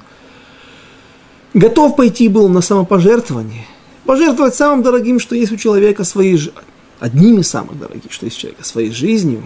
готов 1.53 1.97
пойти 1.97 2.29
был 2.29 2.47
на 2.47 2.61
самопожертвование– 2.61 3.67
пожертвовать 4.05 4.55
самым 4.55 4.83
дорогим, 4.83 5.19
что 5.19 5.35
есть 5.35 5.51
у 5.51 5.57
человека, 5.57 6.03
своей, 6.03 6.51
одним 6.99 7.39
из 7.39 7.47
самых 7.49 7.79
дорогих, 7.79 8.11
что 8.11 8.25
есть 8.25 8.37
у 8.37 8.41
человека, 8.41 8.63
своей 8.63 8.91
жизнью, 8.91 9.43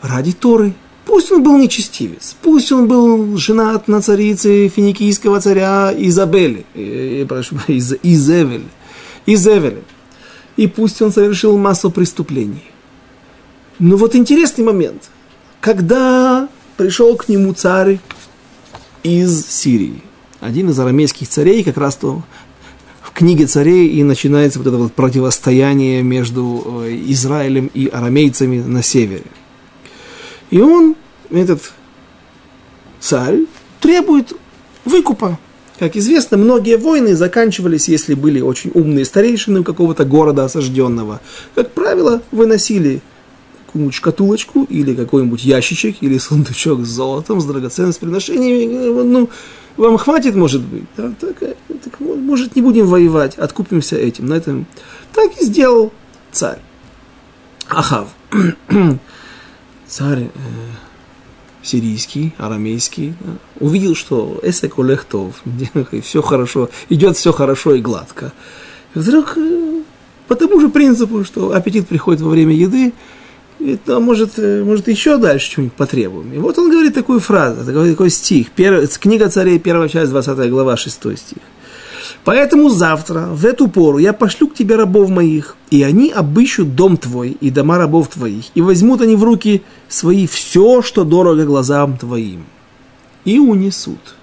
ради 0.00 0.32
Торы. 0.32 0.74
Пусть 1.04 1.30
он 1.30 1.42
был 1.42 1.56
нечестивец, 1.56 2.34
пусть 2.42 2.72
он 2.72 2.88
был 2.88 3.36
женат 3.36 3.86
на 3.86 4.02
царице 4.02 4.68
финикийского 4.68 5.40
царя 5.40 5.94
Изабели, 5.96 6.66
и, 6.74 7.24
прошу, 7.28 7.56
Из, 7.68 7.94
Изевель, 8.02 8.64
и 10.56 10.66
пусть 10.66 11.00
он 11.02 11.12
совершил 11.12 11.56
массу 11.58 11.90
преступлений. 11.90 12.64
Но 13.78 13.96
вот 13.96 14.16
интересный 14.16 14.64
момент, 14.64 15.10
когда 15.60 16.48
пришел 16.76 17.14
к 17.16 17.28
нему 17.28 17.52
царь 17.52 18.00
из 19.02 19.46
Сирии, 19.46 20.02
один 20.40 20.70
из 20.70 20.78
арамейских 20.78 21.28
царей, 21.28 21.62
как 21.62 21.76
раз 21.76 21.96
то 21.96 22.22
книге 23.16 23.46
царей 23.46 23.88
и 23.88 24.02
начинается 24.02 24.58
вот 24.58 24.68
это 24.68 24.76
вот 24.76 24.92
противостояние 24.92 26.02
между 26.02 26.82
э, 26.84 26.94
Израилем 27.08 27.70
и 27.72 27.88
арамейцами 27.88 28.60
на 28.60 28.82
севере. 28.82 29.24
И 30.50 30.60
он, 30.60 30.96
этот 31.30 31.72
царь, 33.00 33.40
требует 33.80 34.34
выкупа. 34.84 35.38
Как 35.78 35.96
известно, 35.96 36.36
многие 36.36 36.76
войны 36.76 37.16
заканчивались, 37.16 37.88
если 37.88 38.12
были 38.12 38.40
очень 38.40 38.70
умные 38.74 39.06
старейшины 39.06 39.64
какого-то 39.64 40.04
города 40.04 40.44
осажденного. 40.44 41.20
Как 41.54 41.72
правило, 41.72 42.22
выносили 42.32 43.00
какую-нибудь 43.66 43.94
шкатулочку 43.94 44.64
или 44.64 44.94
какой-нибудь 44.94 45.44
ящичек 45.44 45.96
или 46.00 46.18
сундучок 46.18 46.84
с 46.84 46.88
золотом, 46.88 47.40
с 47.40 47.44
драгоценными 47.44 47.92
приношениями. 47.92 49.02
Ну, 49.02 49.28
вам 49.76 49.98
хватит, 49.98 50.34
может 50.34 50.62
быть? 50.62 50.84
Да, 50.96 51.12
так, 51.20 51.42
э, 51.42 51.54
так, 51.84 52.00
может, 52.00 52.56
не 52.56 52.62
будем 52.62 52.86
воевать, 52.86 53.36
откупимся 53.36 53.96
этим. 53.96 54.26
На 54.26 54.34
этом. 54.34 54.66
Так 55.12 55.36
и 55.40 55.44
сделал 55.44 55.92
царь. 56.32 56.60
Ахав. 57.68 58.08
царь 59.86 60.24
э, 60.24 60.28
сирийский, 61.62 62.32
арамейский, 62.38 63.14
да, 63.20 63.32
увидел, 63.60 63.94
что 63.94 64.40
Эсек 64.42 64.78
Олехтов, 64.78 65.42
все 66.02 66.22
хорошо, 66.22 66.70
идет 66.88 67.16
все 67.16 67.32
хорошо 67.32 67.74
и 67.74 67.80
гладко. 67.80 68.32
И 68.94 68.98
вдруг 68.98 69.36
э, 69.36 69.82
по 70.28 70.34
тому 70.34 70.60
же 70.60 70.68
принципу, 70.68 71.24
что 71.24 71.52
аппетит 71.52 71.86
приходит 71.88 72.20
во 72.20 72.30
время 72.30 72.54
еды, 72.54 72.92
это 73.60 74.00
может, 74.00 74.38
э, 74.38 74.62
может 74.62 74.88
еще 74.88 75.16
дальше 75.18 75.52
что-нибудь 75.52 75.74
потребуем. 75.74 76.32
И 76.32 76.38
вот 76.38 76.58
он 76.58 76.70
говорит 76.70 76.94
такую 76.94 77.20
фразу, 77.20 77.64
такой, 77.64 77.90
такой 77.90 78.10
стих, 78.10 78.50
первый, 78.50 78.86
книга 78.86 79.28
царей, 79.28 79.58
первая 79.58 79.88
часть, 79.88 80.10
20 80.10 80.50
глава, 80.50 80.76
6 80.76 81.18
стих. 81.18 81.38
Поэтому 82.24 82.70
завтра, 82.70 83.26
в 83.26 83.44
эту 83.46 83.68
пору, 83.68 83.98
я 83.98 84.12
пошлю 84.12 84.48
к 84.48 84.54
тебе 84.54 84.76
рабов 84.76 85.10
моих, 85.10 85.56
и 85.70 85.82
они 85.82 86.10
обыщут 86.10 86.74
дом 86.74 86.96
твой 86.96 87.30
и 87.30 87.50
дома 87.50 87.78
рабов 87.78 88.08
твоих, 88.08 88.46
и 88.54 88.60
возьмут 88.60 89.00
они 89.00 89.16
в 89.16 89.24
руки 89.24 89.62
свои 89.88 90.26
все, 90.26 90.82
что 90.82 91.04
дорого 91.04 91.44
глазам 91.44 91.96
твоим, 91.96 92.44
и 93.24 93.38
унесут. 93.38 94.16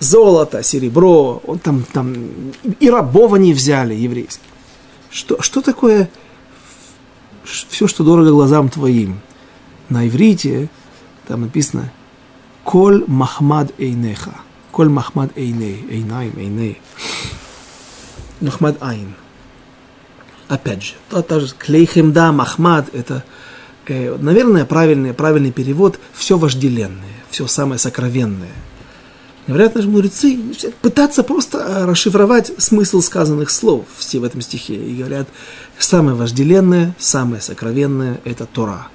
Золото, 0.00 0.62
серебро, 0.62 1.42
он 1.46 1.58
там, 1.58 1.84
там 1.92 2.14
и 2.78 2.90
рабов 2.90 3.32
они 3.32 3.52
взяли 3.52 3.94
еврейских. 3.94 4.42
Что, 5.10 5.40
что 5.40 5.60
такое 5.60 6.10
все, 7.44 7.86
что 7.86 8.04
дорого 8.04 8.30
глазам 8.30 8.68
твоим? 8.68 9.20
На 9.88 10.08
иврите 10.08 10.68
там 11.26 11.42
написано 11.42 11.92
«Коль 12.64 13.04
махмад 13.06 13.72
эйнеха». 13.78 14.34
Коль 14.70 14.88
махмад 14.88 15.30
эйней, 15.36 15.86
эйнайм, 15.88 16.36
эйней. 16.36 16.80
Махмад 18.40 18.82
айн. 18.82 19.14
Опять 20.48 20.82
же, 20.82 20.92
то, 21.08 21.22
та 21.22 21.40
же 21.40 21.54
клейхемда, 21.56 22.32
махмад, 22.32 22.92
это, 22.92 23.24
э, 23.86 24.16
наверное, 24.18 24.64
правильный, 24.64 25.14
правильный 25.14 25.52
перевод 25.52 26.00
«все 26.12 26.36
вожделенное», 26.36 27.22
«все 27.30 27.46
самое 27.46 27.78
сокровенное». 27.78 28.50
Говорят 29.46 29.74
наши 29.74 29.88
мудрецы, 29.88 30.38
пытаться 30.80 31.22
просто 31.22 31.58
э, 31.58 31.84
расшифровать 31.84 32.52
смысл 32.56 33.02
сказанных 33.02 33.50
слов 33.50 33.84
все 33.98 34.18
в 34.18 34.24
этом 34.24 34.40
стихе. 34.40 34.74
И 34.74 34.96
говорят, 34.96 35.28
самое 35.78 36.16
вожделенное, 36.16 36.94
самое 36.98 37.42
сокровенное– 37.42 38.20
это 38.24 38.46
Тора. 38.46 38.88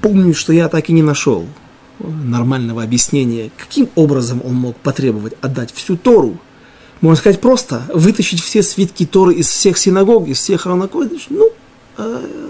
Помню, 0.00 0.34
что 0.34 0.52
я 0.52 0.68
так 0.68 0.90
и 0.90 0.92
не 0.92 1.02
нашел 1.02 1.46
нормального 2.00 2.82
объяснения, 2.82 3.52
каким 3.56 3.88
образом 3.94 4.42
он 4.44 4.54
мог 4.54 4.76
потребовать 4.76 5.34
отдать 5.40 5.72
всю 5.72 5.96
Тору. 5.96 6.38
Можно 7.00 7.20
сказать 7.20 7.40
просто, 7.40 7.82
вытащить 7.94 8.42
все 8.42 8.62
свитки 8.62 9.06
Торы 9.06 9.34
из 9.34 9.46
всех 9.46 9.78
синагог, 9.78 10.26
из 10.26 10.38
всех 10.38 10.66
равнокодиш. 10.66 11.26
Ну, 11.30 11.50
э, 11.96 12.43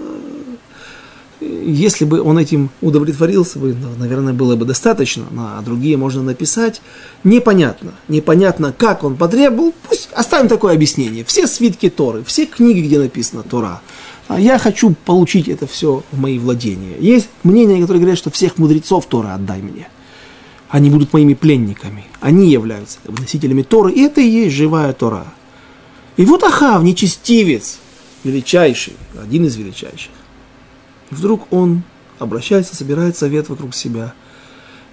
если 1.45 2.05
бы 2.05 2.21
он 2.21 2.37
этим 2.37 2.69
удовлетворился 2.81 3.59
бы, 3.59 3.75
наверное, 3.97 4.33
было 4.33 4.55
бы 4.55 4.65
достаточно, 4.65 5.25
а 5.37 5.61
другие 5.61 5.97
можно 5.97 6.23
написать. 6.23 6.81
Непонятно. 7.23 7.93
Непонятно, 8.07 8.73
как 8.77 9.03
он 9.03 9.15
потребовал. 9.15 9.73
Пусть 9.87 10.09
оставим 10.13 10.47
такое 10.47 10.73
объяснение. 10.73 11.23
Все 11.23 11.47
свитки 11.47 11.89
Торы, 11.89 12.23
все 12.23 12.45
книги, 12.45 12.81
где 12.81 12.99
написано 12.99 13.43
Тора– 13.43 13.81
а 14.27 14.39
я 14.39 14.57
хочу 14.57 14.95
получить 15.05 15.47
это 15.47 15.67
все 15.67 16.03
в 16.11 16.19
мои 16.19 16.39
владения. 16.39 16.97
Есть 16.99 17.29
мнения, 17.43 17.79
которые 17.79 18.01
говорят, 18.01 18.17
что 18.17 18.31
всех 18.31 18.57
мудрецов 18.57 19.05
Тора 19.05 19.35
отдай 19.35 19.61
мне. 19.61 19.87
Они 20.69 20.89
будут 20.89 21.13
моими 21.13 21.35
пленниками. 21.35 22.05
Они 22.21 22.49
являются 22.49 22.97
носителями 23.07 23.61
Торы, 23.61 23.91
и 23.91 24.01
это 24.01 24.21
и 24.21 24.27
есть 24.27 24.55
живая 24.55 24.93
Тора. 24.93 25.27
И 26.17 26.25
вот 26.25 26.43
Ахав, 26.43 26.81
нечестивец, 26.81 27.77
величайший, 28.23 28.93
один 29.21 29.45
из 29.45 29.55
величайших. 29.57 30.11
И 31.11 31.15
вдруг 31.15 31.51
он 31.51 31.83
обращается, 32.19 32.75
собирает 32.75 33.17
совет 33.17 33.49
вокруг 33.49 33.75
себя. 33.75 34.13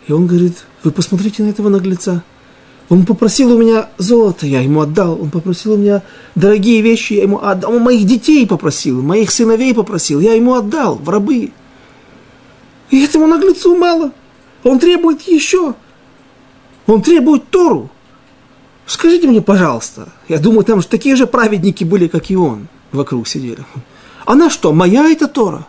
И 0.06 0.12
он 0.12 0.26
говорит, 0.26 0.64
вы 0.82 0.90
посмотрите 0.90 1.42
на 1.42 1.48
этого 1.48 1.68
наглеца. 1.68 2.22
Он 2.88 3.06
попросил 3.06 3.52
у 3.52 3.58
меня 3.58 3.88
золото, 3.98 4.46
я 4.46 4.60
ему 4.60 4.80
отдал. 4.80 5.20
Он 5.20 5.30
попросил 5.30 5.72
у 5.72 5.76
меня 5.76 6.02
дорогие 6.34 6.82
вещи, 6.82 7.14
я 7.14 7.22
ему 7.22 7.42
отдал. 7.42 7.72
Он 7.72 7.82
моих 7.82 8.04
детей 8.04 8.46
попросил, 8.46 9.00
моих 9.00 9.30
сыновей 9.30 9.72
попросил, 9.72 10.20
я 10.20 10.34
ему 10.34 10.54
отдал 10.54 10.96
в 10.96 11.08
рабы. 11.08 11.52
И 12.90 13.04
этому 13.04 13.26
наглецу 13.26 13.76
мало. 13.76 14.12
Он 14.64 14.78
требует 14.78 15.22
еще. 15.22 15.74
Он 16.86 17.00
требует 17.00 17.48
Тору. 17.48 17.90
Скажите 18.86 19.28
мне, 19.28 19.40
пожалуйста, 19.40 20.08
я 20.28 20.38
думаю, 20.38 20.64
там 20.64 20.82
же 20.82 20.88
такие 20.88 21.16
же 21.16 21.26
праведники 21.26 21.84
были, 21.84 22.08
как 22.08 22.30
и 22.30 22.36
он, 22.36 22.66
вокруг 22.90 23.28
сидели. 23.28 23.64
Она 24.26 24.50
что, 24.50 24.72
моя 24.72 25.08
это 25.08 25.28
Тора? 25.28 25.66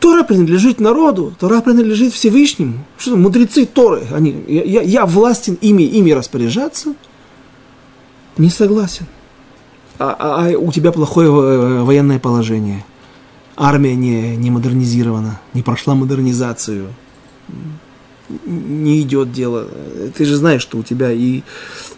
Тора 0.00 0.24
принадлежит 0.24 0.80
народу, 0.80 1.34
Тора 1.38 1.60
принадлежит 1.60 2.14
Всевышнему. 2.14 2.84
Что 2.96 3.16
мудрецы 3.16 3.66
Торы, 3.66 4.06
они, 4.12 4.44
я, 4.48 4.80
я, 4.80 5.06
властен 5.06 5.58
ими, 5.60 5.82
ими 5.82 6.10
распоряжаться? 6.12 6.94
Не 8.38 8.48
согласен. 8.48 9.06
А, 9.98 10.16
а, 10.18 10.46
а 10.46 10.58
у 10.58 10.72
тебя 10.72 10.90
плохое 10.92 11.28
э, 11.28 11.82
военное 11.82 12.18
положение. 12.18 12.84
Армия 13.56 13.94
не, 13.94 14.36
не 14.36 14.50
модернизирована, 14.50 15.38
не 15.52 15.62
прошла 15.62 15.94
модернизацию. 15.94 16.88
Не 18.46 19.02
идет 19.02 19.32
дело. 19.32 19.68
Ты 20.16 20.24
же 20.24 20.36
знаешь, 20.36 20.62
что 20.62 20.78
у 20.78 20.82
тебя 20.82 21.12
и 21.12 21.42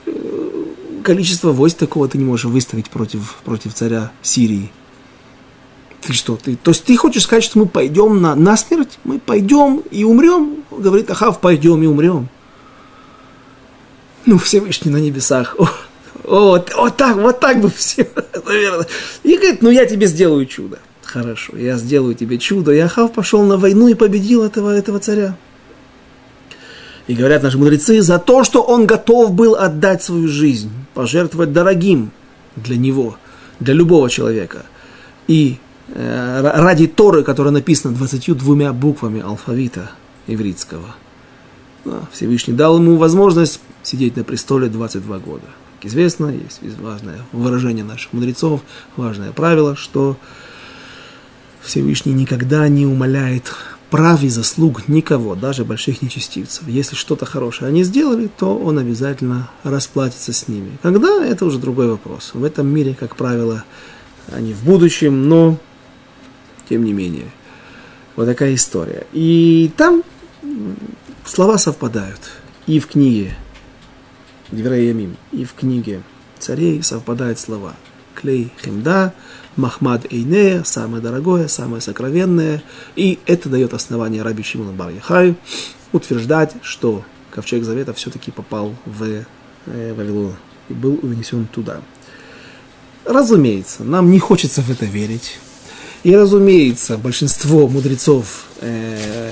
э, 0.07 0.65
количество 1.05 1.53
войск 1.53 1.79
такого 1.79 2.09
ты 2.09 2.19
не 2.19 2.25
можешь 2.25 2.47
выставить 2.47 2.91
против, 2.91 3.37
против 3.45 3.75
царя 3.75 4.11
Сирии. 4.23 4.73
Ты 6.03 6.13
что, 6.13 6.37
ты, 6.37 6.57
то 6.57 6.73
есть 6.73 6.85
ты 6.85 6.97
хочешь 6.97 7.23
сказать, 7.23 7.45
что 7.45 7.61
мы 7.61 7.67
пойдем 7.67 8.21
на, 8.21 8.35
на 8.35 8.57
смерть? 8.57 8.99
Мы 9.05 9.21
пойдем 9.21 9.83
и 9.91 10.03
умрем? 10.03 10.65
Говорит 10.71 11.09
Ахав, 11.11 11.41
пойдем 11.41 11.81
и 11.83 11.87
умрем. 11.87 12.29
Ну, 14.27 14.39
Всевышний 14.39 14.91
на 14.91 14.97
небесах. 14.97 15.55
О, 15.59 15.69
вот, 16.25 16.73
вот 16.77 16.97
так, 16.97 17.17
вот 17.17 17.39
так 17.39 17.61
бы 17.61 17.71
все, 17.71 18.09
наверное. 18.47 18.87
И 19.23 19.37
говорит, 19.37 19.63
ну 19.63 19.71
я 19.71 19.87
тебе 19.87 20.07
сделаю 20.07 20.45
чудо. 20.47 20.81
Хорошо, 21.05 21.57
я 21.57 21.77
сделаю 21.77 22.15
тебе 22.15 22.39
чудо. 22.39 22.73
И 22.73 22.79
Ахав 22.79 23.13
пошел 23.13 23.43
на 23.43 23.57
войну 23.57 23.87
и 23.87 23.95
победил 23.95 24.43
этого, 24.43 24.71
этого 24.75 24.99
царя. 24.99 25.37
И 27.07 27.15
говорят 27.15 27.43
наши 27.43 27.59
мудрецы, 27.59 28.01
за 28.03 28.19
то, 28.19 28.43
что 28.43 28.63
он 28.63 28.87
готов 28.87 29.33
был 29.33 29.55
отдать 29.55 30.03
свою 30.03 30.27
жизнь, 30.27 30.71
пожертвовать 30.95 31.53
дорогим 31.53 32.11
для 32.57 32.77
него, 32.77 33.19
для 33.61 33.75
любого 33.75 34.09
человека. 34.09 34.67
И 35.29 35.59
ради 35.89 36.87
Торы, 36.87 37.23
которая 37.25 37.53
написана 37.53 37.95
22 37.95 38.73
буквами 38.73 39.21
алфавита 39.21 39.91
ивритского. 40.27 40.95
Всевышний 42.13 42.55
дал 42.55 42.79
ему 42.79 42.97
возможность 42.97 43.61
сидеть 43.83 44.17
на 44.17 44.25
престоле 44.25 44.69
22 44.69 45.19
года. 45.19 45.47
Как 45.81 45.91
известно, 45.91 46.27
есть 46.29 46.61
важное 46.79 47.23
выражение 47.33 47.85
наших 47.85 48.13
мудрецов, 48.13 48.61
важное 48.97 49.33
правило, 49.33 49.75
что 49.75 50.17
Всевышний 51.61 52.13
никогда 52.13 52.69
не 52.69 52.87
умаляет 52.87 53.53
прав 53.91 54.23
и 54.23 54.29
заслуг 54.29 54.89
никого, 54.89 55.35
даже 55.35 55.65
больших 55.65 56.01
нечестивцев. 56.01 56.67
Если 56.67 56.97
что-то 56.97 57.27
хорошее 57.27 57.69
они 57.69 57.85
сделали, 57.85 58.31
то 58.35 58.57
он 58.57 58.79
обязательно 58.79 59.51
расплатится 59.65 60.33
с 60.33 60.49
ними. 60.49 60.79
Когда, 60.83 61.25
это 61.25 61.45
уже 61.45 61.59
другой 61.59 61.89
вопрос. 61.89 62.31
В 62.33 62.43
этом 62.43 62.69
мире, 62.69 62.97
как 62.99 63.17
правило, 63.17 63.65
они 64.33 64.55
в 64.55 64.65
будущем, 64.65 65.29
но 65.29 65.59
тем 66.73 66.87
не 66.87 66.95
менее. 66.95 67.31
Вот 68.17 68.25
такая 68.25 68.55
история. 68.55 69.07
И 69.13 69.71
там 69.77 70.03
слова 71.23 71.59
совпадают. 71.59 72.31
И 72.67 72.81
в 72.81 72.87
книге 72.87 73.35
Девраямим, 74.51 75.19
и 75.33 75.45
в 75.45 75.53
книге 75.53 76.03
царей 76.39 76.83
совпадают 76.83 77.39
слова. 77.39 77.75
Клей 78.15 78.51
Хемда, 78.65 79.13
Махмад 79.57 80.11
Эйнея, 80.11 80.63
самое 80.65 81.03
дорогое, 81.03 81.47
самое 81.47 81.83
сокровенное. 81.83 82.63
И 82.97 83.19
это 83.27 83.51
дает 83.51 83.75
основание 83.75 84.23
Раби 84.23 84.43
Шимону 84.43 84.73
бар 84.73 84.93
утверждать, 85.93 86.55
что 86.63 87.05
Ковчег 87.31 87.65
Завета 87.65 87.93
все-таки 87.93 88.31
попал 88.31 88.75
в 88.87 89.27
э, 89.67 89.93
Вавилон 89.93 90.37
и 90.71 90.73
был 90.73 90.99
унесен 91.03 91.47
туда. 91.53 91.83
Разумеется, 93.05 93.85
нам 93.85 94.11
не 94.11 94.19
хочется 94.19 94.63
в 94.63 94.71
это 94.71 94.87
верить. 94.87 95.39
И, 96.03 96.17
разумеется, 96.17 96.99
большинство 96.99 97.69
мудрецов 97.69 98.47
э, 98.61 99.31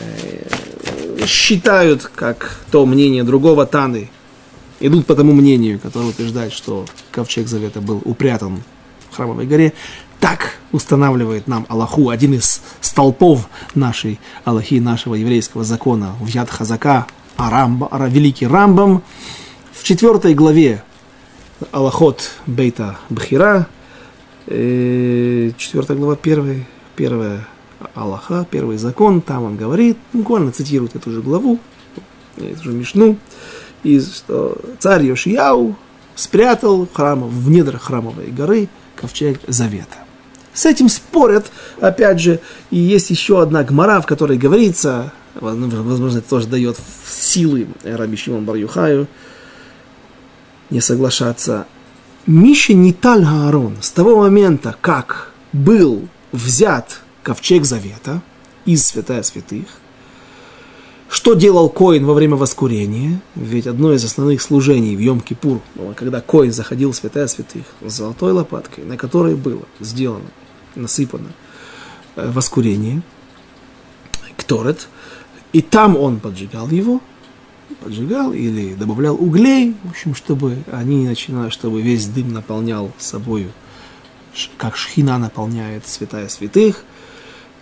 считают, 1.26 2.04
как 2.14 2.60
то 2.70 2.86
мнение 2.86 3.24
другого 3.24 3.66
Таны, 3.66 4.08
идут 4.78 5.06
по 5.06 5.14
тому 5.14 5.32
мнению, 5.32 5.80
которое 5.80 6.06
утверждает, 6.06 6.52
что 6.52 6.86
ковчег 7.10 7.48
завета 7.48 7.80
был 7.80 8.00
упрятан 8.04 8.62
в 9.10 9.16
храмовой 9.16 9.46
горе. 9.46 9.72
Так 10.20 10.58
устанавливает 10.70 11.48
нам 11.48 11.66
Аллаху, 11.68 12.08
один 12.08 12.34
из 12.34 12.62
столпов 12.80 13.48
нашей 13.74 14.20
Аллахи, 14.44 14.74
нашего 14.74 15.14
еврейского 15.14 15.64
закона, 15.64 16.14
в 16.20 16.26
Яд 16.26 16.50
Хазака, 16.50 17.06
Арамба, 17.36 17.88
Ара, 17.90 18.08
великий 18.08 18.46
Рамбам, 18.46 19.02
в 19.72 19.82
четвертой 19.82 20.34
главе 20.34 20.84
Аллахот 21.72 22.30
Бейта 22.46 22.98
Бхира, 23.08 23.66
Э, 24.46 25.50
четвертая 25.56 25.96
глава, 25.96 26.16
первый, 26.16 26.66
первая 26.96 27.46
Аллаха, 27.94 28.46
первый 28.50 28.78
закон, 28.78 29.20
там 29.20 29.44
он 29.44 29.56
говорит, 29.56 29.98
буквально 30.12 30.50
цитирует 30.50 30.96
эту 30.96 31.10
же 31.10 31.20
главу, 31.20 31.58
эту 32.36 32.64
же 32.64 32.72
Мишну, 32.72 33.18
и 33.82 34.00
что 34.00 34.56
царь 34.78 35.04
Йошияу 35.04 35.76
спрятал 36.14 36.88
храм, 36.92 37.28
в 37.28 37.50
недрах 37.50 37.82
храмовой 37.82 38.26
горы 38.28 38.68
ковчег 38.96 39.40
Завета. 39.46 39.98
С 40.52 40.66
этим 40.66 40.88
спорят, 40.88 41.50
опять 41.80 42.20
же, 42.20 42.40
и 42.70 42.76
есть 42.76 43.10
еще 43.10 43.40
одна 43.40 43.62
гмара, 43.62 44.00
в 44.00 44.06
которой 44.06 44.36
говорится, 44.36 45.12
возможно, 45.34 46.18
это 46.18 46.28
тоже 46.28 46.48
дает 46.48 46.76
силы 47.08 47.68
Раби 47.84 48.16
Шимон 48.16 48.44
бар 48.44 48.56
не 50.70 50.80
соглашаться. 50.80 51.66
Миша 52.26 52.74
Ниталь 52.74 53.24
Аарон 53.24 53.78
с 53.80 53.90
того 53.90 54.16
момента, 54.18 54.76
как 54.80 55.32
был 55.52 56.06
взят 56.32 57.00
ковчег 57.22 57.64
завета 57.64 58.20
из 58.66 58.84
святая 58.86 59.22
святых, 59.22 59.66
что 61.08 61.34
делал 61.34 61.70
Коин 61.70 62.04
во 62.04 62.14
время 62.14 62.36
воскурения? 62.36 63.20
Ведь 63.34 63.66
одно 63.66 63.92
из 63.92 64.04
основных 64.04 64.42
служений 64.42 64.94
в 64.94 65.00
Йом-Кипур, 65.00 65.60
когда 65.96 66.20
Коин 66.20 66.52
заходил 66.52 66.92
в 66.92 66.96
святая 66.96 67.26
святых 67.26 67.64
с 67.84 67.92
золотой 67.92 68.32
лопаткой, 68.32 68.84
на 68.84 68.96
которой 68.96 69.34
было 69.34 69.62
сделано, 69.80 70.28
насыпано 70.76 71.28
э, 72.16 72.30
воскурение, 72.30 73.02
кторет, 74.36 74.88
и 75.52 75.62
там 75.62 75.96
он 75.96 76.20
поджигал 76.20 76.68
его, 76.68 77.00
поджигал 77.74 78.32
или 78.32 78.74
добавлял 78.74 79.14
углей, 79.14 79.74
в 79.84 79.90
общем, 79.90 80.14
чтобы 80.14 80.58
они 80.70 81.06
начинали, 81.06 81.50
чтобы 81.50 81.82
весь 81.82 82.06
дым 82.06 82.32
наполнял 82.32 82.90
собою, 82.98 83.50
как 84.56 84.76
шхина 84.76 85.18
наполняет 85.18 85.86
святая 85.86 86.28
святых. 86.28 86.84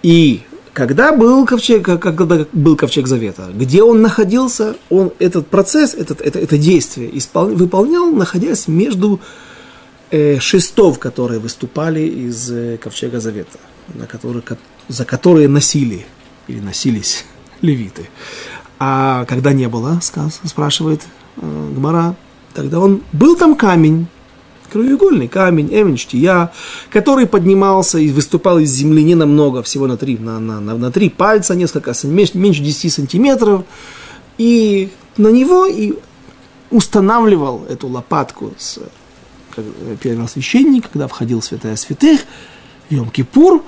И 0.03 0.43
когда 0.73 1.13
был 1.13 1.45
ковчег, 1.45 1.85
когда 1.85 2.47
был 2.53 2.77
ковчег 2.77 3.07
завета, 3.07 3.51
где 3.53 3.83
он 3.83 4.01
находился, 4.01 4.77
он 4.91 5.13
этот 5.19 5.49
процесс, 5.49 5.95
этот, 5.95 6.21
это, 6.21 6.39
это 6.39 6.57
действие 6.57 7.17
испол, 7.19 7.47
выполнял, 7.47 8.11
находясь 8.13 8.69
между 8.69 9.21
э, 10.11 10.39
шестов, 10.39 10.99
которые 10.99 11.41
выступали 11.41 12.03
из 12.03 12.51
э, 12.53 12.79
ковчега 12.79 13.19
завета, 13.19 13.59
на 13.95 14.07
который, 14.07 14.43
за 14.87 15.05
которые 15.05 15.49
носили 15.49 16.07
или 16.47 16.61
носились 16.61 17.25
левиты. 17.61 18.09
А 18.79 19.25
когда 19.25 19.53
не 19.53 19.69
было, 19.69 20.01
спрашивает 20.45 21.03
э, 21.37 21.73
Гмара, 21.75 22.15
тогда 22.55 22.79
он 22.79 23.03
был 23.13 23.37
там 23.37 23.57
камень, 23.57 24.07
краеугольный 24.71 25.29
камень, 25.29 25.69
эмень, 25.73 25.97
штия, 25.97 26.53
который 26.91 27.27
поднимался 27.27 27.99
и 27.99 28.11
выступал 28.11 28.59
из 28.59 28.71
земли 28.71 29.03
не 29.03 29.15
намного, 29.15 29.63
всего 29.63 29.87
на 29.87 29.97
три, 29.97 30.17
на, 30.19 30.39
на, 30.39 30.61
на, 30.61 30.77
на 30.77 30.93
три 30.93 31.11
пальца, 31.11 31.55
несколько, 31.55 31.93
меньше, 32.05 32.39
меньше 32.39 32.63
10 32.63 32.93
сантиметров, 32.93 33.65
и 34.37 34.91
на 35.17 35.29
него 35.29 35.67
и 35.67 35.95
устанавливал 36.71 37.65
эту 37.69 37.89
лопатку 37.89 38.53
с 38.59 38.79
первосвященник, 40.01 40.91
когда 40.91 41.09
входил 41.09 41.41
в 41.41 41.45
святая 41.45 41.77
святых, 41.77 42.21
Йом-Кипур, 42.91 43.63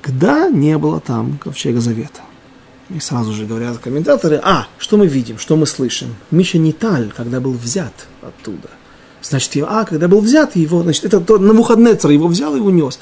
когда 0.00 0.48
не 0.48 0.78
было 0.78 1.00
там 1.00 1.38
ковчега 1.38 1.80
завета. 1.80 2.20
И 2.88 3.00
сразу 3.00 3.32
же 3.32 3.46
говорят 3.46 3.78
комментаторы, 3.78 4.40
а, 4.42 4.68
что 4.78 4.96
мы 4.96 5.08
видим, 5.08 5.38
что 5.38 5.56
мы 5.56 5.66
слышим? 5.66 6.14
Миша 6.30 6.58
Ниталь, 6.58 7.12
когда 7.16 7.40
был 7.40 7.52
взят 7.52 8.06
оттуда. 8.22 8.68
Значит, 9.22 9.56
а, 9.66 9.84
когда 9.84 10.06
был 10.06 10.20
взят, 10.20 10.54
его, 10.54 10.82
значит, 10.82 11.04
это 11.04 11.20
то, 11.20 11.38
на 11.38 11.48
Навуходнецер 11.48 12.10
его 12.10 12.28
взял 12.28 12.54
и 12.54 12.60
унес. 12.60 13.00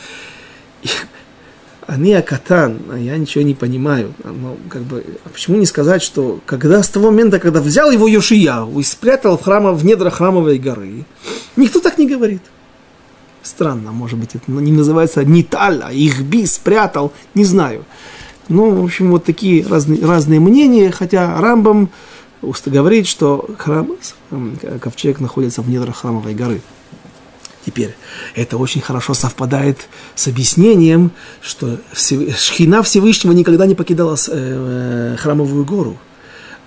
Они 1.87 2.15
акатан, 2.15 2.79
а 2.91 2.99
я 2.99 3.19
ничего 3.19 3.45
не 3.45 3.55
понимаю. 3.55 4.15
Но, 4.25 4.57
как 4.71 4.83
бы, 4.83 5.05
а 5.23 5.29
почему 5.29 5.59
не 5.59 5.67
сказать, 5.67 6.03
что 6.03 6.41
когда 6.47 6.83
с 6.83 6.89
того 6.89 7.11
момента, 7.11 7.39
когда 7.39 7.61
взял 7.61 7.91
его 7.91 8.09
Йошия 8.09 8.67
и 8.67 8.83
спрятал 8.83 9.37
в, 9.37 9.43
храма, 9.43 9.73
в 9.73 9.85
недра 9.85 10.09
храмовой 10.09 10.59
горы, 10.59 11.05
никто 11.57 11.81
так 11.81 11.99
не 11.99 12.09
говорит. 12.09 12.41
Странно, 13.43 13.93
может 13.93 14.19
быть, 14.19 14.35
это 14.35 14.51
не 14.51 14.73
называется 14.73 15.23
Ниталь, 15.25 15.83
а 15.85 15.93
Ихби 15.93 16.47
спрятал, 16.47 17.13
не 17.35 17.45
знаю. 17.45 17.85
Ну, 18.49 18.83
в 18.83 18.85
общем, 18.85 19.11
вот 19.11 19.25
такие 19.25 19.67
разные, 19.67 20.05
разные 20.05 20.41
мнения, 20.41 20.91
хотя 20.91 21.41
Рамбам 21.41 21.91
говорит, 22.67 23.07
что 23.07 23.49
храм, 23.59 23.89
ковчег 24.81 25.21
находится 25.21 25.63
в 25.63 25.69
недрах 25.69 25.97
храмовой 25.97 26.35
горы. 26.35 26.61
Теперь, 27.65 27.95
это 28.35 28.59
очень 28.59 28.83
хорошо 28.83 29.15
совпадает 29.15 29.89
с 30.15 30.29
объяснением, 30.29 31.13
что 31.41 31.79
Шхина 31.95 32.83
Всевышнего 32.83 33.33
никогда 33.33 33.65
не 33.65 33.75
покидала 33.75 34.19
э, 34.29 35.17
храмовую 35.19 35.65
гору. 35.65 35.97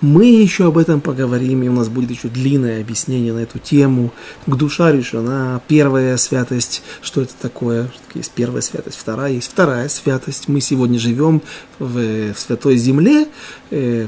Мы 0.00 0.26
еще 0.26 0.66
об 0.66 0.78
этом 0.78 1.00
поговорим, 1.00 1.62
и 1.64 1.68
у 1.68 1.72
нас 1.72 1.88
будет 1.88 2.10
еще 2.10 2.28
длинное 2.28 2.80
объяснение 2.80 3.32
на 3.32 3.40
эту 3.40 3.58
тему. 3.58 4.12
Душа 4.46 4.92
решена 4.92 5.60
первая 5.66 6.16
святость, 6.16 6.82
что 7.02 7.22
это 7.22 7.34
такое. 7.40 7.90
Есть 8.14 8.30
первая 8.32 8.62
святость, 8.62 8.96
вторая 8.96 9.32
есть 9.32 9.50
вторая 9.50 9.88
святость. 9.88 10.46
Мы 10.46 10.60
сегодня 10.60 11.00
живем 11.00 11.42
в, 11.80 12.32
в 12.32 12.38
святой 12.38 12.76
земле, 12.76 13.26
э, 13.70 14.06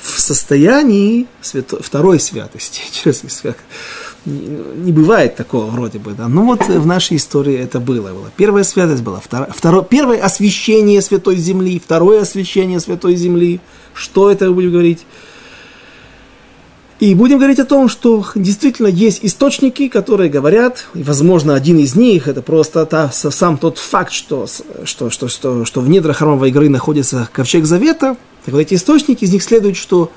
в 0.00 0.20
состоянии 0.20 1.26
свято, 1.40 1.82
второй 1.82 2.20
святости. 2.20 2.82
Не, 4.26 4.92
бывает 4.92 5.36
такого 5.36 5.66
вроде 5.66 5.98
бы, 5.98 6.12
да. 6.12 6.28
Но 6.28 6.44
вот 6.44 6.68
в 6.68 6.86
нашей 6.86 7.16
истории 7.16 7.56
это 7.56 7.80
было. 7.80 8.08
было. 8.12 8.30
Первая 8.36 8.64
святость 8.64 9.02
была, 9.02 9.20
вторая, 9.20 9.50
второе, 9.50 9.82
первое 9.82 10.22
освящение 10.22 11.00
святой 11.00 11.36
земли, 11.36 11.80
второе 11.84 12.22
освящение 12.22 12.80
святой 12.80 13.16
земли– 13.16 13.60
что 13.94 14.30
это 14.30 14.50
будем 14.50 14.72
говорить? 14.72 15.06
И 17.00 17.14
будем 17.14 17.38
говорить 17.38 17.58
о 17.58 17.64
том, 17.64 17.88
что 17.88 18.26
действительно 18.34 18.86
есть 18.86 19.20
источники, 19.22 19.88
которые 19.88 20.28
говорят, 20.28 20.86
и, 20.94 21.02
возможно, 21.02 21.54
один 21.54 21.78
из 21.78 21.94
них, 21.94 22.28
это 22.28 22.42
просто 22.42 22.84
та, 22.84 23.10
сам 23.10 23.56
тот 23.56 23.78
факт, 23.78 24.12
что, 24.12 24.46
что, 24.84 25.08
что, 25.08 25.28
что, 25.28 25.64
что 25.64 25.80
в 25.80 25.88
недрах 25.88 26.18
храмовой 26.18 26.50
игры 26.50 26.68
находится 26.68 27.28
ковчег 27.32 27.64
завета. 27.64 28.16
Так 28.44 28.52
вот, 28.52 28.60
эти 28.60 28.74
источники, 28.74 29.24
из 29.24 29.32
них 29.32 29.42
следует, 29.42 29.78
что 29.78 30.12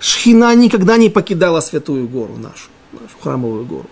Шхина 0.00 0.54
никогда 0.54 0.98
не 0.98 1.08
покидала 1.08 1.60
святую 1.60 2.06
гору 2.08 2.36
нашу, 2.36 2.68
нашу 2.92 3.18
храмовую 3.20 3.64
гору. 3.64 3.86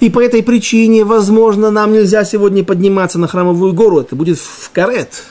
И 0.00 0.10
по 0.10 0.20
этой 0.20 0.42
причине, 0.42 1.04
возможно, 1.04 1.70
нам 1.70 1.92
нельзя 1.92 2.24
сегодня 2.24 2.64
подниматься 2.64 3.18
на 3.18 3.28
храмовую 3.28 3.72
гору, 3.72 4.00
это 4.00 4.16
будет 4.16 4.38
в 4.38 4.70
карет, 4.72 5.22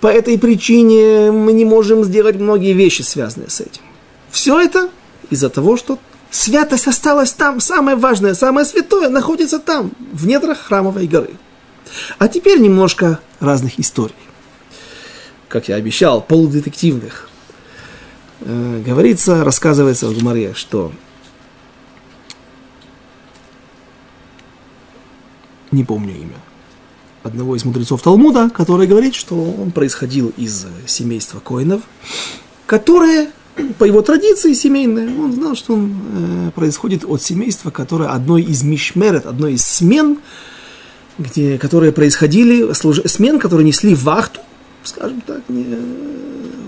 по 0.00 0.06
этой 0.06 0.38
причине 0.38 1.30
мы 1.30 1.52
не 1.52 1.64
можем 1.64 2.04
сделать 2.04 2.36
многие 2.36 2.72
вещи, 2.72 3.02
связанные 3.02 3.50
с 3.50 3.60
этим. 3.60 3.82
Все 4.30 4.58
это 4.58 4.88
из-за 5.28 5.50
того, 5.50 5.76
что 5.76 5.98
святость 6.30 6.86
осталась 6.86 7.32
там, 7.32 7.60
самое 7.60 7.96
важное, 7.96 8.34
самое 8.34 8.64
святое 8.64 9.10
находится 9.10 9.58
там, 9.58 9.92
в 10.12 10.26
недрах 10.26 10.58
храмовой 10.58 11.06
горы. 11.06 11.30
А 12.18 12.28
теперь 12.28 12.60
немножко 12.60 13.20
разных 13.40 13.78
историй. 13.78 14.14
Как 15.48 15.68
я 15.68 15.74
обещал, 15.74 16.22
полудетективных. 16.22 17.28
Э, 18.40 18.82
говорится, 18.86 19.44
рассказывается 19.44 20.06
в 20.06 20.14
Гумаре, 20.14 20.54
что 20.54 20.92
не 25.70 25.84
помню 25.84 26.14
имя 26.14 26.36
одного 27.22 27.56
из 27.56 27.64
мудрецов 27.64 28.02
Талмуда, 28.02 28.50
который 28.50 28.86
говорит, 28.86 29.14
что 29.14 29.34
он 29.34 29.70
происходил 29.72 30.32
из 30.36 30.66
семейства 30.86 31.40
коинов, 31.40 31.82
которое, 32.66 33.30
по 33.78 33.84
его 33.84 34.00
традиции 34.02 34.52
семейной, 34.54 35.16
он 35.18 35.32
знал, 35.32 35.54
что 35.54 35.74
он 35.74 35.94
э, 36.12 36.50
происходит 36.54 37.04
от 37.04 37.22
семейства, 37.22 37.70
которое 37.70 38.08
одной 38.08 38.42
из 38.42 38.62
мишмерет, 38.62 39.26
одной 39.26 39.54
из 39.54 39.64
смен, 39.64 40.18
где, 41.18 41.58
которые 41.58 41.92
происходили, 41.92 42.72
служ... 42.72 43.00
смен, 43.04 43.38
которые 43.38 43.66
несли 43.66 43.94
вахту, 43.94 44.40
скажем 44.84 45.20
так, 45.20 45.42
не, 45.48 45.76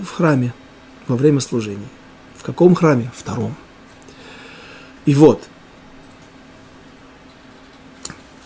в 0.03 0.11
храме 0.11 0.53
во 1.07 1.15
время 1.15 1.39
служения. 1.39 1.89
В 2.37 2.43
каком 2.43 2.75
храме? 2.75 3.11
Втором. 3.15 3.55
И 5.05 5.15
вот, 5.15 5.43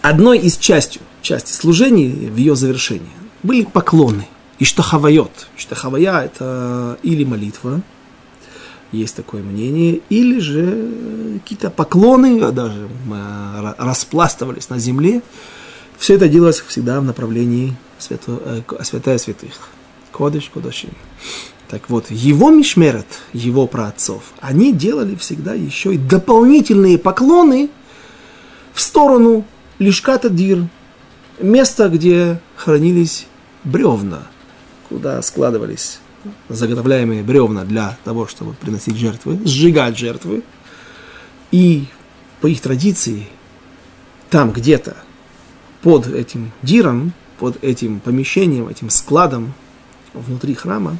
одной 0.09 0.39
из 0.39 0.57
частью 0.57 1.01
части 1.21 1.51
служения, 1.51 2.09
в 2.29 2.37
ее 2.37 2.55
завершении, 2.55 3.11
были 3.43 3.63
поклоны. 3.63 4.27
Иштахавайот. 4.59 5.47
Иштахавая– 5.57 6.25
это 6.25 6.97
или 7.03 7.23
молитва, 7.23 7.81
есть 8.91 9.15
такое 9.15 9.43
мнение, 9.43 10.01
или 10.09 10.39
же 10.39 11.39
какие-то 11.39 11.69
поклоны, 11.69 12.51
даже 12.51 12.87
распластывались 13.77 14.69
на 14.69 14.79
земле. 14.79 15.21
Все 15.97 16.15
это 16.15 16.27
делалось 16.27 16.61
всегда 16.61 16.99
в 17.01 17.03
направлении 17.03 17.75
свято, 17.99 18.39
э, 18.45 18.83
святая 18.83 19.17
святых. 19.17 19.69
Кодыш, 20.11 20.49
Кодашим. 20.53 20.91
Так 21.67 21.89
вот, 21.89 22.09
его 22.09 22.49
мишмерет, 22.49 23.07
его 23.33 23.67
праотцов, 23.67 24.23
они 24.39 24.71
делали 24.71 25.15
всегда 25.15 25.53
еще 25.53 25.93
и 25.93 25.97
дополнительные 25.97 26.97
поклоны 26.97 27.69
в 28.73 28.79
сторону 28.79 29.45
Лишката 29.79 30.29
Дир, 30.29 30.67
место, 31.39 31.89
где 31.89 32.41
хранились 32.55 33.27
бревна, 33.63 34.23
куда 34.89 35.21
складывались 35.21 35.99
заготовляемые 36.49 37.21
бревна 37.23 37.63
для 37.63 37.97
того, 38.03 38.27
чтобы 38.27 38.53
приносить 38.53 38.97
жертвы, 38.97 39.39
сжигать 39.45 39.97
жертвы. 39.97 40.43
И 41.51 41.85
по 42.41 42.47
их 42.47 42.59
традиции, 42.59 43.27
там 44.29 44.51
где-то 44.51 44.97
под 45.81 46.07
этим 46.07 46.51
диром, 46.63 47.13
под 47.37 47.63
этим 47.63 47.99
помещением, 47.99 48.67
этим 48.67 48.89
складом 48.89 49.53
внутри 50.13 50.55
храма, 50.55 50.97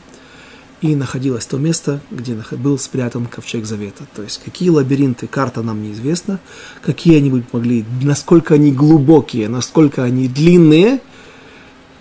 и 0.81 0.95
находилось 0.95 1.45
то 1.45 1.57
место, 1.57 2.01
где 2.11 2.37
был 2.51 2.77
спрятан 2.77 3.25
ковчег 3.25 3.65
завета. 3.65 4.05
То 4.15 4.21
есть 4.21 4.41
какие 4.43 4.69
лабиринты, 4.69 5.27
карта 5.27 5.63
нам 5.63 5.81
неизвестна, 5.81 6.39
какие 6.81 7.17
они 7.17 7.43
могли, 7.51 7.83
насколько 8.01 8.53
они 8.53 8.71
глубокие, 8.71 9.49
насколько 9.49 10.03
они 10.03 10.27
длинные, 10.27 11.01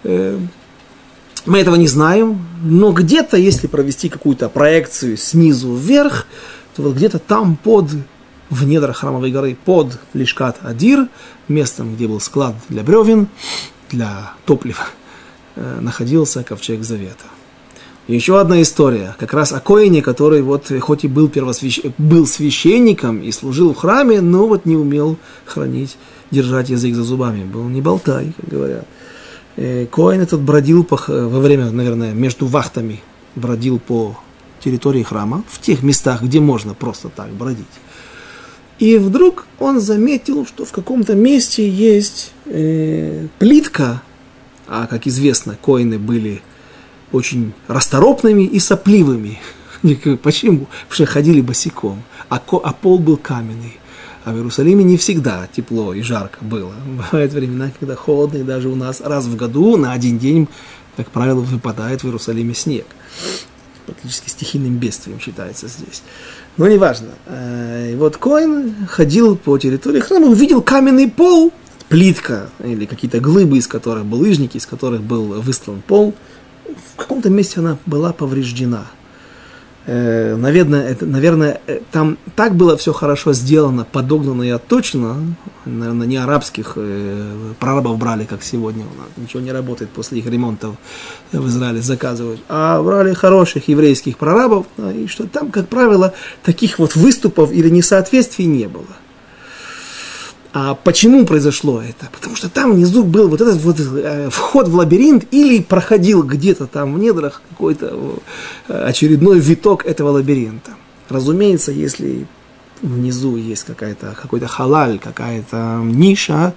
э, 0.04 0.38
мы 1.46 1.60
этого 1.60 1.76
не 1.76 1.86
знаем, 1.86 2.44
но 2.62 2.92
где-то, 2.92 3.36
если 3.36 3.66
провести 3.68 4.08
какую-то 4.08 4.48
проекцию 4.48 5.16
снизу 5.16 5.74
вверх, 5.74 6.26
то 6.74 6.82
вот 6.82 6.96
где-то 6.96 7.18
там 7.18 7.56
под, 7.56 7.90
в 8.50 8.66
недрах 8.66 8.98
храмовой 8.98 9.30
горы, 9.30 9.56
под 9.64 9.98
Лишкат 10.12 10.58
Адир, 10.62 11.08
местом, 11.48 11.94
где 11.94 12.08
был 12.08 12.20
склад 12.20 12.56
для 12.68 12.82
бревен, 12.82 13.28
для 13.90 14.32
топлива, 14.44 14.84
э, 15.54 15.78
находился 15.80 16.42
ковчег 16.42 16.82
завета. 16.82 17.24
Еще 18.08 18.38
одна 18.38 18.62
история, 18.62 19.16
как 19.18 19.32
раз 19.34 19.52
о 19.52 19.58
Коине, 19.58 20.00
который 20.00 20.40
вот 20.40 20.70
хоть 20.80 21.04
и 21.04 21.08
был, 21.08 21.28
первосвящ... 21.28 21.80
был 21.98 22.26
священником 22.26 23.20
и 23.20 23.32
служил 23.32 23.74
в 23.74 23.76
храме, 23.76 24.20
но 24.20 24.46
вот 24.46 24.64
не 24.64 24.76
умел 24.76 25.16
хранить, 25.44 25.96
держать 26.30 26.70
язык 26.70 26.94
за 26.94 27.02
зубами. 27.02 27.42
Был 27.42 27.64
не 27.64 27.80
болтай, 27.80 28.32
как 28.36 28.48
говорят. 28.48 28.86
Э, 29.56 29.86
Коин 29.86 30.20
этот 30.20 30.40
бродил 30.40 30.84
по, 30.84 31.00
во 31.08 31.40
время, 31.40 31.70
наверное, 31.72 32.12
между 32.12 32.46
вахтами, 32.46 33.02
бродил 33.34 33.80
по 33.80 34.16
территории 34.62 35.02
храма, 35.02 35.42
в 35.48 35.60
тех 35.60 35.82
местах, 35.82 36.22
где 36.22 36.38
можно 36.38 36.74
просто 36.74 37.08
так 37.08 37.30
бродить. 37.30 37.66
И 38.78 38.98
вдруг 38.98 39.46
он 39.58 39.80
заметил, 39.80 40.46
что 40.46 40.64
в 40.64 40.70
каком-то 40.70 41.14
месте 41.14 41.68
есть 41.68 42.32
э, 42.44 43.26
плитка, 43.40 44.00
а, 44.68 44.86
как 44.86 45.08
известно, 45.08 45.56
коины 45.60 45.98
были 45.98 46.42
очень 47.12 47.52
расторопными 47.68 48.42
и 48.42 48.58
сопливыми. 48.58 49.38
Почему? 50.22 50.66
Потому 50.66 50.90
что 50.90 51.06
ходили 51.06 51.40
босиком, 51.40 52.02
а, 52.28 52.36
а 52.36 52.72
пол 52.72 52.98
был 52.98 53.16
каменный. 53.16 53.78
А 54.24 54.32
в 54.32 54.36
Иерусалиме 54.36 54.82
не 54.82 54.96
всегда 54.96 55.48
тепло 55.54 55.94
и 55.94 56.02
жарко 56.02 56.38
было. 56.42 56.72
Бывают 57.12 57.32
времена, 57.32 57.70
когда 57.78 57.94
холодно, 57.94 58.38
и 58.38 58.42
даже 58.42 58.68
у 58.68 58.74
нас 58.74 59.00
раз 59.00 59.26
в 59.26 59.36
году 59.36 59.76
на 59.76 59.92
один 59.92 60.18
день, 60.18 60.48
как 60.96 61.10
правило, 61.10 61.40
выпадает 61.40 62.02
в 62.02 62.06
Иерусалиме 62.06 62.54
снег. 62.54 62.86
Практически 63.86 64.28
стихийным 64.28 64.78
бедствием 64.78 65.20
считается 65.20 65.68
здесь. 65.68 66.02
Но 66.56 66.66
неважно. 66.66 67.10
Э, 67.26 67.92
и 67.92 67.94
вот 67.94 68.16
Коин 68.16 68.74
ходил 68.88 69.36
по 69.36 69.56
территории 69.58 70.00
храма, 70.00 70.26
увидел 70.26 70.60
каменный 70.60 71.08
пол, 71.08 71.52
плитка 71.88 72.50
или 72.64 72.84
какие-то 72.84 73.20
глыбы, 73.20 73.58
из 73.58 73.66
которых 73.66 74.06
был 74.06 74.18
лыжники, 74.18 74.56
из 74.56 74.66
которых 74.66 75.02
был 75.02 75.40
выстлан 75.40 75.82
пол. 75.86 76.14
В 76.94 76.96
каком-то 76.96 77.30
месте 77.30 77.60
она 77.60 77.78
была 77.86 78.12
повреждена– 78.12 78.86
Э, 79.88 80.34
наверное, 80.34 80.88
это, 80.88 81.06
наверное, 81.06 81.60
э, 81.68 81.78
там 81.92 82.18
так 82.34 82.56
было 82.56 82.76
все 82.76 82.92
хорошо 82.92 83.32
сделано, 83.32 83.84
подогнано 83.84 84.42
и 84.42 84.48
отточено. 84.48 85.16
Наверное, 85.64 86.08
не 86.08 86.16
арабских 86.16 86.72
э, 86.74 87.52
прорабов 87.60 87.96
брали, 87.96 88.24
как 88.24 88.42
сегодня. 88.42 88.84
Ничего 89.16 89.40
не 89.40 89.52
работает 89.52 89.90
после 89.90 90.18
их 90.18 90.26
ремонтов 90.26 90.74
в 91.30 91.46
Израиле 91.46 91.82
заказывают. 91.82 92.40
А 92.48 92.82
брали 92.82 93.14
хороших 93.14 93.68
еврейских 93.68 94.18
прорабов, 94.18 94.66
да, 94.76 94.92
и 94.92 95.06
что 95.06 95.28
там, 95.28 95.52
как 95.52 95.68
правило, 95.68 96.14
таких 96.42 96.80
вот 96.80 96.96
выступов 96.96 97.52
или 97.52 97.68
несоответствий 97.68 98.46
не 98.46 98.66
было. 98.66 98.86
А 100.58 100.74
почему 100.74 101.26
произошло 101.26 101.82
это? 101.82 102.08
Потому 102.10 102.34
что 102.34 102.48
там 102.48 102.72
внизу 102.72 103.04
был 103.04 103.28
вот 103.28 103.42
этот 103.42 103.60
вот 103.60 103.78
э, 103.78 104.30
вход 104.30 104.68
в 104.68 104.74
лабиринт 104.74 105.26
или 105.30 105.60
проходил 105.60 106.22
где-то 106.22 106.66
там 106.66 106.94
в 106.94 106.98
недрах 106.98 107.42
какой-то 107.50 108.18
э, 108.66 108.84
очередной 108.88 109.38
виток 109.38 109.84
этого 109.84 110.08
лабиринта. 110.12 110.70
Разумеется, 111.10 111.72
если 111.72 112.26
внизу 112.80 113.36
есть 113.36 113.64
какая-то, 113.64 114.16
какой-то 114.18 114.46
халаль, 114.46 114.98
какая-то 114.98 115.82
ниша, 115.84 116.54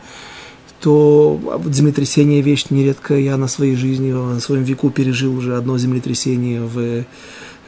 то 0.80 1.38
землетрясение 1.66 2.40
вещь 2.40 2.68
нередко 2.70 3.18
я 3.18 3.36
на 3.36 3.50
своей 3.50 3.76
жизни, 3.76 4.14
на 4.14 4.40
своем 4.40 4.64
веку 4.64 4.92
пережил 4.92 5.36
уже 5.36 5.58
одно 5.58 5.78
землетрясение 5.78 6.62
в, 6.62 6.80
э, 6.80 7.04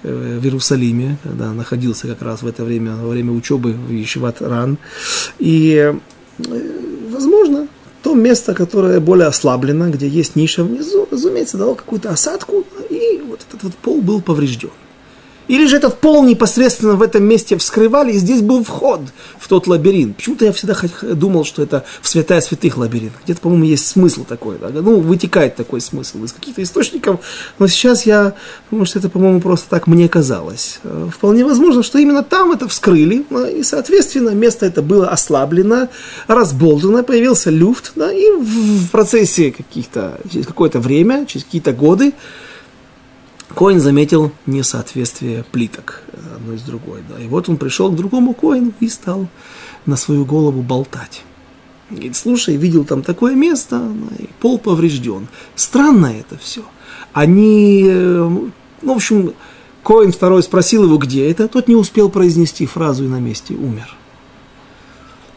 в 0.04 0.46
Иерусалиме, 0.46 1.18
когда 1.24 1.52
находился 1.52 2.08
как 2.08 2.22
раз 2.22 2.42
в 2.42 2.48
это 2.48 2.64
время, 2.64 2.96
во 2.96 3.10
время 3.10 3.34
учебы 3.34 3.74
в 3.74 3.92
Ешиват 3.92 4.42
Ран. 4.42 4.78
И 5.40 5.94
возможно, 7.10 7.68
то 8.04 8.16
место, 8.16 8.54
которое 8.54 9.00
более 9.00 9.28
ослаблено, 9.28 9.90
где 9.90 10.08
есть 10.08 10.36
ниша 10.36 10.64
внизу, 10.64 11.08
разумеется, 11.10 11.58
дало 11.58 11.76
какую-то 11.76 12.10
осадку, 12.10 12.66
и 12.90 13.22
вот 13.28 13.42
этот 13.48 13.64
вот 13.64 13.76
пол 13.76 14.02
был 14.02 14.22
поврежден. 14.22 14.72
Или 15.48 15.66
же 15.66 15.78
этот 15.78 16.00
пол 16.00 16.24
непосредственно 16.24 16.94
в 16.94 17.02
этом 17.02 17.24
месте 17.24 17.58
вскрывали, 17.58 18.14
и 18.14 18.18
здесь 18.18 18.42
был 18.42 18.64
вход 18.64 19.02
в 19.40 19.48
тот 19.48 19.68
лабиринт. 19.68 20.18
Почему-то 20.18 20.46
я 20.46 20.54
всегда 20.54 20.76
думал, 21.14 21.44
что 21.44 21.62
это 21.62 21.84
в 22.02 22.08
святая 22.08 22.42
святых 22.42 22.78
лабиринт. 22.78 23.14
Где-то, 23.24 23.42
по-моему, 23.42 23.66
есть 23.66 23.88
смысл 23.88 24.24
такой. 24.24 24.58
Да? 24.60 24.70
Ну, 24.70 25.00
вытекает 25.00 25.56
такой 25.56 25.82
смысл 25.82 26.24
из 26.24 26.32
каких-то 26.32 26.64
источников. 26.64 27.20
Но 27.60 27.68
сейчас 27.68 28.06
я 28.06 28.34
думаю, 28.70 28.86
что 28.86 29.00
это, 29.00 29.10
по-моему, 29.10 29.42
просто 29.42 29.70
так 29.70 29.88
мне 29.88 30.08
казалось. 30.08 30.80
Э, 30.84 31.10
вполне 31.14 31.44
возможно, 31.44 31.84
что 31.84 31.98
именно 31.98 32.24
там 32.24 32.52
это 32.52 32.68
вскрыли, 32.68 33.26
и, 33.54 33.64
соответственно, 33.64 34.30
место 34.30 34.66
это 34.66 34.82
было 34.82 35.10
ослаблено, 35.10 35.90
разболтано, 36.28 37.04
появился 37.04 37.50
люфт, 37.50 37.92
да, 37.96 38.12
и 38.12 38.32
в 38.32 38.90
процессе 38.90 39.52
каких-то, 39.52 40.20
через 40.32 40.46
какое-то 40.46 40.80
время, 40.80 41.26
через 41.26 41.46
какие-то 41.46 41.74
годы, 41.74 42.14
Коин 43.56 43.80
заметил 43.80 44.32
несоответствие 44.46 45.44
плиток 45.52 46.04
одной 46.36 46.58
с 46.58 46.62
другой. 46.62 47.02
Да. 47.08 47.22
И 47.22 47.28
вот 47.28 47.50
он 47.50 47.58
пришел 47.58 47.92
к 47.92 47.96
другому 47.96 48.34
коину 48.34 48.74
и 48.80 48.88
стал 48.88 49.28
на 49.86 49.96
свою 49.96 50.26
голову 50.26 50.62
болтать. 50.62 51.24
Говорит, 51.90 52.16
слушай, 52.16 52.56
видел 52.56 52.86
там 52.86 53.04
такое 53.04 53.36
место, 53.36 53.82
и 54.18 54.30
пол 54.40 54.58
поврежден. 54.58 55.28
Странно 55.56 56.08
это 56.08 56.38
все. 56.38 56.64
Они, 57.14 57.84
э, 57.86 58.30
ну, 58.82 58.94
в 58.94 58.96
общем, 58.96 59.34
Коин 59.84 60.12
второй 60.12 60.44
спросил 60.44 60.84
его, 60.84 60.98
где 60.98 61.30
это, 61.30 61.48
тот 61.48 61.68
не 61.68 61.76
успел 61.76 62.10
произнести 62.10 62.66
фразу 62.66 63.04
и 63.04 63.08
на 63.08 63.20
месте 63.20 63.56
умер. 63.56 63.94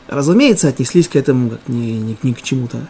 Разумеется, 0.06 0.68
отнеслись 0.68 1.08
к 1.08 1.16
этому 1.16 1.50
как 1.50 1.68
ни, 1.68 1.92
ни, 1.92 2.16
ни 2.22 2.32
к 2.32 2.42
чему-то 2.42 2.88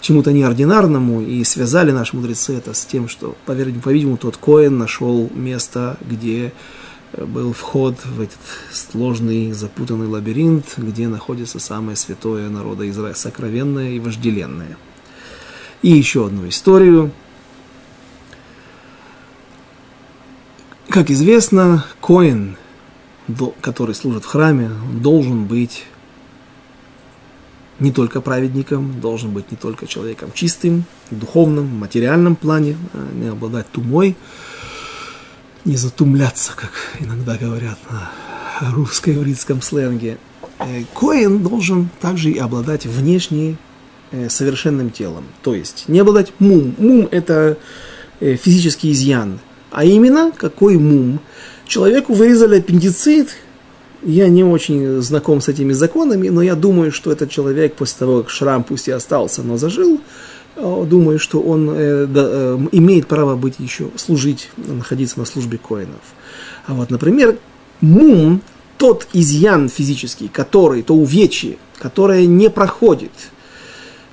к 0.00 0.02
чему-то 0.02 0.32
неординарному, 0.32 1.20
и 1.20 1.44
связали 1.44 1.90
наши 1.90 2.16
мудрецы 2.16 2.56
это 2.56 2.72
с 2.72 2.86
тем, 2.86 3.06
что, 3.06 3.36
по-видимому, 3.44 4.16
тот 4.16 4.38
Коин 4.38 4.78
нашел 4.78 5.30
место, 5.34 5.98
где 6.00 6.54
э, 7.12 7.24
был 7.26 7.52
вход 7.52 7.96
в 8.06 8.22
этот 8.22 8.38
сложный, 8.72 9.52
запутанный 9.52 10.06
лабиринт, 10.06 10.64
где 10.78 11.06
находится 11.06 11.58
самое 11.58 11.98
святое 11.98 12.48
народа 12.48 12.88
Израиля, 12.88 13.14
сокровенное 13.14 13.90
и 13.90 13.98
вожделенное. 13.98 14.78
И 15.82 15.90
еще 15.90 16.24
одну 16.24 16.48
историю. 16.48 17.10
Как 20.88 21.10
известно, 21.10 21.84
Коин, 22.00 22.56
который 23.60 23.94
служит 23.94 24.24
в 24.24 24.28
храме, 24.28 24.70
должен 24.94 25.44
быть 25.44 25.84
не 27.80 27.90
только 27.90 28.20
праведником, 28.20 29.00
должен 29.00 29.30
быть 29.30 29.50
не 29.50 29.56
только 29.56 29.86
человеком 29.86 30.30
чистым, 30.34 30.84
духовным, 31.10 31.66
материальном 31.66 32.36
плане, 32.36 32.76
а 32.92 33.08
не 33.14 33.28
обладать 33.28 33.70
тумой, 33.70 34.16
не 35.64 35.76
затумляться, 35.76 36.52
как 36.54 36.72
иногда 37.00 37.36
говорят 37.36 37.78
на 37.90 38.10
русско-еврейском 38.72 39.62
сленге. 39.62 40.18
Э, 40.58 40.84
Коин 40.94 41.42
должен 41.42 41.88
также 42.00 42.30
и 42.30 42.38
обладать 42.38 42.86
внешне 42.86 43.56
э, 44.10 44.28
совершенным 44.28 44.90
телом, 44.90 45.24
то 45.42 45.54
есть 45.54 45.84
не 45.88 45.98
обладать 46.00 46.32
мум. 46.38 46.74
Мум– 46.78 47.08
это 47.10 47.56
э, 48.20 48.36
физический 48.36 48.92
изъян, 48.92 49.38
а 49.70 49.84
именно 49.84 50.32
какой 50.36 50.76
мум? 50.76 51.20
Человеку 51.66 52.12
вырезали 52.14 52.58
аппендицит, 52.58 53.36
я 54.02 54.28
не 54.28 54.44
очень 54.44 55.00
знаком 55.02 55.40
с 55.40 55.48
этими 55.48 55.72
законами, 55.72 56.28
но 56.28 56.42
я 56.42 56.54
думаю, 56.54 56.92
что 56.92 57.12
этот 57.12 57.30
человек 57.30 57.74
после 57.74 57.98
того, 57.98 58.22
как 58.22 58.30
шрам 58.30 58.64
пусть 58.64 58.88
и 58.88 58.92
остался, 58.92 59.42
но 59.42 59.56
зажил, 59.56 60.00
э, 60.56 60.84
думаю, 60.88 61.18
что 61.18 61.40
он 61.40 61.70
э, 61.70 62.06
да, 62.06 62.22
э, 62.24 62.58
имеет 62.72 63.06
право 63.06 63.36
быть 63.36 63.54
еще, 63.58 63.90
служить, 63.96 64.50
находиться 64.56 65.18
на 65.18 65.24
службе 65.24 65.58
коинов. 65.58 66.00
А 66.66 66.74
вот, 66.74 66.90
например, 66.90 67.38
мум, 67.80 68.40
тот 68.78 69.06
изъян 69.12 69.68
физический, 69.68 70.28
который, 70.28 70.82
то 70.82 70.94
увечье, 70.94 71.58
которое 71.78 72.26
не 72.26 72.48
проходит. 72.48 73.12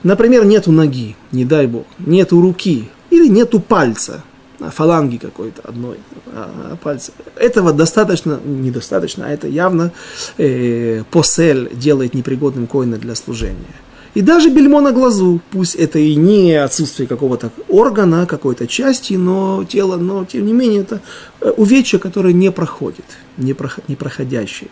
Например, 0.04 0.46
нету 0.46 0.72
ноги, 0.72 1.16
не 1.32 1.46
дай 1.46 1.68
бог, 1.68 1.86
нету 2.00 2.42
руки 2.42 2.90
или 3.10 3.28
нету 3.28 3.60
пальца– 3.60 4.24
фаланги 4.60 5.18
какой-то 5.18 5.62
одной 5.64 5.98
а, 6.28 6.76
пальца. 6.82 7.12
Этого 7.36 7.74
достаточно, 7.74 8.40
недостаточно, 8.44 9.26
а 9.28 9.30
это 9.30 9.48
явно 9.48 9.92
э, 10.38 11.04
посель 11.12 11.70
делает 11.74 12.14
непригодным 12.14 12.68
коина 12.68 12.98
для 12.98 13.16
служения. 13.16 13.76
И 14.14 14.22
даже 14.22 14.50
бельмо 14.50 14.82
на 14.82 14.92
глазу, 14.92 15.42
пусть 15.52 15.76
это 15.76 16.00
и 16.00 16.16
не 16.16 16.54
отсутствие 16.54 17.08
какого-то 17.08 17.52
органа, 17.68 18.26
какой-то 18.26 18.66
части, 18.66 19.14
но 19.14 19.64
тело, 19.64 19.98
но 19.98 20.26
тем 20.26 20.46
не 20.46 20.54
менее 20.54 20.82
это 20.82 21.02
э, 21.40 21.52
увечье, 21.52 22.00
которое 22.00 22.34
не 22.34 22.52
проходит, 22.52 23.06
не, 23.38 23.56
не 23.88 23.96
проходящее. 23.96 24.72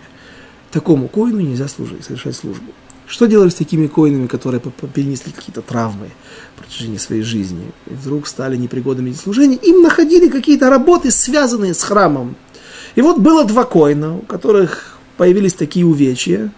Такому 0.71 1.07
коину 1.07 1.41
нельзя 1.41 1.67
служить, 1.67 2.03
совершать 2.03 2.35
службу. 2.35 2.71
Что 3.07 3.27
делали 3.27 3.49
с 3.49 3.55
такими 3.55 3.87
коинами, 3.87 4.27
которые 4.27 4.59
перенесли 4.61 5.31
какие-то 5.31 5.61
травмы 5.61 6.09
в 6.55 6.59
протяжении 6.59 6.97
своей 6.97 7.21
жизни, 7.21 7.71
и 7.85 7.93
вдруг 7.93 8.27
стали 8.27 8.57
непригодными 8.57 9.11
для 9.11 9.19
служения? 9.19 9.57
Им 9.57 9.81
находили 9.83 10.27
какие-то 10.27 10.69
работы, 10.69 11.11
связанные 11.11 11.73
с 11.73 11.83
храмом. 11.83 12.35
И 12.95 13.01
вот 13.01 13.19
было 13.19 13.45
два 13.45 13.63
коина, 13.63 14.17
у 14.17 14.21
которых 14.21 14.97
появились 15.17 15.53
такие 15.53 15.85
увечья, 15.85 16.51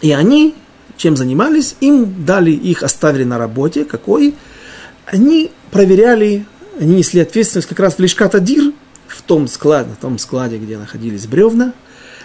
и 0.00 0.12
они 0.12 0.54
чем 0.98 1.16
занимались, 1.16 1.76
им 1.80 2.24
дали, 2.26 2.50
их 2.50 2.82
оставили 2.82 3.24
на 3.24 3.38
работе, 3.38 3.84
какой, 3.84 4.34
они 5.06 5.50
проверяли, 5.70 6.44
они 6.78 6.96
несли 6.96 7.20
ответственность 7.20 7.68
как 7.68 7.80
раз 7.80 7.94
в 7.94 8.00
Лишкатадир, 8.00 8.72
в 9.06 9.22
том 9.22 9.48
складе, 9.48 9.90
в 9.92 10.02
том 10.02 10.18
складе, 10.18 10.58
где 10.58 10.76
находились 10.76 11.26
бревна, 11.26 11.72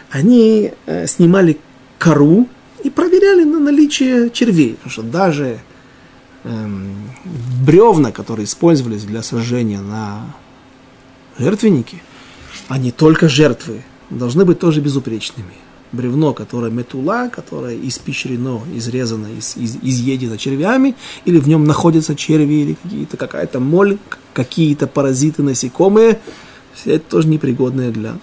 они 0.09 0.73
э, 0.85 1.07
снимали 1.07 1.59
кору 2.03 2.49
и 2.83 2.89
проверяли 2.89 3.45
на 3.45 3.59
наличие 3.59 4.29
червей, 4.29 4.73
потому 4.73 4.91
что 4.91 5.03
даже 5.03 5.59
эм, 6.43 6.95
бревна, 7.65 8.11
которые 8.11 8.43
использовались 8.43 9.05
для 9.05 9.23
сожжения 9.23 9.79
на 9.79 10.35
жертвеннике, 11.37 12.01
они 12.67 12.91
только 12.91 13.29
жертвы, 13.29 13.83
должны 14.09 14.43
быть 14.43 14.59
тоже 14.59 14.81
безупречными. 14.81 15.53
Бревно, 15.93 16.33
которое 16.33 16.71
метула, 16.71 17.29
которое 17.29 17.79
испещрено, 17.87 18.61
изрезано, 18.75 19.27
из, 19.27 19.55
из, 19.55 19.77
изъедено 19.81 20.35
червями, 20.35 20.95
или 21.23 21.39
в 21.39 21.47
нем 21.47 21.63
находятся 21.63 22.15
черви, 22.15 22.53
или 22.53 22.77
какие-то, 22.83 23.15
какая-то 23.15 23.61
моль, 23.61 23.97
какие-то 24.33 24.87
паразиты, 24.87 25.41
насекомые, 25.41 26.19
все 26.73 26.95
это 26.95 27.11
тоже 27.11 27.29
непригодное 27.29 27.91
для 27.91 28.17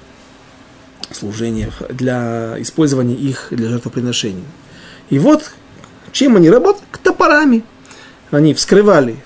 служения, 1.13 1.71
для 1.89 2.57
использования 2.61 3.15
их 3.15 3.49
для 3.51 3.69
жертвоприношений. 3.69 4.45
И 5.11 5.19
вот, 5.19 5.53
чем 6.13 6.37
они 6.37 6.51
работают? 6.51 6.85
К 6.91 6.99
топорами. 6.99 7.65
Они 8.31 8.55
вскрывали, 8.55 9.17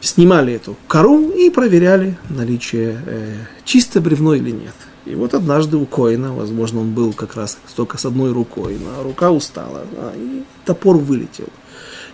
снимали 0.00 0.54
эту 0.54 0.76
кору 0.86 1.30
и 1.30 1.50
проверяли 1.50 2.16
наличие 2.28 3.00
э, 3.06 3.34
чисто 3.64 4.00
бревно 4.00 4.34
или 4.34 4.50
нет. 4.50 4.74
И 5.04 5.14
вот 5.14 5.34
однажды 5.34 5.76
у 5.76 5.84
Коина, 5.84 6.32
возможно, 6.32 6.80
он 6.80 6.94
был 6.94 7.12
как 7.12 7.34
раз 7.34 7.58
только 7.76 7.98
с 7.98 8.06
одной 8.06 8.32
рукой, 8.32 8.78
но 8.78 9.02
рука 9.02 9.30
устала, 9.30 9.84
а, 9.96 10.14
и 10.16 10.44
топор 10.64 10.96
вылетел. 10.96 11.48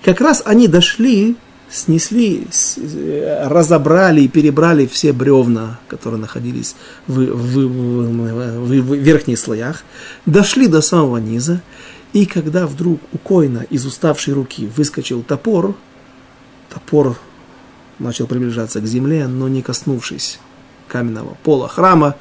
Как 0.03 0.21
раз 0.21 0.43
они 0.45 0.67
дошли, 0.67 1.37
снесли, 1.71 2.47
разобрали 3.45 4.23
и 4.23 4.29
перебрали 4.29 4.87
все 4.87 5.13
бревна, 5.13 5.79
которые 5.89 6.21
находились 6.21 6.75
в, 7.07 7.21
в, 7.21 7.57
в, 7.57 8.67
в, 8.67 8.69
в 8.69 8.95
верхних 8.95 9.39
слоях, 9.39 9.85
дошли 10.27 10.67
до 10.67 10.81
самого 10.81 11.19
низа, 11.19 11.63
и 12.13 12.27
когда 12.27 12.67
вдруг 12.67 13.01
у 13.13 13.19
Коина 13.19 13.65
из 13.71 13.87
уставшей 13.87 14.35
руки 14.35 14.69
выскочил 14.77 15.23
топор, 15.23 15.77
топор 16.69 17.17
начал 17.99 18.27
приближаться 18.27 18.81
к 18.81 18.87
земле, 18.87 19.29
но 19.29 19.49
не 19.49 19.63
коснувшись 19.63 20.41
каменного 20.89 21.37
пола 21.45 21.69
храма, 21.69 22.17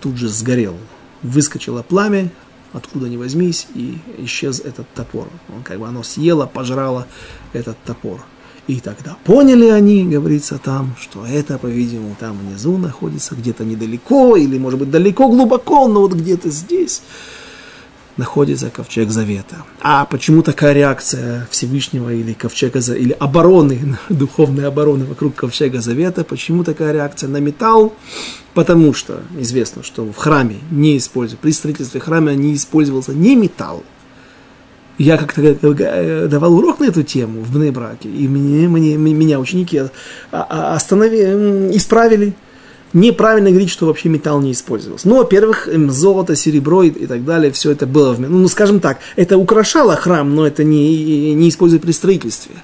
тут 0.00 0.16
же 0.16 0.28
сгорел. 0.28 0.76
Выскочило 1.22 1.82
пламя, 1.82 2.30
откуда 2.72 3.08
ни 3.08 3.16
возьмись, 3.16 3.66
и 3.74 3.98
исчез 4.18 4.60
этот 4.60 4.86
топор. 4.94 5.28
Он 5.54 5.62
как 5.62 5.80
бы 5.80 5.88
оно 5.88 6.02
съело, 6.02 6.46
пожрало 6.46 7.06
этот 7.52 7.76
топор. 7.84 8.24
И 8.66 8.80
тогда 8.80 9.16
поняли 9.24 9.66
они, 9.66 10.04
говорится 10.04 10.58
там, 10.58 10.96
что 10.98 11.26
это, 11.26 11.58
по-видимому, 11.58 12.16
там 12.18 12.38
внизу 12.38 12.78
находится, 12.78 13.34
где-то 13.34 13.64
недалеко, 13.64 14.36
или, 14.36 14.58
может 14.58 14.78
быть, 14.78 14.90
далеко, 14.90 15.28
глубоко, 15.28 15.86
но 15.86 16.00
вот 16.00 16.14
где-то 16.14 16.48
здесь 16.48 17.02
находится 18.16 18.70
ковчег 18.70 19.10
завета. 19.10 19.56
А 19.80 20.04
почему 20.06 20.42
такая 20.42 20.72
реакция 20.72 21.46
Всевышнего 21.50 22.12
или 22.12 22.32
ковчега 22.32 22.78
или 22.94 23.12
обороны, 23.12 23.98
духовной 24.08 24.66
обороны 24.66 25.04
вокруг 25.04 25.34
ковчега 25.34 25.80
завета, 25.80 26.24
почему 26.24 26.64
такая 26.64 26.92
реакция 26.92 27.28
на 27.28 27.38
металл? 27.38 27.94
Потому 28.54 28.94
что 28.94 29.22
известно, 29.38 29.82
что 29.82 30.04
в 30.04 30.16
храме 30.16 30.56
не 30.70 30.96
используется, 30.96 31.42
при 31.42 31.50
строительстве 31.50 32.00
храма 32.00 32.34
не 32.34 32.54
использовался 32.54 33.12
не 33.12 33.36
металл. 33.36 33.82
Я 34.96 35.16
как-то 35.16 35.42
э, 35.42 36.28
давал 36.28 36.54
урок 36.54 36.80
на 36.80 36.84
эту 36.84 37.02
тему 37.02 37.40
в 37.40 37.52
Бнебраке, 37.52 38.08
и 38.08 38.28
мне, 38.28 38.68
мне, 38.68 38.96
меня 38.96 39.40
ученики 39.40 39.82
остановили, 40.30 41.76
исправили, 41.76 42.34
неправильно 42.94 43.50
говорить, 43.50 43.70
что 43.70 43.86
вообще 43.86 44.08
металл 44.08 44.40
не 44.40 44.52
использовался. 44.52 45.08
Ну, 45.08 45.16
во-первых, 45.16 45.68
золото, 45.88 46.36
серебро 46.36 46.84
и, 46.84 46.90
и 46.90 47.06
так 47.06 47.24
далее, 47.24 47.50
все 47.52 47.72
это 47.72 47.86
было, 47.86 48.14
в, 48.14 48.20
ну, 48.20 48.48
скажем 48.48 48.80
так, 48.80 49.00
это 49.16 49.36
украшало 49.36 49.96
храм, 49.96 50.32
но 50.34 50.46
это 50.46 50.64
не, 50.64 51.34
не 51.34 51.48
используют 51.48 51.82
при 51.82 51.92
строительстве. 51.92 52.54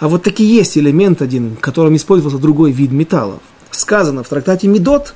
А 0.00 0.08
вот 0.08 0.24
таки 0.24 0.44
есть 0.44 0.76
элемент 0.76 1.22
один, 1.22 1.56
в 1.56 1.60
котором 1.60 1.96
использовался 1.96 2.38
другой 2.40 2.72
вид 2.72 2.90
металлов. 2.90 3.40
Сказано 3.70 4.24
в 4.24 4.28
трактате 4.28 4.66
Медот, 4.66 5.14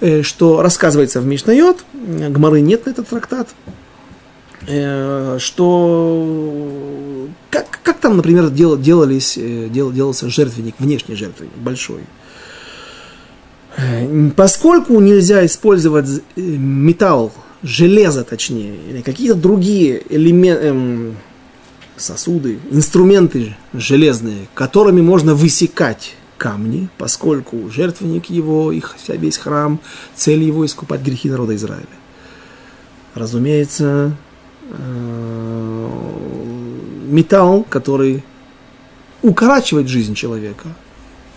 э, 0.00 0.22
что 0.22 0.62
рассказывается 0.62 1.20
в 1.20 1.26
Мишнайот, 1.26 1.84
Гмары 1.92 2.60
нет 2.60 2.86
на 2.86 2.90
этот 2.90 3.08
трактат, 3.08 3.48
э, 3.66 3.70
что 5.38 7.28
как, 7.50 7.80
как 7.82 7.98
там, 7.98 8.16
например, 8.16 8.50
дел, 8.50 8.78
делались, 8.78 9.36
э, 9.36 9.68
дел, 9.68 9.92
делался 9.92 10.28
жертвенник, 10.28 10.74
внешний 10.78 11.14
жертвенник, 11.16 11.56
большой– 11.56 12.00
Поскольку 14.36 15.00
нельзя 15.00 15.46
использовать 15.46 16.08
э, 16.08 16.40
металл, 16.40 17.32
железо 17.62 18.24
точнее, 18.24 18.76
или 18.88 19.00
какие-то 19.00 19.34
другие 19.34 20.02
элементы, 20.08 20.66
эм, 20.66 21.16
сосуды, 21.96 22.58
инструменты 22.70 23.56
железные, 23.72 24.48
которыми 24.54 25.02
можно 25.02 25.34
высекать 25.34 26.14
камни, 26.36 26.88
поскольку 26.98 27.70
жертвенник 27.70 28.30
его, 28.30 28.72
их, 28.72 28.96
весь 29.08 29.38
храм, 29.38 29.78
цель 30.16 30.42
его 30.42 30.64
искупать 30.64 31.02
грехи 31.02 31.28
народа 31.28 31.54
Израиля. 31.54 31.86
Разумеется, 33.14 33.84
э, 33.84 34.29
металл, 37.08 37.64
который 37.68 38.24
укорачивает 39.22 39.88
жизнь 39.88 40.14
человека– 40.14 40.68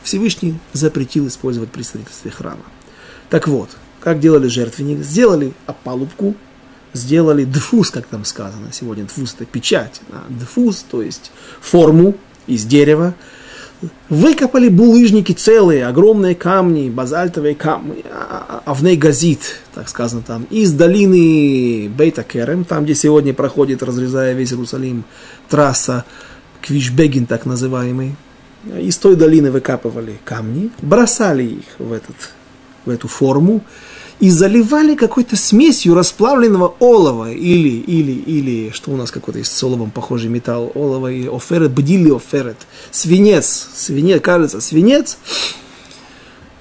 Всевышний 0.03 0.59
запретил 0.73 1.27
использовать 1.27 1.71
при 1.71 1.81
строительстве 1.81 2.29
храма. 2.29 2.63
Так 3.29 3.47
вот, 3.47 3.69
как 4.01 4.19
делали 4.19 4.47
жертвенник? 4.47 5.03
Сделали 5.03 5.53
опалубку, 5.65 6.35
сделали 6.91 7.45
дфус, 7.45 7.89
как 7.89 8.05
там 8.05 8.25
сказано 8.25 8.67
сегодня. 8.71 9.05
Дфус– 9.05 9.33
это 9.35 9.45
печать. 9.45 10.01
Да? 10.09 10.23
Дфус, 10.29 10.85
то 10.89 11.01
есть 11.01 11.31
форму 11.61 12.15
из 12.45 12.65
дерева. 12.65 13.15
Выкопали 14.09 14.69
булыжники 14.69 15.31
целые, 15.31 15.87
огромные 15.87 16.35
камни, 16.35 16.89
базальтовые 16.89 17.55
камни, 17.55 18.03
а, 18.05 18.61
а, 18.65 18.71
авней 18.71 18.95
газит, 18.95 19.61
так 19.73 19.89
сказано 19.89 20.21
там, 20.25 20.45
из 20.49 20.71
долины 20.73 21.89
Бейта 21.89 22.23
Керем, 22.23 22.65
там, 22.65 22.83
где 22.83 22.95
сегодня 22.95 23.33
проходит, 23.33 23.83
разрезая 23.83 24.33
весь 24.33 24.51
Иерусалим, 24.51 25.03
трасса 25.49 26.05
Квишбегин, 26.61 27.25
так 27.25 27.45
называемый, 27.45 28.15
из 28.65 28.97
той 28.97 29.15
долины 29.15 29.51
выкапывали 29.51 30.19
камни, 30.23 30.69
бросали 30.81 31.43
их 31.43 31.65
в, 31.79 31.91
этот, 31.91 32.15
в 32.85 32.89
эту 32.89 33.07
форму 33.07 33.61
и 34.19 34.29
заливали 34.29 34.95
какой-то 34.95 35.35
смесью 35.35 35.95
расплавленного 35.95 36.75
олова 36.79 37.31
или, 37.31 37.69
или, 37.69 38.11
или, 38.11 38.69
что 38.71 38.91
у 38.91 38.97
нас 38.97 39.11
какой-то 39.11 39.39
есть 39.39 39.55
с 39.55 39.63
оловом 39.63 39.91
похожий 39.91 40.29
металл, 40.29 40.71
олово 40.75 41.11
и 41.11 41.27
оферет, 41.27 41.71
бдили 41.71 42.15
оферет, 42.15 42.57
свинец, 42.91 43.69
свинец, 43.75 44.21
кажется, 44.21 44.61
свинец, 44.61 45.17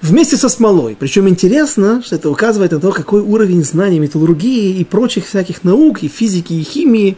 вместе 0.01 0.37
со 0.37 0.49
смолой. 0.49 0.95
Причем 0.99 1.29
интересно, 1.29 2.03
что 2.03 2.15
это 2.17 2.29
указывает 2.29 2.71
на 2.71 2.79
то, 2.79 2.91
какой 2.91 3.21
уровень 3.21 3.63
знаний 3.63 3.99
металлургии 3.99 4.77
и 4.77 4.83
прочих 4.83 5.25
всяких 5.25 5.63
наук, 5.63 6.03
и 6.03 6.07
физики, 6.09 6.53
и 6.53 6.63
химии, 6.63 7.17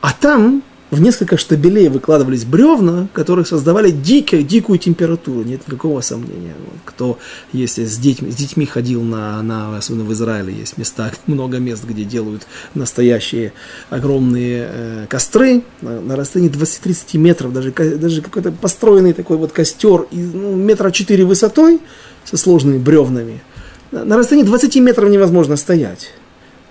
А 0.00 0.12
там 0.12 0.62
в 0.96 1.00
несколько 1.00 1.36
штабелей 1.36 1.88
выкладывались 1.88 2.44
бревна, 2.44 3.08
которые 3.12 3.44
создавали 3.44 3.90
дикую, 3.90 4.42
дикую 4.42 4.78
температуру, 4.78 5.42
нет 5.42 5.66
никакого 5.66 6.00
сомнения. 6.00 6.54
Кто, 6.84 7.18
если 7.52 7.84
с 7.84 7.98
детьми, 7.98 8.30
с 8.30 8.34
детьми 8.34 8.66
ходил, 8.66 9.02
на, 9.02 9.42
на, 9.42 9.76
особенно 9.76 10.04
в 10.04 10.12
Израиле, 10.12 10.52
есть 10.52 10.78
места, 10.78 11.12
много 11.26 11.58
мест, 11.58 11.84
где 11.84 12.04
делают 12.04 12.46
настоящие 12.74 13.52
огромные 13.90 14.68
э, 14.72 15.06
костры 15.08 15.62
на, 15.82 16.00
на 16.00 16.16
расстоянии 16.16 16.52
20-30 16.52 17.18
метров, 17.18 17.52
даже, 17.52 17.72
даже 17.72 18.22
какой-то 18.22 18.50
построенный 18.50 19.12
такой 19.12 19.36
вот 19.36 19.52
костер, 19.52 20.06
и, 20.10 20.16
ну, 20.16 20.56
метра 20.56 20.90
4 20.90 21.24
высотой, 21.24 21.80
со 22.24 22.36
сложными 22.36 22.78
бревнами– 22.78 23.42
На 23.92 24.16
расстоянии 24.16 24.46
20 24.46 24.76
метров 24.76 25.08
невозможно 25.10 25.56
стоять. 25.56 26.10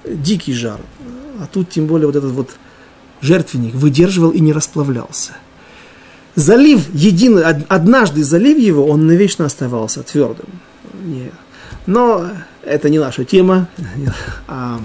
Дикий 0.04 0.54
жар. 0.54 0.80
А 1.40 1.48
тут 1.52 1.70
тем 1.70 1.88
более 1.88 2.08
вот 2.08 2.16
этот 2.16 2.32
вот 2.32 2.50
жертвенник 3.22 3.74
выдерживал 3.74 4.32
и 4.32 4.40
не 4.40 4.54
расплавлялся. 4.54 5.34
Залив 6.36 6.94
единый, 6.94 7.44
однажды 7.44 8.24
залив 8.24 8.58
его, 8.58 8.86
он 8.88 9.08
навечно 9.08 9.46
оставался 9.46 10.04
твердым. 10.04 10.50
Но 11.86 12.30
это 12.64 12.90
не 12.90 13.00
наша 13.00 13.26
тема. 13.26 13.68
А 14.48 14.80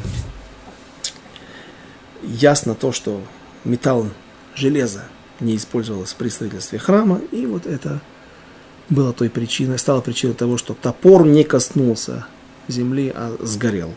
ясно 2.22 2.74
то, 2.74 2.92
что 2.92 3.20
металл, 3.64 4.08
железо 4.54 5.04
не 5.40 5.56
использовалось 5.56 6.12
при 6.12 6.28
строительстве 6.28 6.78
храма, 6.78 7.20
и 7.32 7.46
вот 7.46 7.66
это 7.66 8.00
было 8.88 9.12
той 9.12 9.30
причиной, 9.30 9.78
стало 9.78 10.00
причиной 10.00 10.34
того, 10.34 10.58
что 10.58 10.74
топор 10.74 11.24
не 11.26 11.44
коснулся 11.44 12.26
земли, 12.68 13.12
а 13.14 13.36
сгорел. 13.40 13.94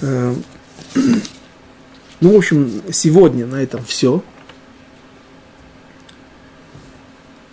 Э, 2.20 2.24
ну, 2.24 2.32
в 2.32 2.36
общем, 2.36 2.82
сегодня 2.92 3.46
на 3.46 3.56
этом 3.56 3.84
все. 3.84 4.22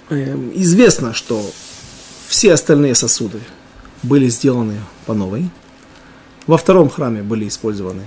Э, 0.10 0.36
известно, 0.56 1.14
что 1.14 1.44
все 2.28 2.54
остальные 2.54 2.96
сосуды 2.96 3.40
были 4.04 4.30
сделаны 4.30 4.80
по 5.06 5.14
новой. 5.14 5.50
Во 6.48 6.58
втором 6.58 6.90
храме 6.90 7.24
были 7.24 7.48
использованы 7.48 8.04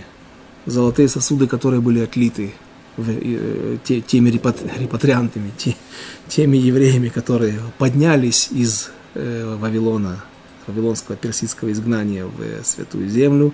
золотые 0.67 1.09
сосуды, 1.09 1.47
которые 1.47 1.81
были 1.81 2.01
отлиты 2.01 2.55
э, 2.97 3.77
теми 3.85 4.31
репатриантами, 4.31 5.53
теми 6.29 6.57
евреями, 6.57 7.09
которые 7.09 7.61
поднялись 7.79 8.49
из 8.51 8.91
э, 9.15 9.57
Вавилона, 9.59 10.25
вавилонского 10.67 11.17
персидского 11.17 11.73
изгнания 11.73 12.27
в 12.27 12.65
Святую 12.65 13.09
Землю. 13.09 13.53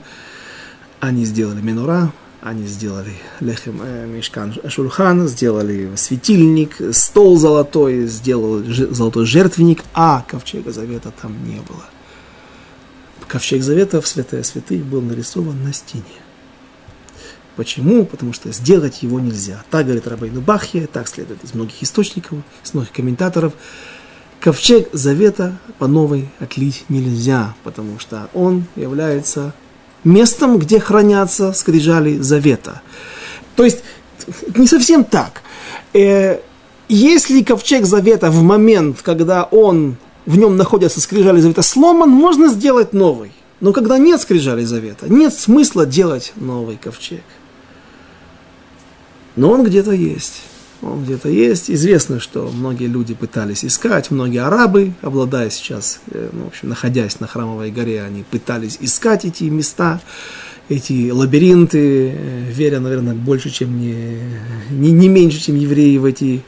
Они 1.00 1.24
сделали 1.24 1.60
минура, 1.60 2.12
они 2.42 2.66
сделали 2.66 3.14
лехем 3.40 3.80
э, 3.82 4.06
мешкан 4.06 4.52
шульхан, 4.68 5.28
сделали 5.28 5.92
светильник, 5.96 6.76
стол 6.92 7.38
золотой, 7.38 8.06
сделали 8.06 8.70
золотой 8.92 9.26
жертвенник, 9.26 9.84
а 9.94 10.24
ковчега 10.26 10.72
завета 10.72 11.12
там 11.22 11.32
не 11.46 11.60
было. 11.60 11.84
Ковчег 13.28 13.62
завета 13.62 14.00
в 14.00 14.08
святая 14.08 14.42
святых 14.42 14.84
был 14.84 15.00
нарисован 15.00 15.62
на 15.62 15.72
стене. 15.72 16.02
Почему? 17.54 18.04
Потому 18.04 18.32
что 18.32 18.50
сделать 18.52 19.02
его 19.02 19.20
нельзя. 19.20 19.62
Так 19.70 19.84
говорит 19.86 20.08
Рабейну 20.08 20.40
Бахья, 20.40 20.86
так 20.86 21.06
следует 21.06 21.44
из 21.44 21.54
многих 21.54 21.82
источников, 21.82 22.38
из 22.64 22.74
многих 22.74 22.92
комментаторов. 22.92 23.52
Ковчег 24.40 24.88
завета 24.92 25.58
по 25.78 25.86
новой 25.86 26.28
отлить 26.40 26.84
нельзя, 26.88 27.54
потому 27.62 28.00
что 28.00 28.28
он 28.34 28.64
является 28.74 29.54
местом, 30.04 30.58
где 30.58 30.80
хранятся 30.80 31.52
скрижали 31.52 32.18
завета. 32.18 32.82
То 33.56 33.64
есть, 33.64 33.82
не 34.56 34.66
совсем 34.66 35.04
так. 35.04 35.42
Э, 35.94 36.38
если 36.88 37.42
ковчег 37.42 37.86
завета 37.86 38.30
в 38.30 38.42
момент, 38.42 39.02
когда 39.02 39.44
он, 39.44 39.96
в 40.26 40.36
нем 40.36 40.56
находятся 40.56 41.00
скрижали 41.00 41.40
завета, 41.40 41.62
сломан, 41.62 42.10
можно 42.10 42.48
сделать 42.48 42.92
новый. 42.92 43.32
Но 43.60 43.72
когда 43.72 43.98
нет 43.98 44.20
скрижали 44.20 44.64
завета, 44.64 45.08
нет 45.08 45.32
смысла 45.34 45.86
делать 45.86 46.32
новый 46.36 46.76
ковчег. 46.76 47.22
Но 49.36 49.50
он 49.50 49.64
где-то 49.64 49.92
есть. 49.92 50.42
Он 50.82 51.04
где-то 51.04 51.28
есть. 51.28 51.70
Известно, 51.70 52.18
что 52.18 52.50
многие 52.52 52.86
люди 52.86 53.14
пытались 53.14 53.64
искать, 53.64 54.10
многие 54.10 54.42
арабы, 54.42 54.92
обладая 55.00 55.48
сейчас, 55.48 56.00
э, 56.10 56.30
ну, 56.32 56.44
в 56.44 56.46
общем, 56.48 56.68
находясь 56.68 57.20
на 57.20 57.28
Храмовой 57.28 57.70
горе, 57.70 58.02
они 58.02 58.24
пытались 58.28 58.78
искать 58.80 59.24
эти 59.24 59.44
места, 59.44 60.00
эти 60.68 61.10
лабиринты, 61.10 62.10
э, 62.10 62.50
веря, 62.50 62.80
наверное, 62.80 63.14
больше, 63.14 63.50
чем 63.50 63.78
не, 63.78 64.18
не, 64.70 64.90
не 64.90 65.08
меньше, 65.08 65.40
чем 65.40 65.56
евреи 65.56 65.98
в 65.98 66.04
эти 66.04 66.42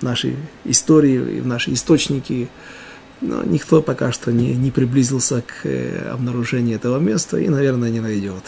наши 0.00 0.34
истории, 0.64 1.40
в 1.40 1.46
наши 1.46 1.74
источники. 1.74 2.48
Но 3.20 3.42
никто 3.44 3.82
пока 3.82 4.12
что 4.12 4.32
не, 4.32 4.54
не 4.54 4.70
приблизился 4.70 5.42
к 5.42 5.66
э, 5.66 6.08
обнаружению 6.10 6.76
этого 6.76 6.98
места 6.98 7.36
и, 7.36 7.48
наверное, 7.50 7.90
не 7.90 8.00
найдет. 8.00 8.44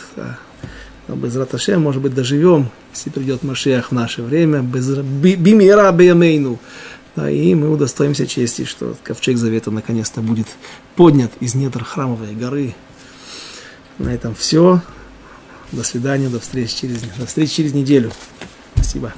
Без 1.08 1.36
Раташе, 1.36 1.78
может 1.78 2.02
быть, 2.02 2.14
доживем, 2.14 2.70
если 2.92 3.10
придет 3.10 3.44
Машиах 3.44 3.90
в 3.90 3.92
наше 3.92 4.22
время, 4.22 4.60
без 4.60 4.88
Бимира 4.88 5.92
Беямейну. 5.92 6.58
Да, 7.14 7.30
и 7.30 7.54
мы 7.54 7.70
удостоимся 7.70 8.26
чести, 8.26 8.64
что 8.64 8.96
ковчег 9.02 9.38
завета 9.38 9.70
наконец-то 9.70 10.20
будет 10.20 10.48
поднят 10.96 11.30
из 11.40 11.54
недр 11.54 11.84
храмовой 11.84 12.34
горы. 12.34 12.74
На 13.98 14.12
этом 14.12 14.34
все. 14.34 14.82
До 15.72 15.82
свидания, 15.82 16.28
до 16.28 16.40
встречи 16.40 16.76
через, 16.76 17.00
до 17.18 17.26
встречи 17.26 17.54
через 17.54 17.72
неделю. 17.72 18.12
Спасибо. 18.74 19.14